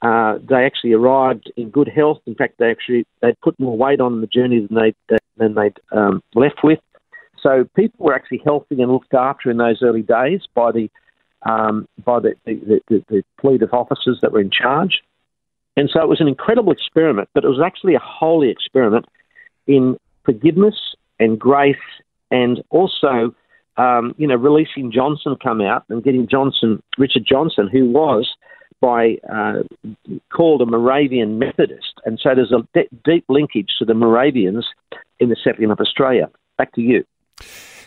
Uh, 0.00 0.38
they 0.48 0.64
actually 0.64 0.92
arrived 0.92 1.50
in 1.56 1.70
good 1.70 1.88
health. 1.88 2.18
In 2.26 2.36
fact, 2.36 2.54
they 2.58 2.70
actually 2.70 3.04
they 3.20 3.34
put 3.42 3.58
more 3.58 3.76
weight 3.76 4.00
on 4.00 4.20
the 4.20 4.28
journey 4.28 4.64
than 4.64 4.76
they 4.76 5.18
than 5.36 5.54
they'd 5.54 5.78
um, 5.90 6.22
left 6.34 6.60
with. 6.62 6.78
So 7.42 7.68
people 7.76 8.06
were 8.06 8.14
actually 8.14 8.42
healthy 8.44 8.80
and 8.82 8.90
looked 8.90 9.14
after 9.14 9.50
in 9.50 9.56
those 9.56 9.82
early 9.82 10.02
days 10.02 10.42
by 10.54 10.72
the 10.72 10.90
um, 11.48 11.86
by 12.04 12.18
the, 12.18 12.34
the, 12.44 12.80
the, 12.88 13.04
the 13.08 13.22
fleet 13.40 13.62
of 13.62 13.72
officers 13.72 14.18
that 14.22 14.32
were 14.32 14.40
in 14.40 14.50
charge. 14.50 15.02
And 15.76 15.88
so 15.92 16.02
it 16.02 16.08
was 16.08 16.20
an 16.20 16.26
incredible 16.26 16.72
experiment, 16.72 17.28
but 17.34 17.44
it 17.44 17.48
was 17.48 17.60
actually 17.64 17.94
a 17.94 18.00
holy 18.00 18.50
experiment 18.50 19.06
in 19.68 19.96
forgiveness 20.24 20.74
and 21.20 21.38
grace 21.38 21.76
and 22.32 22.62
also, 22.70 23.34
um, 23.76 24.14
you 24.18 24.26
know, 24.26 24.34
releasing 24.34 24.90
Johnson 24.90 25.36
come 25.40 25.60
out 25.60 25.84
and 25.88 26.02
getting 26.02 26.26
Johnson, 26.28 26.82
Richard 26.98 27.24
Johnson, 27.24 27.68
who 27.70 27.88
was 27.88 28.28
by 28.80 29.18
uh, 29.32 29.62
called 30.32 30.62
a 30.62 30.66
Moravian 30.66 31.38
Methodist. 31.38 31.94
And 32.04 32.18
so 32.20 32.30
there's 32.34 32.52
a 32.52 32.66
de- 32.74 32.88
deep 33.04 33.24
linkage 33.28 33.70
to 33.78 33.84
the 33.84 33.94
Moravians 33.94 34.66
in 35.20 35.28
the 35.28 35.36
settling 35.42 35.70
of 35.70 35.80
Australia. 35.80 36.28
Back 36.56 36.72
to 36.74 36.80
you. 36.80 37.04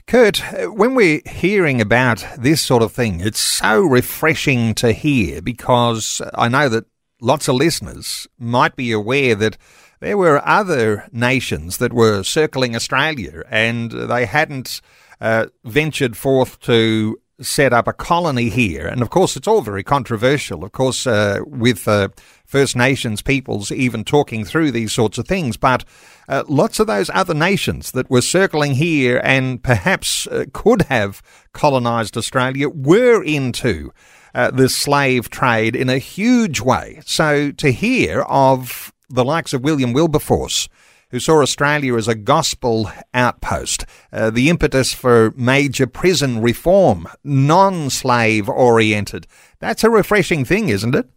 Kurt, 0.08 0.42
when 0.74 0.96
we're 0.96 1.22
hearing 1.26 1.80
about 1.80 2.26
this 2.38 2.62
sort 2.62 2.84
of 2.84 2.92
thing, 2.92 3.22
it's 3.22 3.40
so 3.40 3.82
refreshing 3.82 4.74
to 4.76 4.92
hear 4.92 5.42
because 5.42 6.22
I 6.34 6.50
know 6.50 6.70
that 6.70 6.86
lots 7.22 7.48
of 7.48 7.56
listeners 7.56 8.28
might 8.38 8.76
be 8.76 8.92
aware 8.92 9.36
that 9.36 9.58
there 10.00 10.18
were 10.18 10.46
other 10.46 11.08
nations 11.12 11.78
that 11.78 11.94
were 11.94 12.24
circling 12.24 12.76
Australia 12.76 13.44
and 13.50 13.92
they 13.92 14.26
hadn't 14.26 14.82
uh, 15.22 15.46
ventured 15.64 16.18
forth 16.18 16.60
to 16.62 17.18
set 17.42 17.74
up 17.74 17.88
a 17.88 17.94
colony 17.94 18.50
here. 18.50 18.88
And 18.88 19.02
of 19.02 19.10
course, 19.10 19.36
it's 19.36 19.48
all 19.48 19.62
very 19.62 19.84
controversial, 19.84 20.64
of 20.64 20.72
course, 20.72 21.08
uh, 21.08 21.40
with 21.46 21.88
uh, 21.88 22.10
First 22.46 22.76
Nations 22.76 23.22
peoples 23.22 23.72
even 23.72 24.04
talking 24.04 24.46
through 24.46 24.72
these 24.72 24.94
sorts 24.94 25.18
of 25.18 25.28
things. 25.28 25.58
But 25.58 25.86
uh, 26.28 26.44
lots 26.48 26.80
of 26.80 26.88
those 26.88 27.10
other 27.14 27.34
nations 27.34 27.92
that 27.92 28.10
were 28.10 28.22
circling 28.22 28.76
here 28.76 29.22
and 29.24 29.62
perhaps 29.64 30.28
uh, 30.28 30.46
could 30.54 30.84
have 30.84 31.22
colonised 31.54 32.18
Australia 32.18 32.70
were 32.70 33.24
into 33.24 33.92
uh, 34.34 34.52
the 34.52 34.70
slave 34.70 35.30
trade 35.30 35.76
in 35.76 35.90
a 35.90 35.98
huge 35.98 36.62
way. 36.62 37.02
So 37.06 37.52
to 37.52 37.72
hear 37.72 38.22
of 38.22 38.94
the 39.10 39.26
likes 39.26 39.54
of 39.54 39.64
William 39.64 39.94
Wilberforce, 39.94 40.70
who 41.12 41.20
saw 41.20 41.42
Australia 41.42 41.96
as 41.96 42.08
a 42.08 42.16
gospel 42.16 42.90
outpost, 43.14 43.86
uh, 44.12 44.30
the 44.30 44.50
impetus 44.50 44.94
for 44.94 45.32
major 45.38 45.86
prison 45.86 46.42
reform, 46.42 47.08
non 47.24 47.90
slave 47.90 48.50
oriented. 48.50 49.28
That's 49.60 49.84
a 49.84 49.90
refreshing 49.90 50.46
thing, 50.46 50.70
isn't 50.70 50.96
it? 50.96 51.08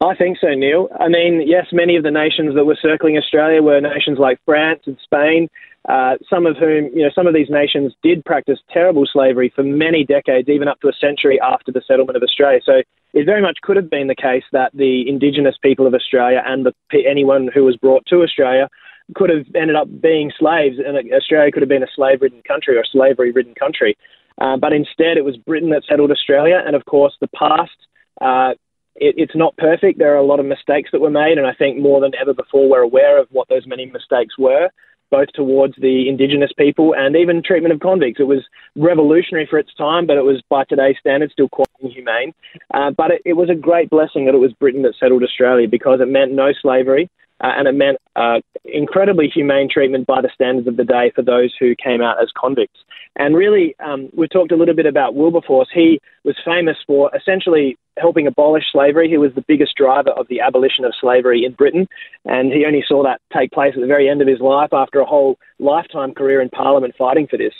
I 0.00 0.14
think 0.14 0.38
so, 0.40 0.54
Neil. 0.54 0.88
I 0.98 1.08
mean, 1.08 1.42
yes, 1.44 1.66
many 1.72 1.96
of 1.96 2.04
the 2.04 2.10
nations 2.12 2.54
that 2.54 2.64
were 2.64 2.78
circling 2.80 3.18
Australia 3.18 3.60
were 3.60 3.80
nations 3.80 4.18
like 4.18 4.38
France 4.44 4.82
and 4.86 4.96
Spain, 5.02 5.48
uh, 5.88 6.16
some 6.28 6.44
of 6.46 6.56
whom, 6.56 6.90
you 6.94 7.02
know, 7.02 7.10
some 7.14 7.26
of 7.26 7.34
these 7.34 7.48
nations 7.48 7.94
did 8.02 8.24
practice 8.24 8.58
terrible 8.72 9.06
slavery 9.10 9.52
for 9.54 9.62
many 9.62 10.04
decades, 10.04 10.48
even 10.48 10.68
up 10.68 10.80
to 10.80 10.88
a 10.88 10.92
century 11.00 11.40
after 11.40 11.72
the 11.72 11.82
settlement 11.86 12.16
of 12.16 12.22
Australia. 12.22 12.60
So 12.64 12.82
it 13.14 13.24
very 13.24 13.40
much 13.40 13.58
could 13.62 13.76
have 13.76 13.88
been 13.88 14.06
the 14.06 14.14
case 14.14 14.44
that 14.52 14.70
the 14.74 15.08
Indigenous 15.08 15.56
people 15.62 15.86
of 15.86 15.94
Australia 15.94 16.42
and 16.44 16.66
the, 16.66 16.74
anyone 17.08 17.48
who 17.52 17.64
was 17.64 17.76
brought 17.76 18.04
to 18.06 18.22
Australia 18.22 18.68
could 19.14 19.30
have 19.30 19.46
ended 19.54 19.76
up 19.76 19.88
being 20.02 20.30
slaves, 20.38 20.76
and 20.78 20.96
Australia 21.12 21.50
could 21.50 21.62
have 21.62 21.68
been 21.68 21.82
a 21.82 21.94
slave-ridden 21.94 22.42
country 22.42 22.76
or 22.76 22.80
a 22.80 22.86
slavery-ridden 22.92 23.54
country. 23.54 23.96
Uh, 24.38 24.56
but 24.58 24.74
instead, 24.74 25.16
it 25.16 25.24
was 25.24 25.36
Britain 25.38 25.70
that 25.70 25.84
settled 25.88 26.10
Australia, 26.10 26.62
and 26.64 26.76
of 26.76 26.84
course, 26.84 27.16
the 27.20 27.28
past. 27.28 27.78
Uh, 28.20 28.50
it, 28.96 29.14
it's 29.16 29.34
not 29.34 29.56
perfect. 29.56 29.98
There 29.98 30.12
are 30.14 30.18
a 30.18 30.26
lot 30.26 30.40
of 30.40 30.46
mistakes 30.46 30.90
that 30.92 31.00
were 31.00 31.10
made, 31.10 31.38
and 31.38 31.46
I 31.46 31.54
think 31.54 31.78
more 31.78 32.00
than 32.00 32.12
ever 32.20 32.34
before, 32.34 32.68
we're 32.68 32.82
aware 32.82 33.18
of 33.18 33.28
what 33.30 33.48
those 33.48 33.66
many 33.66 33.86
mistakes 33.86 34.36
were 34.36 34.68
both 35.10 35.28
towards 35.34 35.74
the 35.76 36.08
Indigenous 36.08 36.52
people 36.56 36.94
and 36.94 37.16
even 37.16 37.42
treatment 37.42 37.72
of 37.72 37.80
convicts. 37.80 38.20
It 38.20 38.24
was 38.24 38.44
revolutionary 38.76 39.46
for 39.48 39.58
its 39.58 39.74
time, 39.74 40.06
but 40.06 40.16
it 40.16 40.24
was 40.24 40.42
by 40.48 40.64
today's 40.64 40.96
standards 41.00 41.32
still 41.32 41.48
quite 41.48 41.68
inhumane. 41.80 42.34
Uh, 42.72 42.90
but 42.90 43.10
it, 43.10 43.22
it, 43.24 43.32
was 43.34 43.50
a 43.50 43.54
great 43.54 43.90
blessing 43.90 44.26
that 44.26 44.34
it 44.34 44.38
was 44.38 44.52
Britain 44.54 44.82
that 44.82 44.94
settled 44.98 45.22
Australia 45.22 45.68
because 45.68 46.00
it 46.00 46.08
meant 46.08 46.32
no 46.32 46.52
slavery. 46.60 47.08
Uh, 47.40 47.52
and 47.56 47.68
it 47.68 47.72
meant 47.72 47.98
uh, 48.16 48.40
incredibly 48.64 49.28
humane 49.28 49.68
treatment 49.72 50.06
by 50.06 50.20
the 50.20 50.30
standards 50.34 50.66
of 50.66 50.76
the 50.76 50.84
day 50.84 51.12
for 51.14 51.22
those 51.22 51.54
who 51.58 51.74
came 51.76 52.02
out 52.02 52.20
as 52.22 52.30
convicts. 52.36 52.80
And 53.16 53.34
really, 53.34 53.74
um, 53.84 54.08
we 54.14 54.28
talked 54.28 54.52
a 54.52 54.56
little 54.56 54.74
bit 54.74 54.86
about 54.86 55.14
Wilberforce. 55.14 55.68
He 55.72 56.00
was 56.24 56.36
famous 56.44 56.76
for 56.86 57.10
essentially 57.16 57.76
helping 57.98 58.26
abolish 58.26 58.64
slavery. 58.70 59.08
He 59.08 59.18
was 59.18 59.32
the 59.34 59.44
biggest 59.46 59.74
driver 59.76 60.10
of 60.10 60.26
the 60.28 60.40
abolition 60.40 60.84
of 60.84 60.92
slavery 61.00 61.44
in 61.44 61.52
Britain, 61.52 61.88
and 62.24 62.52
he 62.52 62.64
only 62.64 62.84
saw 62.86 63.02
that 63.04 63.20
take 63.36 63.50
place 63.50 63.74
at 63.74 63.80
the 63.80 63.86
very 63.86 64.08
end 64.08 64.22
of 64.22 64.28
his 64.28 64.40
life 64.40 64.72
after 64.72 65.00
a 65.00 65.04
whole 65.04 65.36
lifetime 65.58 66.14
career 66.14 66.40
in 66.40 66.48
Parliament 66.48 66.94
fighting 66.96 67.26
for 67.28 67.36
this. 67.36 67.54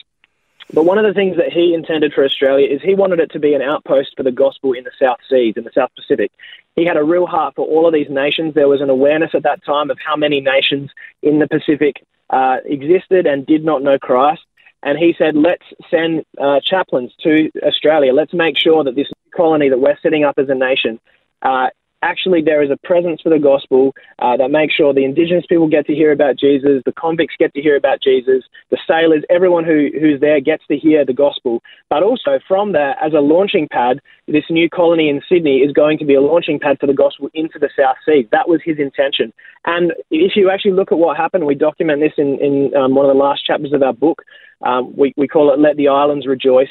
But 0.72 0.84
one 0.84 0.98
of 0.98 1.04
the 1.04 1.14
things 1.14 1.36
that 1.38 1.50
he 1.50 1.72
intended 1.72 2.12
for 2.12 2.24
Australia 2.24 2.68
is 2.68 2.82
he 2.82 2.94
wanted 2.94 3.20
it 3.20 3.30
to 3.32 3.38
be 3.38 3.54
an 3.54 3.62
outpost 3.62 4.14
for 4.16 4.22
the 4.22 4.30
gospel 4.30 4.72
in 4.74 4.84
the 4.84 4.90
South 5.00 5.18
Seas, 5.28 5.54
in 5.56 5.64
the 5.64 5.72
South 5.74 5.90
Pacific. 5.96 6.30
He 6.76 6.84
had 6.84 6.98
a 6.98 7.02
real 7.02 7.26
heart 7.26 7.54
for 7.56 7.66
all 7.66 7.86
of 7.86 7.94
these 7.94 8.10
nations. 8.10 8.54
There 8.54 8.68
was 8.68 8.82
an 8.82 8.90
awareness 8.90 9.30
at 9.34 9.44
that 9.44 9.64
time 9.64 9.90
of 9.90 9.98
how 10.04 10.14
many 10.14 10.40
nations 10.40 10.90
in 11.22 11.38
the 11.38 11.48
Pacific 11.48 12.04
uh, 12.30 12.58
existed 12.64 13.26
and 13.26 13.46
did 13.46 13.64
not 13.64 13.82
know 13.82 13.98
Christ. 13.98 14.42
And 14.82 14.98
he 14.98 15.14
said, 15.18 15.34
let's 15.34 15.64
send 15.90 16.24
uh, 16.38 16.60
chaplains 16.60 17.12
to 17.22 17.50
Australia. 17.64 18.12
Let's 18.12 18.34
make 18.34 18.56
sure 18.58 18.84
that 18.84 18.94
this 18.94 19.08
colony 19.34 19.70
that 19.70 19.80
we're 19.80 19.98
setting 20.02 20.24
up 20.24 20.38
as 20.38 20.48
a 20.48 20.54
nation 20.54 21.00
uh, 21.42 21.68
actually 22.02 22.42
there 22.42 22.62
is 22.62 22.70
a 22.70 22.76
presence 22.86 23.20
for 23.20 23.30
the 23.30 23.38
gospel 23.38 23.94
uh, 24.18 24.36
that 24.36 24.50
makes 24.50 24.74
sure 24.74 24.92
the 24.94 25.04
indigenous 25.04 25.44
people 25.48 25.68
get 25.68 25.86
to 25.86 25.94
hear 25.94 26.12
about 26.12 26.38
Jesus, 26.38 26.82
the 26.84 26.92
convicts 26.92 27.34
get 27.38 27.52
to 27.54 27.62
hear 27.62 27.76
about 27.76 28.00
Jesus, 28.02 28.44
the 28.70 28.78
sailors, 28.86 29.24
everyone 29.30 29.64
who, 29.64 29.88
who's 30.00 30.20
there 30.20 30.40
gets 30.40 30.66
to 30.68 30.76
hear 30.76 31.04
the 31.04 31.12
gospel. 31.12 31.62
But 31.90 32.02
also 32.02 32.38
from 32.46 32.72
there, 32.72 32.96
as 33.02 33.12
a 33.12 33.20
launching 33.20 33.68
pad, 33.70 34.00
this 34.26 34.44
new 34.50 34.68
colony 34.68 35.08
in 35.08 35.22
Sydney 35.28 35.58
is 35.58 35.72
going 35.72 35.98
to 35.98 36.04
be 36.04 36.14
a 36.14 36.20
launching 36.20 36.58
pad 36.60 36.78
for 36.78 36.86
the 36.86 36.94
gospel 36.94 37.28
into 37.34 37.58
the 37.58 37.70
South 37.78 37.96
Seas. 38.04 38.26
That 38.30 38.48
was 38.48 38.60
his 38.64 38.78
intention. 38.78 39.32
And 39.64 39.92
if 40.10 40.32
you 40.36 40.50
actually 40.50 40.72
look 40.72 40.92
at 40.92 40.98
what 40.98 41.16
happened, 41.16 41.46
we 41.46 41.54
document 41.54 42.00
this 42.00 42.12
in, 42.16 42.38
in 42.40 42.76
um, 42.76 42.94
one 42.94 43.06
of 43.06 43.14
the 43.14 43.22
last 43.22 43.44
chapters 43.44 43.72
of 43.72 43.82
our 43.82 43.92
book. 43.92 44.22
Um, 44.62 44.94
we, 44.96 45.14
we 45.16 45.28
call 45.28 45.52
it 45.52 45.60
Let 45.60 45.76
the 45.76 45.88
Islands 45.88 46.26
Rejoice. 46.26 46.68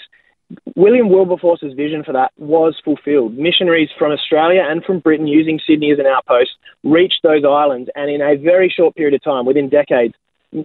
William 0.76 1.10
Wilberforce's 1.10 1.74
vision 1.74 2.04
for 2.04 2.14
that 2.14 2.32
was 2.38 2.80
fulfilled. 2.84 3.38
Missionaries 3.38 3.90
from 3.98 4.12
Australia 4.12 4.64
and 4.66 4.84
from 4.84 5.00
Britain, 5.00 5.28
using 5.28 5.60
Sydney 5.68 5.92
as 5.92 6.00
an 6.00 6.06
outpost, 6.06 6.52
reached 6.84 7.22
those 7.24 7.44
islands, 7.44 7.90
and 7.96 8.10
in 8.10 8.22
a 8.22 8.38
very 8.38 8.70
short 8.70 8.96
period 8.96 9.14
of 9.14 9.24
time, 9.24 9.46
within 9.46 9.70
decades, 9.70 10.14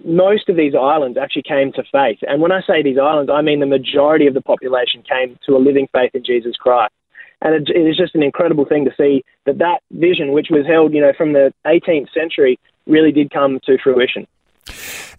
most 0.05 0.47
of 0.47 0.55
these 0.55 0.73
islands 0.75 1.17
actually 1.17 1.43
came 1.43 1.71
to 1.73 1.83
faith. 1.91 2.19
And 2.21 2.41
when 2.41 2.51
I 2.51 2.61
say 2.61 2.81
these 2.81 2.97
islands, 2.97 3.29
I 3.33 3.41
mean 3.41 3.59
the 3.59 3.65
majority 3.65 4.27
of 4.27 4.33
the 4.33 4.41
population 4.41 5.03
came 5.03 5.37
to 5.45 5.57
a 5.57 5.59
living 5.59 5.87
faith 5.91 6.11
in 6.13 6.23
Jesus 6.23 6.55
Christ. 6.55 6.93
And 7.41 7.67
it, 7.67 7.75
is 7.75 7.97
just 7.97 8.15
an 8.15 8.23
incredible 8.23 8.65
thing 8.65 8.85
to 8.85 8.91
see 8.95 9.25
that 9.45 9.57
that 9.57 9.79
vision, 9.91 10.31
which 10.31 10.47
was 10.49 10.65
held, 10.65 10.93
you 10.93 11.01
know, 11.01 11.11
from 11.17 11.33
the 11.33 11.53
18th 11.67 12.07
century, 12.13 12.57
really 12.87 13.11
did 13.11 13.31
come 13.31 13.59
to 13.65 13.77
fruition. 13.83 14.25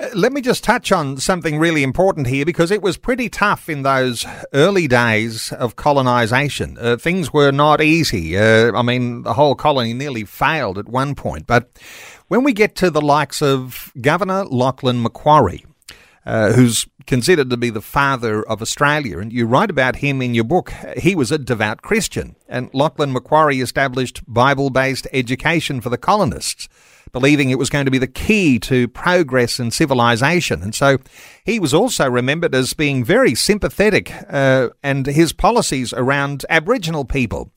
Uh, 0.00 0.08
let 0.14 0.32
me 0.32 0.40
just 0.40 0.64
touch 0.64 0.90
on 0.90 1.16
something 1.18 1.58
really 1.58 1.82
important 1.82 2.26
here 2.26 2.44
because 2.44 2.70
it 2.70 2.82
was 2.82 2.96
pretty 2.96 3.28
tough 3.28 3.68
in 3.68 3.82
those 3.82 4.26
early 4.52 4.88
days 4.88 5.52
of 5.52 5.76
colonisation. 5.76 6.76
Uh, 6.80 6.96
things 6.96 7.32
were 7.32 7.52
not 7.52 7.80
easy. 7.80 8.36
Uh, 8.36 8.72
I 8.72 8.82
mean, 8.82 9.22
the 9.22 9.34
whole 9.34 9.54
colony 9.54 9.92
nearly 9.92 10.24
failed 10.24 10.78
at 10.78 10.88
one 10.88 11.14
point. 11.14 11.46
But 11.46 11.70
when 12.28 12.42
we 12.42 12.52
get 12.52 12.74
to 12.76 12.90
the 12.90 13.02
likes 13.02 13.40
of 13.40 13.92
Governor 14.00 14.44
Lachlan 14.44 15.02
Macquarie, 15.02 15.64
uh, 16.26 16.52
who's 16.52 16.86
considered 17.06 17.50
to 17.50 17.56
be 17.56 17.70
the 17.70 17.82
father 17.82 18.42
of 18.48 18.62
Australia, 18.62 19.18
and 19.18 19.32
you 19.32 19.46
write 19.46 19.70
about 19.70 19.96
him 19.96 20.22
in 20.22 20.34
your 20.34 20.44
book. 20.44 20.72
He 20.96 21.14
was 21.14 21.30
a 21.30 21.38
devout 21.38 21.82
Christian, 21.82 22.34
and 22.48 22.72
Lachlan 22.72 23.12
Macquarie 23.12 23.60
established 23.60 24.22
Bible 24.26 24.70
based 24.70 25.06
education 25.12 25.82
for 25.82 25.90
the 25.90 25.98
colonists 25.98 26.68
believing 27.14 27.48
it 27.48 27.58
was 27.58 27.70
going 27.70 27.84
to 27.84 27.90
be 27.92 27.98
the 27.98 28.06
key 28.06 28.58
to 28.58 28.88
progress 28.88 29.58
and 29.60 29.72
civilization. 29.72 30.60
And 30.62 30.74
so 30.74 30.98
he 31.44 31.60
was 31.60 31.72
also 31.72 32.10
remembered 32.10 32.54
as 32.54 32.74
being 32.74 33.04
very 33.04 33.36
sympathetic 33.36 34.12
uh, 34.28 34.70
and 34.82 35.06
his 35.06 35.32
policies 35.32 35.92
around 35.92 36.44
Aboriginal 36.50 37.04
people. 37.04 37.52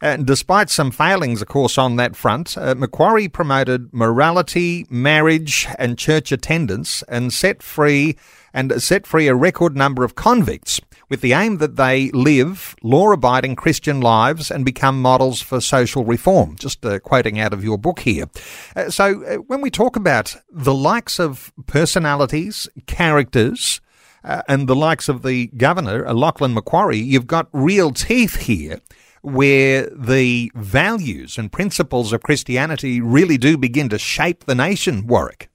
And 0.00 0.26
despite 0.26 0.70
some 0.70 0.90
failings, 0.90 1.42
of 1.42 1.48
course, 1.48 1.76
on 1.76 1.96
that 1.96 2.16
front, 2.16 2.56
uh, 2.56 2.74
Macquarie 2.74 3.28
promoted 3.28 3.92
morality, 3.92 4.86
marriage, 4.90 5.68
and 5.78 5.96
church 5.96 6.32
attendance, 6.32 7.04
and 7.06 7.32
set 7.32 7.62
free 7.62 8.16
and 8.54 8.82
set 8.82 9.06
free 9.06 9.28
a 9.28 9.34
record 9.34 9.76
number 9.76 10.04
of 10.04 10.14
convicts 10.14 10.80
with 11.12 11.20
the 11.20 11.34
aim 11.34 11.58
that 11.58 11.76
they 11.76 12.10
live 12.12 12.74
law 12.82 13.12
abiding 13.12 13.54
Christian 13.54 14.00
lives 14.00 14.50
and 14.50 14.64
become 14.64 15.02
models 15.02 15.42
for 15.42 15.60
social 15.60 16.06
reform. 16.06 16.56
Just 16.56 16.86
uh, 16.86 17.00
quoting 17.00 17.38
out 17.38 17.52
of 17.52 17.62
your 17.62 17.76
book 17.76 18.00
here. 18.00 18.30
Uh, 18.74 18.88
so, 18.88 19.22
uh, 19.24 19.34
when 19.46 19.60
we 19.60 19.70
talk 19.70 19.94
about 19.94 20.34
the 20.50 20.72
likes 20.72 21.20
of 21.20 21.52
personalities, 21.66 22.66
characters, 22.86 23.82
uh, 24.24 24.40
and 24.48 24.66
the 24.66 24.74
likes 24.74 25.06
of 25.06 25.20
the 25.20 25.48
governor, 25.48 26.06
uh, 26.06 26.14
Lachlan 26.14 26.54
Macquarie, 26.54 26.96
you've 26.96 27.26
got 27.26 27.46
real 27.52 27.90
teeth 27.90 28.36
here 28.36 28.80
where 29.20 29.90
the 29.94 30.50
values 30.54 31.36
and 31.36 31.52
principles 31.52 32.14
of 32.14 32.22
Christianity 32.22 33.02
really 33.02 33.36
do 33.36 33.58
begin 33.58 33.90
to 33.90 33.98
shape 33.98 34.46
the 34.46 34.54
nation, 34.54 35.06
Warwick. 35.06 35.50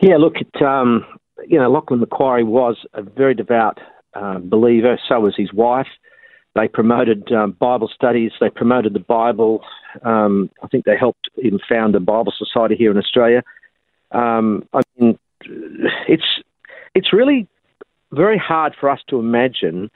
Yeah, 0.00 0.16
look, 0.16 0.36
it, 0.36 0.62
um, 0.62 1.04
you 1.48 1.58
know, 1.58 1.70
Lachlan 1.70 2.00
Macquarie 2.00 2.44
was 2.44 2.76
a 2.94 3.02
very 3.02 3.34
devout 3.34 3.78
uh, 4.14 4.38
believer. 4.38 4.98
So 5.08 5.20
was 5.20 5.34
his 5.36 5.52
wife. 5.52 5.88
They 6.54 6.68
promoted 6.68 7.32
um, 7.32 7.52
Bible 7.52 7.90
studies. 7.92 8.30
They 8.40 8.48
promoted 8.48 8.94
the 8.94 9.00
Bible. 9.00 9.64
Um, 10.02 10.50
I 10.62 10.68
think 10.68 10.84
they 10.84 10.96
helped 10.96 11.28
him 11.36 11.58
found 11.68 11.94
a 11.96 12.00
Bible 12.00 12.32
society 12.36 12.76
here 12.76 12.90
in 12.90 12.98
Australia. 12.98 13.42
Um, 14.12 14.68
I 14.72 14.80
mean, 14.96 15.18
it's 16.08 16.42
it's 16.94 17.12
really 17.12 17.48
very 18.12 18.38
hard 18.38 18.74
for 18.78 18.88
us 18.88 19.00
to 19.08 19.18
imagine 19.18 19.90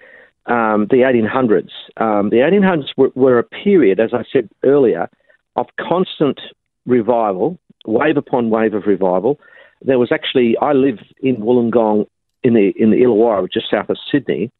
um, 0.46 0.88
the 0.90 1.02
1800s. 1.06 1.70
Um, 2.02 2.30
the 2.30 2.38
1800s 2.38 2.88
were, 2.96 3.12
were 3.14 3.38
a 3.38 3.44
period, 3.44 4.00
as 4.00 4.12
I 4.12 4.24
said 4.32 4.48
earlier, 4.64 5.08
of 5.54 5.66
constant 5.78 6.40
revival, 6.86 7.58
wave 7.86 8.16
upon 8.16 8.50
wave 8.50 8.74
of 8.74 8.86
revival 8.86 9.38
there 9.82 9.98
was 9.98 10.10
actually 10.12 10.56
I 10.60 10.72
live 10.72 10.98
in 11.22 11.36
Wollongong 11.36 12.06
in 12.42 12.54
the 12.54 12.72
in 12.76 12.90
the 12.90 12.98
Illawarra, 12.98 13.50
just 13.52 13.70
south 13.70 13.90
of 13.90 13.96
Sydney, 14.10 14.50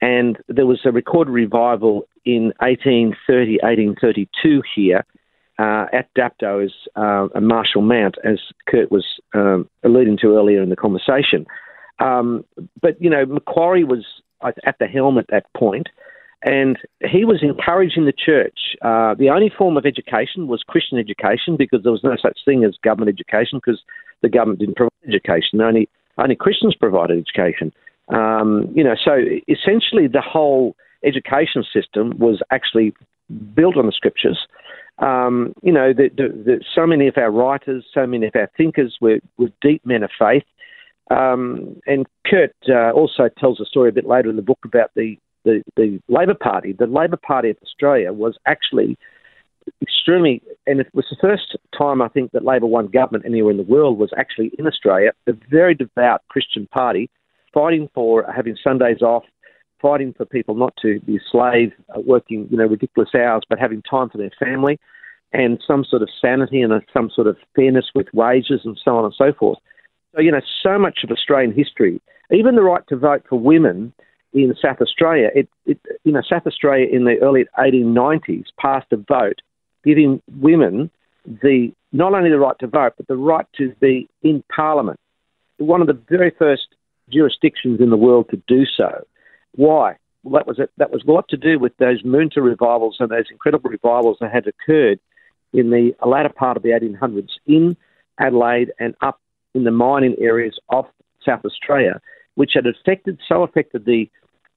and 0.00 0.38
there 0.48 0.66
was 0.66 0.80
a 0.84 0.92
recorded 0.92 1.32
revival 1.32 2.06
in 2.24 2.52
1830, 2.60 3.58
1832 3.62 4.62
here 4.74 5.04
uh, 5.58 5.86
at 5.92 6.12
Dapto 6.14 6.64
as 6.64 6.72
uh, 6.96 7.28
a 7.34 7.40
Marshall 7.40 7.82
Mount, 7.82 8.16
as 8.24 8.38
Kurt 8.66 8.90
was 8.90 9.04
um, 9.34 9.68
alluding 9.84 10.16
to 10.18 10.36
earlier 10.36 10.62
in 10.62 10.70
the 10.70 10.76
conversation. 10.76 11.46
Um, 11.98 12.44
but, 12.80 13.00
you 13.00 13.10
know, 13.10 13.26
Macquarie 13.26 13.84
was 13.84 14.06
at 14.42 14.78
the 14.78 14.86
helm 14.86 15.18
at 15.18 15.26
that 15.28 15.44
point, 15.54 15.88
and 16.42 16.78
he 17.00 17.24
was 17.24 17.42
encouraging 17.42 18.06
the 18.06 18.12
church. 18.12 18.76
Uh, 18.82 19.14
the 19.14 19.28
only 19.28 19.50
form 19.56 19.76
of 19.76 19.84
education 19.84 20.46
was 20.46 20.62
Christian 20.66 20.98
education 20.98 21.56
because 21.56 21.82
there 21.82 21.92
was 21.92 22.04
no 22.04 22.16
such 22.20 22.38
thing 22.44 22.64
as 22.64 22.76
government 22.82 23.14
education 23.14 23.58
because 23.58 23.82
the 24.22 24.28
government 24.28 24.60
didn't 24.60 24.76
provide 24.76 24.92
education. 25.06 25.60
Only, 25.60 25.88
only 26.16 26.36
Christians 26.36 26.74
provided 26.74 27.18
education. 27.18 27.72
Um, 28.08 28.72
you 28.74 28.82
know, 28.82 28.94
so 29.02 29.18
essentially 29.48 30.08
the 30.08 30.22
whole 30.22 30.76
education 31.04 31.64
system 31.72 32.18
was 32.18 32.40
actually 32.50 32.94
built 33.54 33.76
on 33.76 33.86
the 33.86 33.92
scriptures. 33.92 34.38
Um, 34.98 35.54
you 35.62 35.72
know, 35.72 35.92
the, 35.92 36.10
the, 36.14 36.28
the, 36.28 36.64
so 36.74 36.86
many 36.86 37.06
of 37.06 37.16
our 37.16 37.30
writers, 37.30 37.84
so 37.92 38.06
many 38.06 38.26
of 38.26 38.32
our 38.34 38.50
thinkers 38.56 38.96
were, 39.00 39.20
were 39.38 39.48
deep 39.62 39.84
men 39.84 40.02
of 40.02 40.10
faith. 40.18 40.44
Um, 41.10 41.80
and 41.86 42.06
Kurt 42.26 42.54
uh, 42.68 42.90
also 42.92 43.28
tells 43.38 43.60
a 43.60 43.64
story 43.64 43.88
a 43.88 43.92
bit 43.92 44.06
later 44.06 44.30
in 44.30 44.36
the 44.36 44.42
book 44.42 44.60
about 44.64 44.90
the, 44.94 45.16
the, 45.44 45.62
the 45.76 46.00
Labor 46.08 46.34
Party. 46.34 46.72
The 46.72 46.86
Labor 46.86 47.16
Party 47.16 47.50
of 47.50 47.56
Australia 47.62 48.12
was 48.12 48.36
actually 48.46 48.96
extremely, 49.82 50.42
and 50.66 50.80
it 50.80 50.88
was 50.94 51.06
the 51.10 51.16
first 51.20 51.56
time 51.76 52.02
I 52.02 52.08
think 52.08 52.32
that 52.32 52.44
Labor 52.44 52.66
won 52.66 52.88
government 52.88 53.24
anywhere 53.26 53.50
in 53.50 53.56
the 53.56 53.62
world 53.62 53.98
was 53.98 54.10
actually 54.16 54.52
in 54.58 54.66
Australia, 54.66 55.12
a 55.26 55.32
very 55.50 55.74
devout 55.74 56.22
Christian 56.28 56.66
party 56.66 57.10
fighting 57.52 57.88
for 57.94 58.24
having 58.34 58.56
Sundays 58.62 59.02
off, 59.02 59.24
fighting 59.82 60.14
for 60.16 60.24
people 60.24 60.54
not 60.54 60.74
to 60.82 61.00
be 61.00 61.18
slave, 61.30 61.72
uh, 61.94 62.00
working 62.00 62.48
you 62.50 62.56
know 62.56 62.66
ridiculous 62.66 63.10
hours, 63.14 63.42
but 63.48 63.58
having 63.58 63.82
time 63.82 64.08
for 64.10 64.18
their 64.18 64.32
family, 64.38 64.78
and 65.32 65.62
some 65.66 65.84
sort 65.84 66.02
of 66.02 66.08
sanity 66.20 66.62
and 66.62 66.72
a, 66.72 66.80
some 66.92 67.10
sort 67.14 67.26
of 67.26 67.36
fairness 67.54 67.86
with 67.94 68.06
wages 68.12 68.60
and 68.64 68.78
so 68.84 68.96
on 68.96 69.04
and 69.04 69.14
so 69.16 69.32
forth. 69.32 69.58
So 70.14 70.20
you 70.20 70.30
know, 70.30 70.40
so 70.62 70.78
much 70.78 71.00
of 71.04 71.10
Australian 71.10 71.52
history, 71.52 72.00
even 72.32 72.56
the 72.56 72.62
right 72.62 72.82
to 72.88 72.96
vote 72.96 73.24
for 73.28 73.38
women 73.38 73.92
in 74.32 74.54
South 74.62 74.80
Australia, 74.80 75.30
it, 75.34 75.48
it 75.66 75.78
you 76.04 76.12
know 76.12 76.22
South 76.28 76.46
Australia 76.46 76.86
in 76.90 77.04
the 77.04 77.18
early 77.20 77.46
1890s 77.58 78.44
passed 78.58 78.86
a 78.92 78.96
vote 78.96 79.40
giving 79.84 80.22
women 80.38 80.90
the 81.24 81.72
not 81.92 82.14
only 82.14 82.30
the 82.30 82.38
right 82.38 82.58
to 82.60 82.66
vote 82.66 82.94
but 82.96 83.06
the 83.08 83.16
right 83.16 83.46
to 83.56 83.74
be 83.80 84.08
in 84.22 84.42
Parliament. 84.54 84.98
One 85.58 85.80
of 85.80 85.86
the 85.86 86.00
very 86.08 86.30
first 86.30 86.68
jurisdictions 87.10 87.80
in 87.80 87.90
the 87.90 87.96
world 87.96 88.28
to 88.30 88.40
do 88.46 88.64
so. 88.64 89.04
Why? 89.54 89.96
Well, 90.22 90.38
that 90.38 90.46
was 90.46 90.58
a, 90.58 90.68
that 90.76 90.90
was 90.90 91.02
a 91.06 91.10
lot 91.10 91.28
to 91.28 91.36
do 91.36 91.58
with 91.58 91.76
those 91.78 92.02
Moonta 92.02 92.42
revivals 92.42 92.96
and 93.00 93.10
those 93.10 93.26
incredible 93.30 93.70
revivals 93.70 94.18
that 94.20 94.32
had 94.32 94.46
occurred 94.46 95.00
in 95.52 95.70
the 95.70 95.94
latter 96.06 96.28
part 96.28 96.56
of 96.56 96.62
the 96.62 96.70
1800s 96.70 97.30
in 97.46 97.76
Adelaide 98.18 98.72
and 98.78 98.94
up 99.00 99.20
in 99.54 99.64
the 99.64 99.70
mining 99.70 100.14
areas 100.20 100.58
of 100.68 100.86
South 101.24 101.44
Australia, 101.44 102.00
which 102.34 102.52
had 102.54 102.66
affected 102.66 103.18
so 103.26 103.42
affected 103.42 103.84
the 103.84 104.08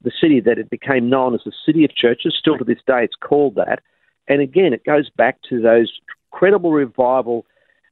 the 0.03 0.11
city 0.19 0.39
that 0.41 0.57
it 0.57 0.69
became 0.69 1.09
known 1.09 1.33
as 1.33 1.41
the 1.45 1.51
City 1.65 1.83
of 1.85 1.95
Churches. 1.95 2.35
Still 2.37 2.57
to 2.57 2.63
this 2.63 2.79
day, 2.85 3.03
it's 3.03 3.15
called 3.15 3.55
that. 3.55 3.79
And 4.27 4.41
again, 4.41 4.73
it 4.73 4.85
goes 4.85 5.09
back 5.09 5.37
to 5.49 5.61
those 5.61 5.91
credible 6.31 6.71
revival 6.71 7.45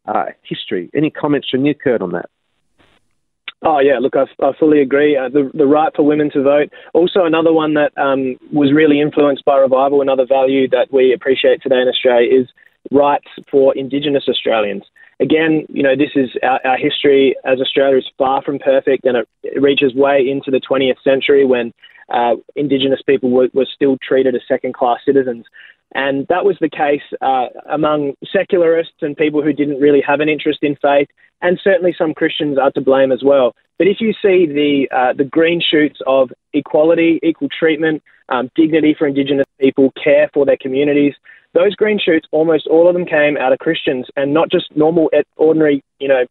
uh, 0.05 0.25
history. 0.43 0.89
Any 0.95 1.09
comments 1.09 1.49
from 1.49 1.65
you, 1.65 1.75
Kurt, 1.75 2.01
on 2.01 2.11
that? 2.11 2.29
Oh 3.63 3.79
yeah, 3.79 3.99
look, 3.99 4.15
I, 4.15 4.23
I 4.43 4.53
fully 4.59 4.81
agree. 4.81 5.15
Uh, 5.15 5.29
the 5.29 5.51
the 5.53 5.67
right 5.67 5.91
for 5.95 6.03
women 6.03 6.31
to 6.31 6.41
vote. 6.41 6.71
Also, 6.93 7.25
another 7.25 7.53
one 7.53 7.75
that 7.75 7.95
um, 7.95 8.35
was 8.51 8.73
really 8.73 8.99
influenced 8.99 9.45
by 9.45 9.57
revival. 9.57 10.01
Another 10.01 10.25
value 10.25 10.67
that 10.69 10.87
we 10.91 11.13
appreciate 11.13 11.61
today 11.61 11.79
in 11.79 11.87
Australia 11.87 12.41
is 12.41 12.47
rights 12.89 13.27
for 13.51 13.75
Indigenous 13.77 14.23
Australians. 14.27 14.83
Again, 15.21 15.65
you 15.69 15.83
know, 15.83 15.95
this 15.95 16.09
is 16.15 16.31
our, 16.41 16.59
our 16.65 16.77
history 16.77 17.35
as 17.45 17.61
Australia 17.61 17.97
is 17.97 18.09
far 18.17 18.41
from 18.41 18.57
perfect, 18.59 19.05
and 19.05 19.17
it, 19.17 19.29
it 19.43 19.61
reaches 19.61 19.93
way 19.93 20.27
into 20.27 20.49
the 20.49 20.59
20th 20.59 21.01
century 21.03 21.45
when 21.45 21.73
uh, 22.09 22.35
Indigenous 22.55 23.01
people 23.05 23.29
were, 23.29 23.47
were 23.53 23.67
still 23.73 23.97
treated 24.01 24.35
as 24.35 24.41
second 24.47 24.73
class 24.73 24.99
citizens. 25.05 25.45
And 25.93 26.25
that 26.27 26.45
was 26.45 26.57
the 26.59 26.69
case 26.69 27.01
uh, 27.21 27.47
among 27.69 28.13
secularists 28.31 28.95
and 29.01 29.15
people 29.15 29.41
who 29.43 29.53
didn't 29.53 29.79
really 29.79 30.01
have 30.05 30.21
an 30.21 30.29
interest 30.29 30.59
in 30.63 30.75
faith, 30.81 31.09
and 31.41 31.59
certainly 31.63 31.93
some 31.97 32.13
Christians 32.13 32.57
are 32.57 32.71
to 32.71 32.81
blame 32.81 33.11
as 33.11 33.21
well. 33.23 33.55
But 33.77 33.87
if 33.87 33.97
you 33.99 34.13
see 34.13 34.45
the 34.45 34.87
uh, 34.95 35.13
the 35.13 35.23
green 35.23 35.61
shoots 35.61 35.99
of 36.07 36.31
equality, 36.53 37.19
equal 37.23 37.49
treatment, 37.49 38.03
um, 38.31 38.49
dignity 38.55 38.95
for 38.97 39.07
Indigenous 39.07 39.45
people, 39.59 39.91
care 40.01 40.29
for 40.33 40.45
their 40.45 40.57
communities, 40.57 41.13
those 41.53 41.75
green 41.75 41.99
shoots, 41.99 42.27
almost 42.31 42.67
all 42.67 42.87
of 42.87 42.93
them 42.93 43.05
came 43.05 43.37
out 43.37 43.51
of 43.51 43.59
Christians, 43.59 44.07
and 44.15 44.33
not 44.33 44.49
just 44.49 44.75
normal, 44.75 45.11
ordinary, 45.35 45.83
you 45.99 46.07
know, 46.07 46.25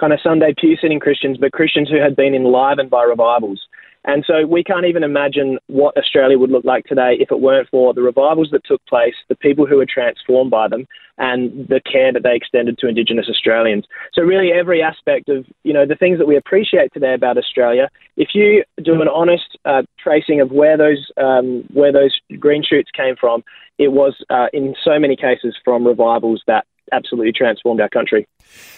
kind 0.00 0.12
of 0.12 0.20
Sunday 0.22 0.54
pew 0.58 0.76
sitting 0.80 1.00
Christians, 1.00 1.36
but 1.38 1.52
Christians 1.52 1.88
who 1.90 2.00
had 2.00 2.16
been 2.16 2.34
enlivened 2.34 2.90
by 2.90 3.02
revivals. 3.02 3.60
And 4.06 4.24
so 4.24 4.46
we 4.46 4.62
can't 4.62 4.86
even 4.86 5.02
imagine 5.02 5.58
what 5.66 5.96
Australia 5.96 6.38
would 6.38 6.50
look 6.50 6.64
like 6.64 6.84
today 6.84 7.16
if 7.18 7.32
it 7.32 7.40
weren't 7.40 7.68
for 7.68 7.92
the 7.92 8.02
revivals 8.02 8.48
that 8.52 8.64
took 8.64 8.84
place, 8.86 9.14
the 9.28 9.34
people 9.34 9.66
who 9.66 9.76
were 9.76 9.86
transformed 9.86 10.50
by 10.50 10.68
them, 10.68 10.86
and 11.18 11.66
the 11.68 11.80
care 11.80 12.12
that 12.12 12.22
they 12.22 12.36
extended 12.36 12.78
to 12.78 12.86
Indigenous 12.86 13.26
Australians. 13.28 13.84
So 14.12 14.22
really, 14.22 14.52
every 14.52 14.80
aspect 14.82 15.28
of 15.28 15.44
you 15.64 15.72
know 15.72 15.86
the 15.86 15.96
things 15.96 16.18
that 16.18 16.26
we 16.26 16.36
appreciate 16.36 16.92
today 16.92 17.14
about 17.14 17.36
Australia, 17.36 17.88
if 18.16 18.28
you 18.34 18.64
do 18.82 19.00
an 19.00 19.08
honest 19.08 19.58
uh, 19.64 19.82
tracing 19.98 20.40
of 20.40 20.52
where 20.52 20.76
those 20.76 21.10
um, 21.16 21.64
where 21.72 21.92
those 21.92 22.14
green 22.38 22.62
shoots 22.62 22.90
came 22.96 23.16
from, 23.18 23.42
it 23.78 23.88
was 23.88 24.14
uh, 24.30 24.46
in 24.52 24.74
so 24.84 24.98
many 24.98 25.16
cases 25.16 25.56
from 25.64 25.86
revivals 25.86 26.42
that 26.46 26.64
absolutely 26.92 27.32
transformed 27.32 27.80
our 27.80 27.88
country. 27.88 28.26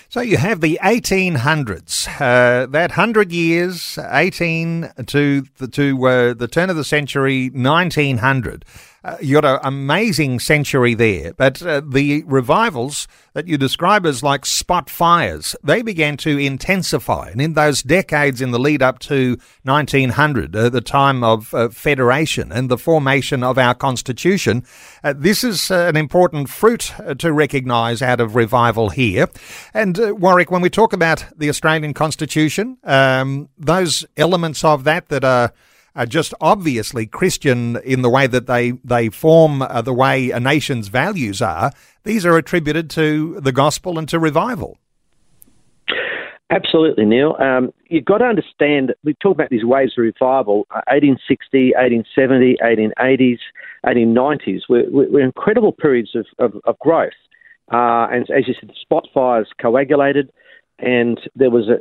So 0.09 0.21
you 0.21 0.39
have 0.39 0.63
the 0.63 0.79
1800s, 0.83 2.09
uh, 2.21 2.67
that 2.67 2.91
100 2.91 3.31
years, 3.31 3.99
18 4.11 4.91
to 5.07 5.43
the, 5.59 5.69
to 5.69 6.07
uh, 6.07 6.35
the 6.35 6.49
turn 6.49 6.71
of 6.71 6.77
the 6.77 6.85
century, 6.85 7.51
1900. 7.51 8.65
Uh, 9.05 9.17
you 9.21 9.41
got 9.41 9.45
an 9.45 9.61
amazing 9.63 10.41
century 10.41 10.93
there, 10.93 11.33
but 11.35 11.63
uh, 11.63 11.81
the 11.87 12.25
revivals 12.27 13.07
that 13.33 13.47
you 13.47 13.57
describe 13.57 14.05
as 14.05 14.25
like 14.25 14.45
spot 14.45 14.91
fires, 14.91 15.55
they 15.63 15.83
began 15.83 16.17
to 16.17 16.37
intensify. 16.37 17.29
And 17.31 17.41
in 17.41 17.53
those 17.53 17.81
decades 17.81 18.41
in 18.41 18.51
the 18.51 18.59
lead 18.59 18.83
up 18.83 18.99
to 19.01 19.39
1900, 19.63 20.57
uh, 20.57 20.69
the 20.69 20.81
time 20.81 21.23
of 21.23 21.55
uh, 21.55 21.69
federation 21.69 22.51
and 22.51 22.69
the 22.69 22.77
formation 22.77 23.45
of 23.45 23.57
our 23.57 23.75
constitution, 23.75 24.65
uh, 25.05 25.15
this 25.17 25.45
is 25.45 25.71
uh, 25.71 25.87
an 25.89 25.97
important 25.97 26.49
fruit 26.49 26.93
to 27.19 27.33
recognise 27.33 28.03
out 28.03 28.21
of 28.21 28.35
revival 28.35 28.89
here. 28.89 29.29
And 29.73 29.97
Warwick, 30.21 30.51
when 30.51 30.63
we 30.63 30.71
talk 30.71 30.93
about 30.93 31.25
the 31.37 31.49
Australian 31.49 31.95
constitution, 31.95 32.79
um, 32.83 33.49
those 33.57 34.05
elements 34.17 34.65
of 34.65 34.83
that 34.85 35.09
that 35.09 35.23
are 35.23 35.53
are 35.99 36.07
just 36.07 36.33
obviously 36.41 37.07
Christian 37.07 37.77
in 37.79 38.03
the 38.03 38.09
way 38.09 38.27
that 38.29 38.47
they 38.47 38.71
they 38.85 39.11
form 39.11 39.61
uh, 39.61 39.83
the 39.83 39.93
way 39.93 40.31
a 40.31 40.39
nation's 40.41 40.89
values 40.89 41.43
are. 41.43 41.73
These 42.05 42.25
are 42.25 42.37
attributed 42.37 42.89
to 42.91 43.41
the 43.41 43.53
gospel 43.53 43.99
and 43.99 44.09
to 44.09 44.19
revival. 44.19 44.79
Absolutely, 46.51 47.05
Neil. 47.05 47.37
Um, 47.39 47.75
you've 47.91 48.07
got 48.07 48.19
to 48.19 48.25
understand, 48.25 48.95
we 49.05 49.13
talk 49.15 49.35
about 49.35 49.51
these 49.51 49.65
waves 49.65 49.93
of 49.99 50.03
revival, 50.03 50.67
1860, 50.71 51.75
1870, 51.77 52.57
1880s, 52.63 53.39
1890s, 53.85 54.61
were, 54.67 54.85
were 54.89 55.21
incredible 55.21 55.73
periods 55.73 56.15
of, 56.15 56.25
of, 56.39 56.59
of 56.65 56.79
growth. 56.79 57.13
Uh, 57.71 58.09
and 58.11 58.31
as 58.31 58.49
you 58.49 58.55
said, 58.59 58.71
spot 58.81 59.07
fires 59.13 59.49
coagulated 59.61 60.33
and 60.79 61.21
there 61.35 61.51
was 61.51 61.69
a, 61.69 61.79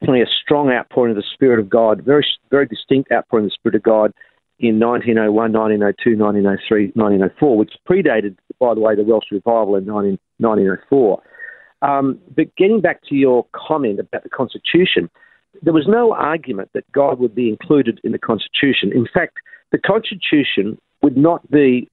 definitely 0.00 0.22
a 0.22 0.26
strong 0.42 0.70
outpouring 0.70 1.12
of 1.12 1.16
the 1.16 1.28
Spirit 1.34 1.60
of 1.60 1.68
God, 1.68 2.02
very 2.02 2.26
very 2.50 2.66
distinct 2.66 3.12
outpouring 3.12 3.46
of 3.46 3.50
the 3.50 3.54
Spirit 3.54 3.76
of 3.76 3.82
God 3.82 4.12
in 4.58 4.78
1901, 4.78 5.52
1902, 5.52 6.16
1903, 6.18 6.92
1904, 6.94 7.56
which 7.56 7.72
predated, 7.88 8.36
by 8.58 8.74
the 8.74 8.80
way, 8.80 8.94
the 8.94 9.02
Welsh 9.02 9.24
Revival 9.30 9.76
in 9.76 9.86
19, 9.86 10.18
1904. 10.38 11.22
Um, 11.82 12.18
but 12.36 12.54
getting 12.56 12.80
back 12.80 13.00
to 13.08 13.14
your 13.14 13.46
comment 13.54 14.00
about 14.00 14.22
the 14.22 14.28
Constitution, 14.28 15.08
there 15.62 15.72
was 15.72 15.86
no 15.88 16.12
argument 16.12 16.70
that 16.74 16.90
God 16.92 17.18
would 17.18 17.34
be 17.34 17.48
included 17.48 18.00
in 18.04 18.12
the 18.12 18.18
Constitution. 18.18 18.92
In 18.94 19.08
fact, 19.12 19.38
the 19.72 19.78
Constitution 19.78 20.78
would 21.02 21.16
not 21.16 21.50
be 21.50 21.88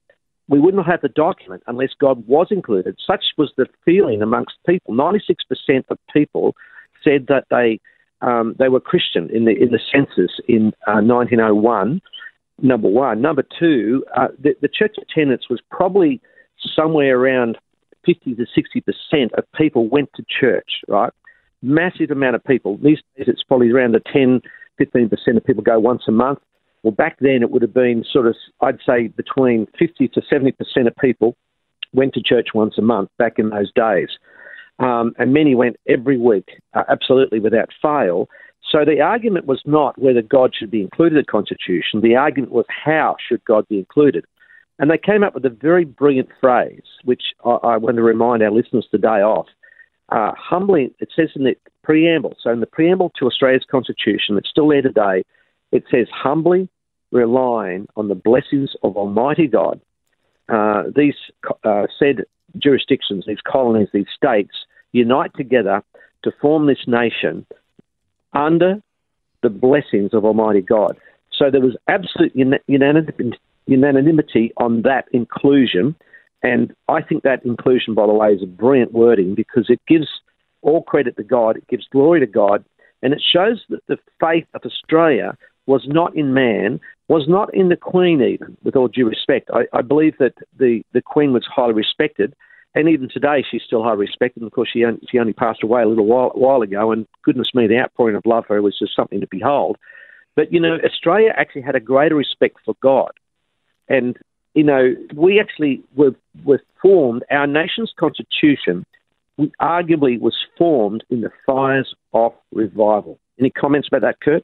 we 0.50 0.60
would 0.60 0.74
not 0.74 0.86
have 0.86 1.02
the 1.02 1.10
document 1.10 1.64
unless 1.68 1.90
God 2.00 2.26
was 2.28 2.48
included. 2.52 2.98
Such 3.06 3.26
was 3.38 3.52
the 3.58 3.68
feeling 3.84 4.22
amongst 4.22 4.56
people. 4.68 4.94
96% 4.94 5.36
of 5.90 5.98
people 6.14 6.56
said 7.04 7.28
that 7.28 7.46
they 7.50 7.80
um, 8.22 8.56
they 8.58 8.68
were 8.68 8.80
Christian 8.80 9.30
in 9.30 9.46
the 9.46 9.52
in 9.52 9.70
the 9.70 9.80
census 9.92 10.32
in 10.48 10.74
uh, 10.88 11.02
1901. 11.02 12.02
Number 12.60 12.88
one. 12.88 13.22
Number 13.22 13.44
two, 13.60 14.04
uh, 14.16 14.30
the, 14.40 14.56
the 14.62 14.68
church 14.68 14.96
attendance 15.00 15.44
was 15.48 15.60
probably 15.70 16.20
somewhere 16.76 17.20
around 17.20 17.60
50 18.06 18.34
to 18.34 18.46
60 18.56 18.82
percent 18.82 19.34
of 19.34 19.44
people 19.56 19.88
went 19.88 20.10
to 20.16 20.24
church. 20.28 20.82
Right, 20.88 21.14
massive 21.62 22.10
amount 22.10 22.36
of 22.36 22.44
people. 22.44 22.78
These 22.78 23.00
days, 23.16 23.28
it's 23.28 23.44
probably 23.44 23.70
around 23.70 23.94
the 23.94 24.02
10, 24.12 24.42
15 24.80 25.10
percent 25.10 25.38
of 25.38 25.46
people 25.46 25.62
go 25.62 25.80
once 25.80 26.04
a 26.08 26.12
month. 26.12 26.40
Well, 26.84 26.92
back 26.92 27.18
then 27.20 27.42
it 27.42 27.52
would 27.52 27.62
have 27.62 27.74
been 27.74 28.06
sort 28.12 28.28
of, 28.28 28.36
I'd 28.62 28.80
say, 28.86 29.08
between 29.08 29.68
50 29.78 30.08
to 30.10 30.22
70% 30.22 30.54
of 30.88 30.96
people 31.02 31.36
went 31.94 32.14
to 32.14 32.22
church 32.22 32.50
once 32.54 32.76
a 32.78 32.82
month 32.82 33.10
back 33.18 33.40
in 33.40 33.50
those 33.50 33.72
days. 33.74 34.10
Um, 34.80 35.14
and 35.18 35.34
many 35.34 35.56
went 35.56 35.78
every 35.88 36.18
week, 36.18 36.50
uh, 36.74 36.84
absolutely 36.88 37.40
without 37.40 37.70
fail. 37.82 38.30
So 38.72 38.86
the 38.86 39.02
argument 39.02 39.46
was 39.46 39.62
not 39.66 40.00
whether 40.00 40.22
God 40.22 40.54
should 40.58 40.70
be 40.70 40.82
included 40.82 41.18
in 41.18 41.24
the 41.26 41.32
Constitution. 41.32 42.02
The 42.02 42.16
argument 42.16 42.52
was 42.52 42.66
how 42.70 43.16
should 43.28 43.44
God 43.46 43.68
be 43.68 43.80
included. 43.80 44.26
And 44.80 44.92
they 44.92 44.98
came 44.98 45.24
up 45.24 45.34
with 45.34 45.46
a 45.46 45.50
very 45.50 45.86
brilliant 45.86 46.30
phrase, 46.40 46.84
which 47.04 47.24
I, 47.44 47.50
I 47.64 47.78
want 47.78 47.96
to 47.96 48.04
remind 48.04 48.44
our 48.44 48.52
listeners 48.52 48.88
today 48.92 49.22
of. 49.24 49.46
Uh, 50.10 50.32
humbly, 50.38 50.94
it 51.00 51.10
says 51.16 51.30
in 51.36 51.44
the 51.44 51.56
preamble, 51.84 52.36
so 52.42 52.52
in 52.52 52.60
the 52.60 52.68
preamble 52.68 53.12
to 53.18 53.26
Australia's 53.26 53.66
Constitution, 53.70 54.38
it's 54.38 54.50
still 54.50 54.68
there 54.68 54.82
today, 54.82 55.24
it 55.72 55.84
says, 55.92 56.08
humbly 56.12 56.70
relying 57.12 57.88
on 57.96 58.08
the 58.08 58.16
blessings 58.16 58.72
of 58.84 58.98
Almighty 58.98 59.48
God. 59.48 59.80
Uh, 60.50 60.84
these 60.96 61.16
uh, 61.64 61.88
said 62.00 62.24
jurisdictions, 62.58 63.26
these 63.28 63.42
colonies, 63.46 63.90
these 63.94 64.08
states, 64.16 64.52
unite 64.92 65.32
together 65.36 65.84
to 66.24 66.32
form 66.42 66.68
this 66.68 66.86
nation 66.88 67.46
under 68.34 68.82
the 69.44 69.50
blessings 69.50 70.14
of 70.14 70.26
Almighty 70.26 70.62
God. 70.62 70.98
So 71.38 71.52
there 71.52 71.62
was 71.62 71.76
absolute 71.88 72.36
unanimity 72.36 74.54
on 74.58 74.82
that 74.84 75.06
inclusion. 75.12 75.96
And 76.42 76.74
I 76.88 77.02
think 77.02 77.24
that 77.24 77.46
inclusion, 77.46 77.94
by 77.94 78.08
the 78.08 78.14
way, 78.14 78.34
is 78.34 78.44
a 78.44 78.48
brilliant 78.48 78.94
wording 78.94 79.36
because 79.36 79.66
it 79.70 79.80
gives 79.88 80.08
all 80.62 80.84
credit 80.84 81.18
to 81.18 81.24
God, 81.24 81.58
it 81.58 81.68
gives 81.68 81.88
glory 81.92 82.20
to 82.20 82.26
God, 82.26 82.66
and 83.04 83.14
it 83.14 83.22
shows 83.22 83.64
that 83.70 83.86
the 83.88 83.98
faith 84.20 84.48
of 84.54 84.62
Australia 84.66 85.38
was 85.68 85.86
not 85.88 86.16
in 86.16 86.34
man, 86.34 86.80
was 87.08 87.26
not 87.28 87.54
in 87.54 87.70
the 87.70 87.76
Queen, 87.76 88.22
even, 88.22 88.58
with 88.64 88.76
all 88.76 88.88
due 88.88 89.08
respect. 89.08 89.50
I, 89.54 89.66
I 89.78 89.82
believe 89.82 90.16
that 90.18 90.34
the, 90.58 90.82
the 90.94 91.02
Queen 91.02 91.32
was 91.34 91.46
highly 91.46 91.74
respected, 91.74 92.34
and 92.74 92.90
even 92.90 93.10
today 93.10 93.46
she's 93.50 93.62
still 93.66 93.84
highly 93.84 94.00
respected. 94.00 94.42
And 94.42 94.48
of 94.48 94.54
course, 94.54 94.70
she 94.74 94.84
only, 94.84 95.00
she 95.10 95.20
only 95.20 95.34
passed 95.34 95.64
away 95.64 95.84
a 95.84 95.88
little 95.88 96.06
while, 96.06 96.32
while 96.34 96.62
ago, 96.62 96.92
and 96.92 97.06
goodness 97.24 97.54
me, 97.54 97.68
the 97.68 97.78
outpouring 97.78 98.16
of 98.16 98.26
love 98.26 98.46
for 98.48 98.56
her 98.56 98.62
was 98.62 98.80
just 98.80 98.96
something 98.96 99.22
to 99.22 99.28
behold. 99.30 99.78
But, 100.36 100.52
you 100.54 100.60
know, 100.60 100.78
Australia 100.84 101.34
actually 101.36 101.64
had 101.64 101.76
a 101.76 101.80
greater 101.80 102.16
respect 102.16 102.58
for 102.64 102.76
God. 102.82 103.12
And, 103.90 104.18
you 104.54 104.64
know, 104.64 104.96
we 105.16 105.40
actually 105.40 105.82
were, 105.96 106.16
were 106.44 106.62
formed, 106.82 107.24
our 107.32 107.48
nation's 107.48 107.94
constitution 107.98 108.86
arguably 109.62 110.20
was 110.20 110.36
formed 110.58 111.04
in 111.10 111.22
the 111.22 111.32
fires 111.46 111.94
of 112.14 112.34
revival. 112.52 113.20
Any 113.40 113.50
comments 113.50 113.88
about 113.88 114.02
that, 114.02 114.20
Kurt? 114.20 114.44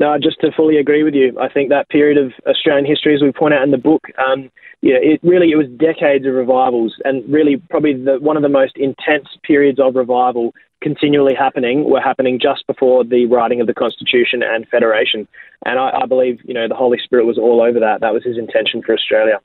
No, 0.00 0.16
just 0.18 0.40
to 0.40 0.50
fully 0.56 0.78
agree 0.78 1.02
with 1.02 1.14
you. 1.14 1.38
I 1.38 1.50
think 1.50 1.68
that 1.68 1.90
period 1.90 2.16
of 2.16 2.32
Australian 2.46 2.86
history, 2.86 3.14
as 3.14 3.20
we 3.22 3.32
point 3.32 3.52
out 3.52 3.62
in 3.62 3.70
the 3.70 3.76
book, 3.76 4.02
um, 4.16 4.50
yeah, 4.80 4.96
it 4.96 5.20
really 5.22 5.50
it 5.50 5.56
was 5.56 5.66
decades 5.76 6.24
of 6.26 6.32
revivals, 6.32 6.94
and 7.04 7.22
really 7.30 7.58
probably 7.68 7.92
the, 7.92 8.18
one 8.18 8.38
of 8.38 8.42
the 8.42 8.48
most 8.48 8.78
intense 8.78 9.28
periods 9.42 9.78
of 9.78 9.94
revival 9.94 10.54
continually 10.80 11.34
happening 11.34 11.84
were 11.84 12.00
happening 12.00 12.40
just 12.40 12.66
before 12.66 13.04
the 13.04 13.26
writing 13.26 13.60
of 13.60 13.66
the 13.66 13.74
Constitution 13.74 14.42
and 14.42 14.66
Federation. 14.68 15.28
And 15.66 15.78
I, 15.78 15.90
I 16.02 16.06
believe 16.06 16.40
you 16.44 16.54
know 16.54 16.66
the 16.66 16.74
Holy 16.74 16.98
Spirit 17.04 17.26
was 17.26 17.36
all 17.36 17.60
over 17.60 17.78
that. 17.80 18.00
That 18.00 18.14
was 18.14 18.24
His 18.24 18.38
intention 18.38 18.80
for 18.80 18.94
Australia. 18.94 19.38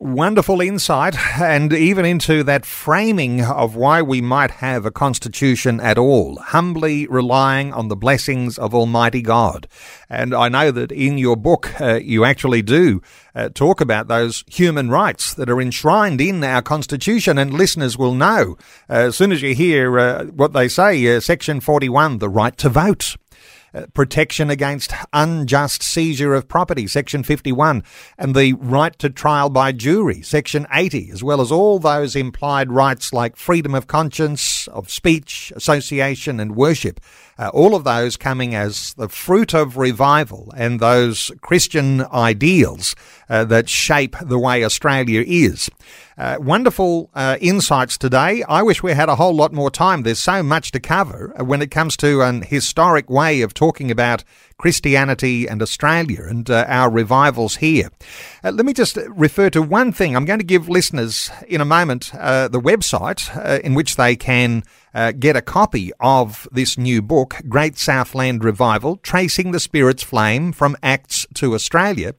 Wonderful 0.00 0.60
insight, 0.60 1.16
and 1.40 1.72
even 1.72 2.04
into 2.04 2.42
that 2.42 2.66
framing 2.66 3.42
of 3.42 3.76
why 3.76 4.02
we 4.02 4.20
might 4.20 4.50
have 4.50 4.84
a 4.84 4.90
constitution 4.90 5.78
at 5.78 5.96
all, 5.96 6.36
humbly 6.36 7.06
relying 7.06 7.72
on 7.72 7.86
the 7.86 7.94
blessings 7.94 8.58
of 8.58 8.74
Almighty 8.74 9.22
God. 9.22 9.68
And 10.10 10.34
I 10.34 10.48
know 10.48 10.72
that 10.72 10.90
in 10.90 11.16
your 11.16 11.36
book, 11.36 11.80
uh, 11.80 12.00
you 12.02 12.24
actually 12.24 12.60
do 12.60 13.02
uh, 13.36 13.50
talk 13.50 13.80
about 13.80 14.08
those 14.08 14.44
human 14.48 14.90
rights 14.90 15.32
that 15.34 15.48
are 15.48 15.60
enshrined 15.60 16.20
in 16.20 16.42
our 16.42 16.60
constitution, 16.60 17.38
and 17.38 17.54
listeners 17.54 17.96
will 17.96 18.14
know 18.14 18.56
uh, 18.90 18.94
as 18.94 19.16
soon 19.16 19.30
as 19.30 19.42
you 19.42 19.54
hear 19.54 19.98
uh, 19.98 20.24
what 20.24 20.52
they 20.52 20.66
say, 20.66 21.16
uh, 21.16 21.20
Section 21.20 21.60
41, 21.60 22.18
the 22.18 22.28
right 22.28 22.56
to 22.58 22.68
vote. 22.68 23.16
Uh, 23.74 23.86
protection 23.92 24.50
against 24.50 24.92
unjust 25.12 25.82
seizure 25.82 26.32
of 26.32 26.46
property, 26.46 26.86
Section 26.86 27.24
51, 27.24 27.82
and 28.16 28.32
the 28.32 28.52
right 28.52 28.96
to 29.00 29.10
trial 29.10 29.50
by 29.50 29.72
jury, 29.72 30.22
Section 30.22 30.64
80, 30.72 31.10
as 31.10 31.24
well 31.24 31.40
as 31.40 31.50
all 31.50 31.80
those 31.80 32.14
implied 32.14 32.70
rights 32.70 33.12
like 33.12 33.34
freedom 33.34 33.74
of 33.74 33.88
conscience, 33.88 34.68
of 34.68 34.90
speech, 34.90 35.52
association, 35.56 36.38
and 36.38 36.54
worship. 36.54 37.00
Uh, 37.38 37.50
all 37.52 37.74
of 37.74 37.84
those 37.84 38.16
coming 38.16 38.54
as 38.54 38.94
the 38.94 39.08
fruit 39.08 39.54
of 39.54 39.76
revival 39.76 40.52
and 40.56 40.78
those 40.78 41.32
Christian 41.40 42.02
ideals 42.12 42.94
uh, 43.28 43.44
that 43.44 43.68
shape 43.68 44.16
the 44.22 44.38
way 44.38 44.64
Australia 44.64 45.24
is. 45.26 45.70
Uh, 46.16 46.36
wonderful 46.38 47.10
uh, 47.14 47.36
insights 47.40 47.98
today. 47.98 48.44
I 48.48 48.62
wish 48.62 48.82
we 48.82 48.92
had 48.92 49.08
a 49.08 49.16
whole 49.16 49.34
lot 49.34 49.52
more 49.52 49.70
time. 49.70 50.02
There's 50.02 50.20
so 50.20 50.42
much 50.44 50.70
to 50.72 50.80
cover 50.80 51.34
uh, 51.38 51.44
when 51.44 51.60
it 51.60 51.72
comes 51.72 51.96
to 51.98 52.22
an 52.22 52.42
historic 52.42 53.10
way 53.10 53.42
of 53.42 53.52
talking 53.52 53.90
about 53.90 54.22
Christianity 54.58 55.46
and 55.48 55.60
Australia 55.62 56.22
and 56.28 56.48
uh, 56.48 56.64
our 56.68 56.90
revivals 56.90 57.56
here. 57.56 57.90
Uh, 58.42 58.50
let 58.50 58.64
me 58.64 58.72
just 58.72 58.96
refer 59.08 59.50
to 59.50 59.62
one 59.62 59.92
thing. 59.92 60.14
I'm 60.14 60.24
going 60.24 60.38
to 60.38 60.44
give 60.44 60.68
listeners 60.68 61.30
in 61.48 61.60
a 61.60 61.64
moment 61.64 62.14
uh, 62.14 62.48
the 62.48 62.60
website 62.60 63.60
in 63.60 63.74
which 63.74 63.96
they 63.96 64.16
can 64.16 64.62
get 65.18 65.36
a 65.36 65.42
copy 65.42 65.90
of 65.98 66.46
this 66.52 66.78
new 66.78 67.02
book, 67.02 67.36
Great 67.48 67.76
Southland 67.76 68.44
Revival 68.44 68.96
Tracing 68.98 69.50
the 69.50 69.58
Spirit's 69.58 70.04
Flame 70.04 70.52
from 70.52 70.76
Acts 70.82 71.26
to 71.34 71.54
Australia. 71.54 72.14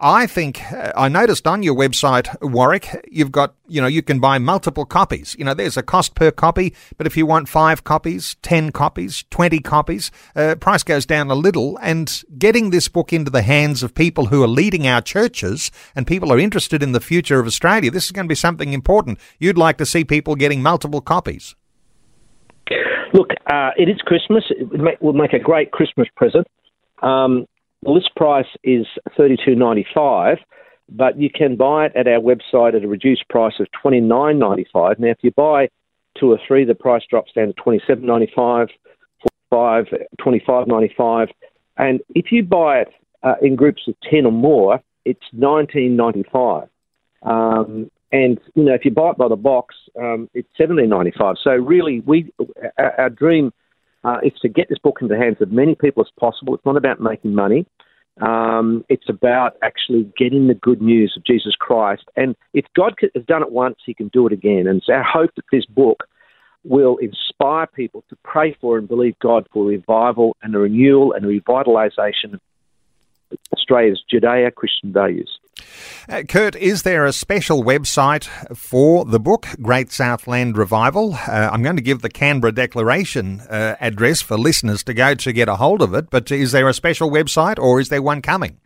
I 0.00 0.26
think 0.26 0.60
uh, 0.72 0.92
I 0.96 1.08
noticed 1.08 1.46
on 1.46 1.62
your 1.62 1.74
website, 1.74 2.28
Warwick, 2.42 2.88
you've 3.10 3.30
got, 3.30 3.54
you 3.68 3.80
know, 3.80 3.86
you 3.86 4.02
can 4.02 4.18
buy 4.18 4.38
multiple 4.38 4.84
copies. 4.84 5.36
You 5.38 5.44
know, 5.44 5.54
there's 5.54 5.76
a 5.76 5.82
cost 5.82 6.16
per 6.16 6.32
copy, 6.32 6.74
but 6.98 7.06
if 7.06 7.16
you 7.16 7.26
want 7.26 7.48
five 7.48 7.84
copies, 7.84 8.36
10 8.42 8.72
copies, 8.72 9.24
20 9.30 9.60
copies, 9.60 10.10
uh, 10.34 10.56
price 10.56 10.82
goes 10.82 11.06
down 11.06 11.30
a 11.30 11.34
little. 11.34 11.78
And 11.80 12.22
getting 12.36 12.70
this 12.70 12.88
book 12.88 13.12
into 13.12 13.30
the 13.30 13.42
hands 13.42 13.84
of 13.84 13.94
people 13.94 14.26
who 14.26 14.42
are 14.42 14.48
leading 14.48 14.86
our 14.86 15.00
churches 15.00 15.70
and 15.94 16.06
people 16.06 16.32
are 16.32 16.40
interested 16.40 16.82
in 16.82 16.90
the 16.90 17.00
future 17.00 17.38
of 17.38 17.46
Australia, 17.46 17.90
this 17.90 18.06
is 18.06 18.12
going 18.12 18.26
to 18.26 18.32
be 18.32 18.34
something 18.34 18.72
important. 18.72 19.20
You'd 19.38 19.58
like 19.58 19.78
to 19.78 19.86
see 19.86 20.04
people 20.04 20.34
getting 20.34 20.60
multiple 20.60 21.00
copies. 21.00 21.54
Look, 23.12 23.30
uh, 23.46 23.70
it 23.76 23.88
is 23.88 23.98
Christmas. 24.04 24.42
It 24.50 25.00
will 25.00 25.12
make 25.12 25.32
a 25.32 25.38
great 25.38 25.70
Christmas 25.70 26.08
present. 26.16 26.48
Um, 27.00 27.46
the 27.84 27.90
list 27.90 28.10
price 28.16 28.46
is 28.62 28.86
thirty 29.16 29.36
two 29.44 29.54
ninety 29.54 29.86
five, 29.94 30.38
but 30.88 31.18
you 31.18 31.30
can 31.30 31.56
buy 31.56 31.86
it 31.86 31.92
at 31.96 32.06
our 32.08 32.20
website 32.20 32.74
at 32.74 32.84
a 32.84 32.88
reduced 32.88 33.28
price 33.28 33.54
of 33.60 33.66
twenty 33.80 34.00
nine 34.00 34.38
ninety 34.38 34.66
five. 34.72 34.98
Now, 34.98 35.08
if 35.08 35.18
you 35.22 35.30
buy 35.30 35.68
two 36.18 36.32
or 36.32 36.38
three, 36.46 36.64
the 36.64 36.74
price 36.74 37.02
drops 37.08 37.32
down 37.32 37.48
to 37.48 37.52
twenty 37.54 37.80
seven 37.86 38.06
ninety 38.06 38.30
five, 38.34 38.68
five, 39.50 39.86
twenty 40.18 40.42
five 40.46 40.66
ninety 40.66 40.92
five, 40.96 41.28
and 41.76 42.00
if 42.14 42.32
you 42.32 42.42
buy 42.42 42.80
it 42.80 42.88
uh, 43.22 43.34
in 43.42 43.56
groups 43.56 43.82
of 43.86 43.94
ten 44.10 44.26
or 44.26 44.32
more, 44.32 44.80
it's 45.04 45.26
nineteen 45.32 45.96
ninety 45.96 46.24
five. 46.32 46.68
Um, 47.22 47.90
and 48.12 48.38
you 48.54 48.64
know, 48.64 48.74
if 48.74 48.84
you 48.84 48.90
buy 48.90 49.10
it 49.10 49.18
by 49.18 49.28
the 49.28 49.36
box, 49.36 49.74
um, 49.98 50.30
it's 50.34 50.48
seventeen 50.56 50.88
ninety 50.88 51.12
five. 51.18 51.36
So 51.42 51.50
really, 51.50 52.00
we 52.00 52.32
our 52.78 53.10
dream 53.10 53.52
uh, 54.04 54.18
is 54.22 54.32
to 54.42 54.48
get 54.48 54.68
this 54.68 54.78
book 54.78 54.98
into 55.00 55.14
the 55.14 55.20
hands 55.20 55.40
of 55.40 55.50
many 55.50 55.74
people 55.74 56.02
as 56.02 56.10
possible. 56.18 56.54
It's 56.54 56.66
not 56.66 56.76
about 56.76 57.00
making 57.00 57.34
money. 57.34 57.66
Um, 58.20 58.84
it's 58.88 59.08
about 59.08 59.56
actually 59.62 60.12
getting 60.16 60.46
the 60.46 60.54
good 60.54 60.80
news 60.80 61.14
of 61.16 61.24
Jesus 61.24 61.54
Christ. 61.56 62.04
And 62.16 62.36
if 62.52 62.64
God 62.76 62.94
has 63.14 63.24
done 63.24 63.42
it 63.42 63.50
once, 63.50 63.78
He 63.84 63.94
can 63.94 64.08
do 64.08 64.26
it 64.26 64.32
again. 64.32 64.66
And 64.66 64.78
it's 64.78 64.88
our 64.88 65.02
hope 65.02 65.34
that 65.34 65.44
this 65.50 65.66
book 65.66 66.04
will 66.62 66.96
inspire 66.98 67.66
people 67.66 68.04
to 68.08 68.16
pray 68.22 68.56
for 68.60 68.78
and 68.78 68.88
believe 68.88 69.18
God 69.18 69.46
for 69.52 69.64
revival 69.64 70.36
and 70.42 70.54
a 70.54 70.58
renewal 70.58 71.12
and 71.12 71.24
a 71.24 71.28
revitalisation 71.28 72.34
of 72.34 72.40
Australia's 73.52 74.02
Judeo 74.10 74.54
Christian 74.54 74.92
values. 74.92 75.38
Uh, 76.08 76.22
Kurt, 76.28 76.56
is 76.56 76.82
there 76.82 77.06
a 77.06 77.12
special 77.12 77.62
website 77.62 78.24
for 78.56 79.04
the 79.04 79.20
book, 79.20 79.46
Great 79.62 79.90
Southland 79.90 80.56
Revival? 80.56 81.14
Uh, 81.14 81.50
I'm 81.52 81.62
going 81.62 81.76
to 81.76 81.82
give 81.82 82.02
the 82.02 82.10
Canberra 82.10 82.52
Declaration 82.52 83.40
uh, 83.42 83.76
address 83.80 84.20
for 84.20 84.36
listeners 84.36 84.82
to 84.84 84.94
go 84.94 85.14
to 85.14 85.32
get 85.32 85.48
a 85.48 85.56
hold 85.56 85.82
of 85.82 85.94
it, 85.94 86.10
but 86.10 86.30
is 86.30 86.52
there 86.52 86.68
a 86.68 86.74
special 86.74 87.10
website 87.10 87.58
or 87.58 87.80
is 87.80 87.88
there 87.88 88.02
one 88.02 88.22
coming? 88.22 88.60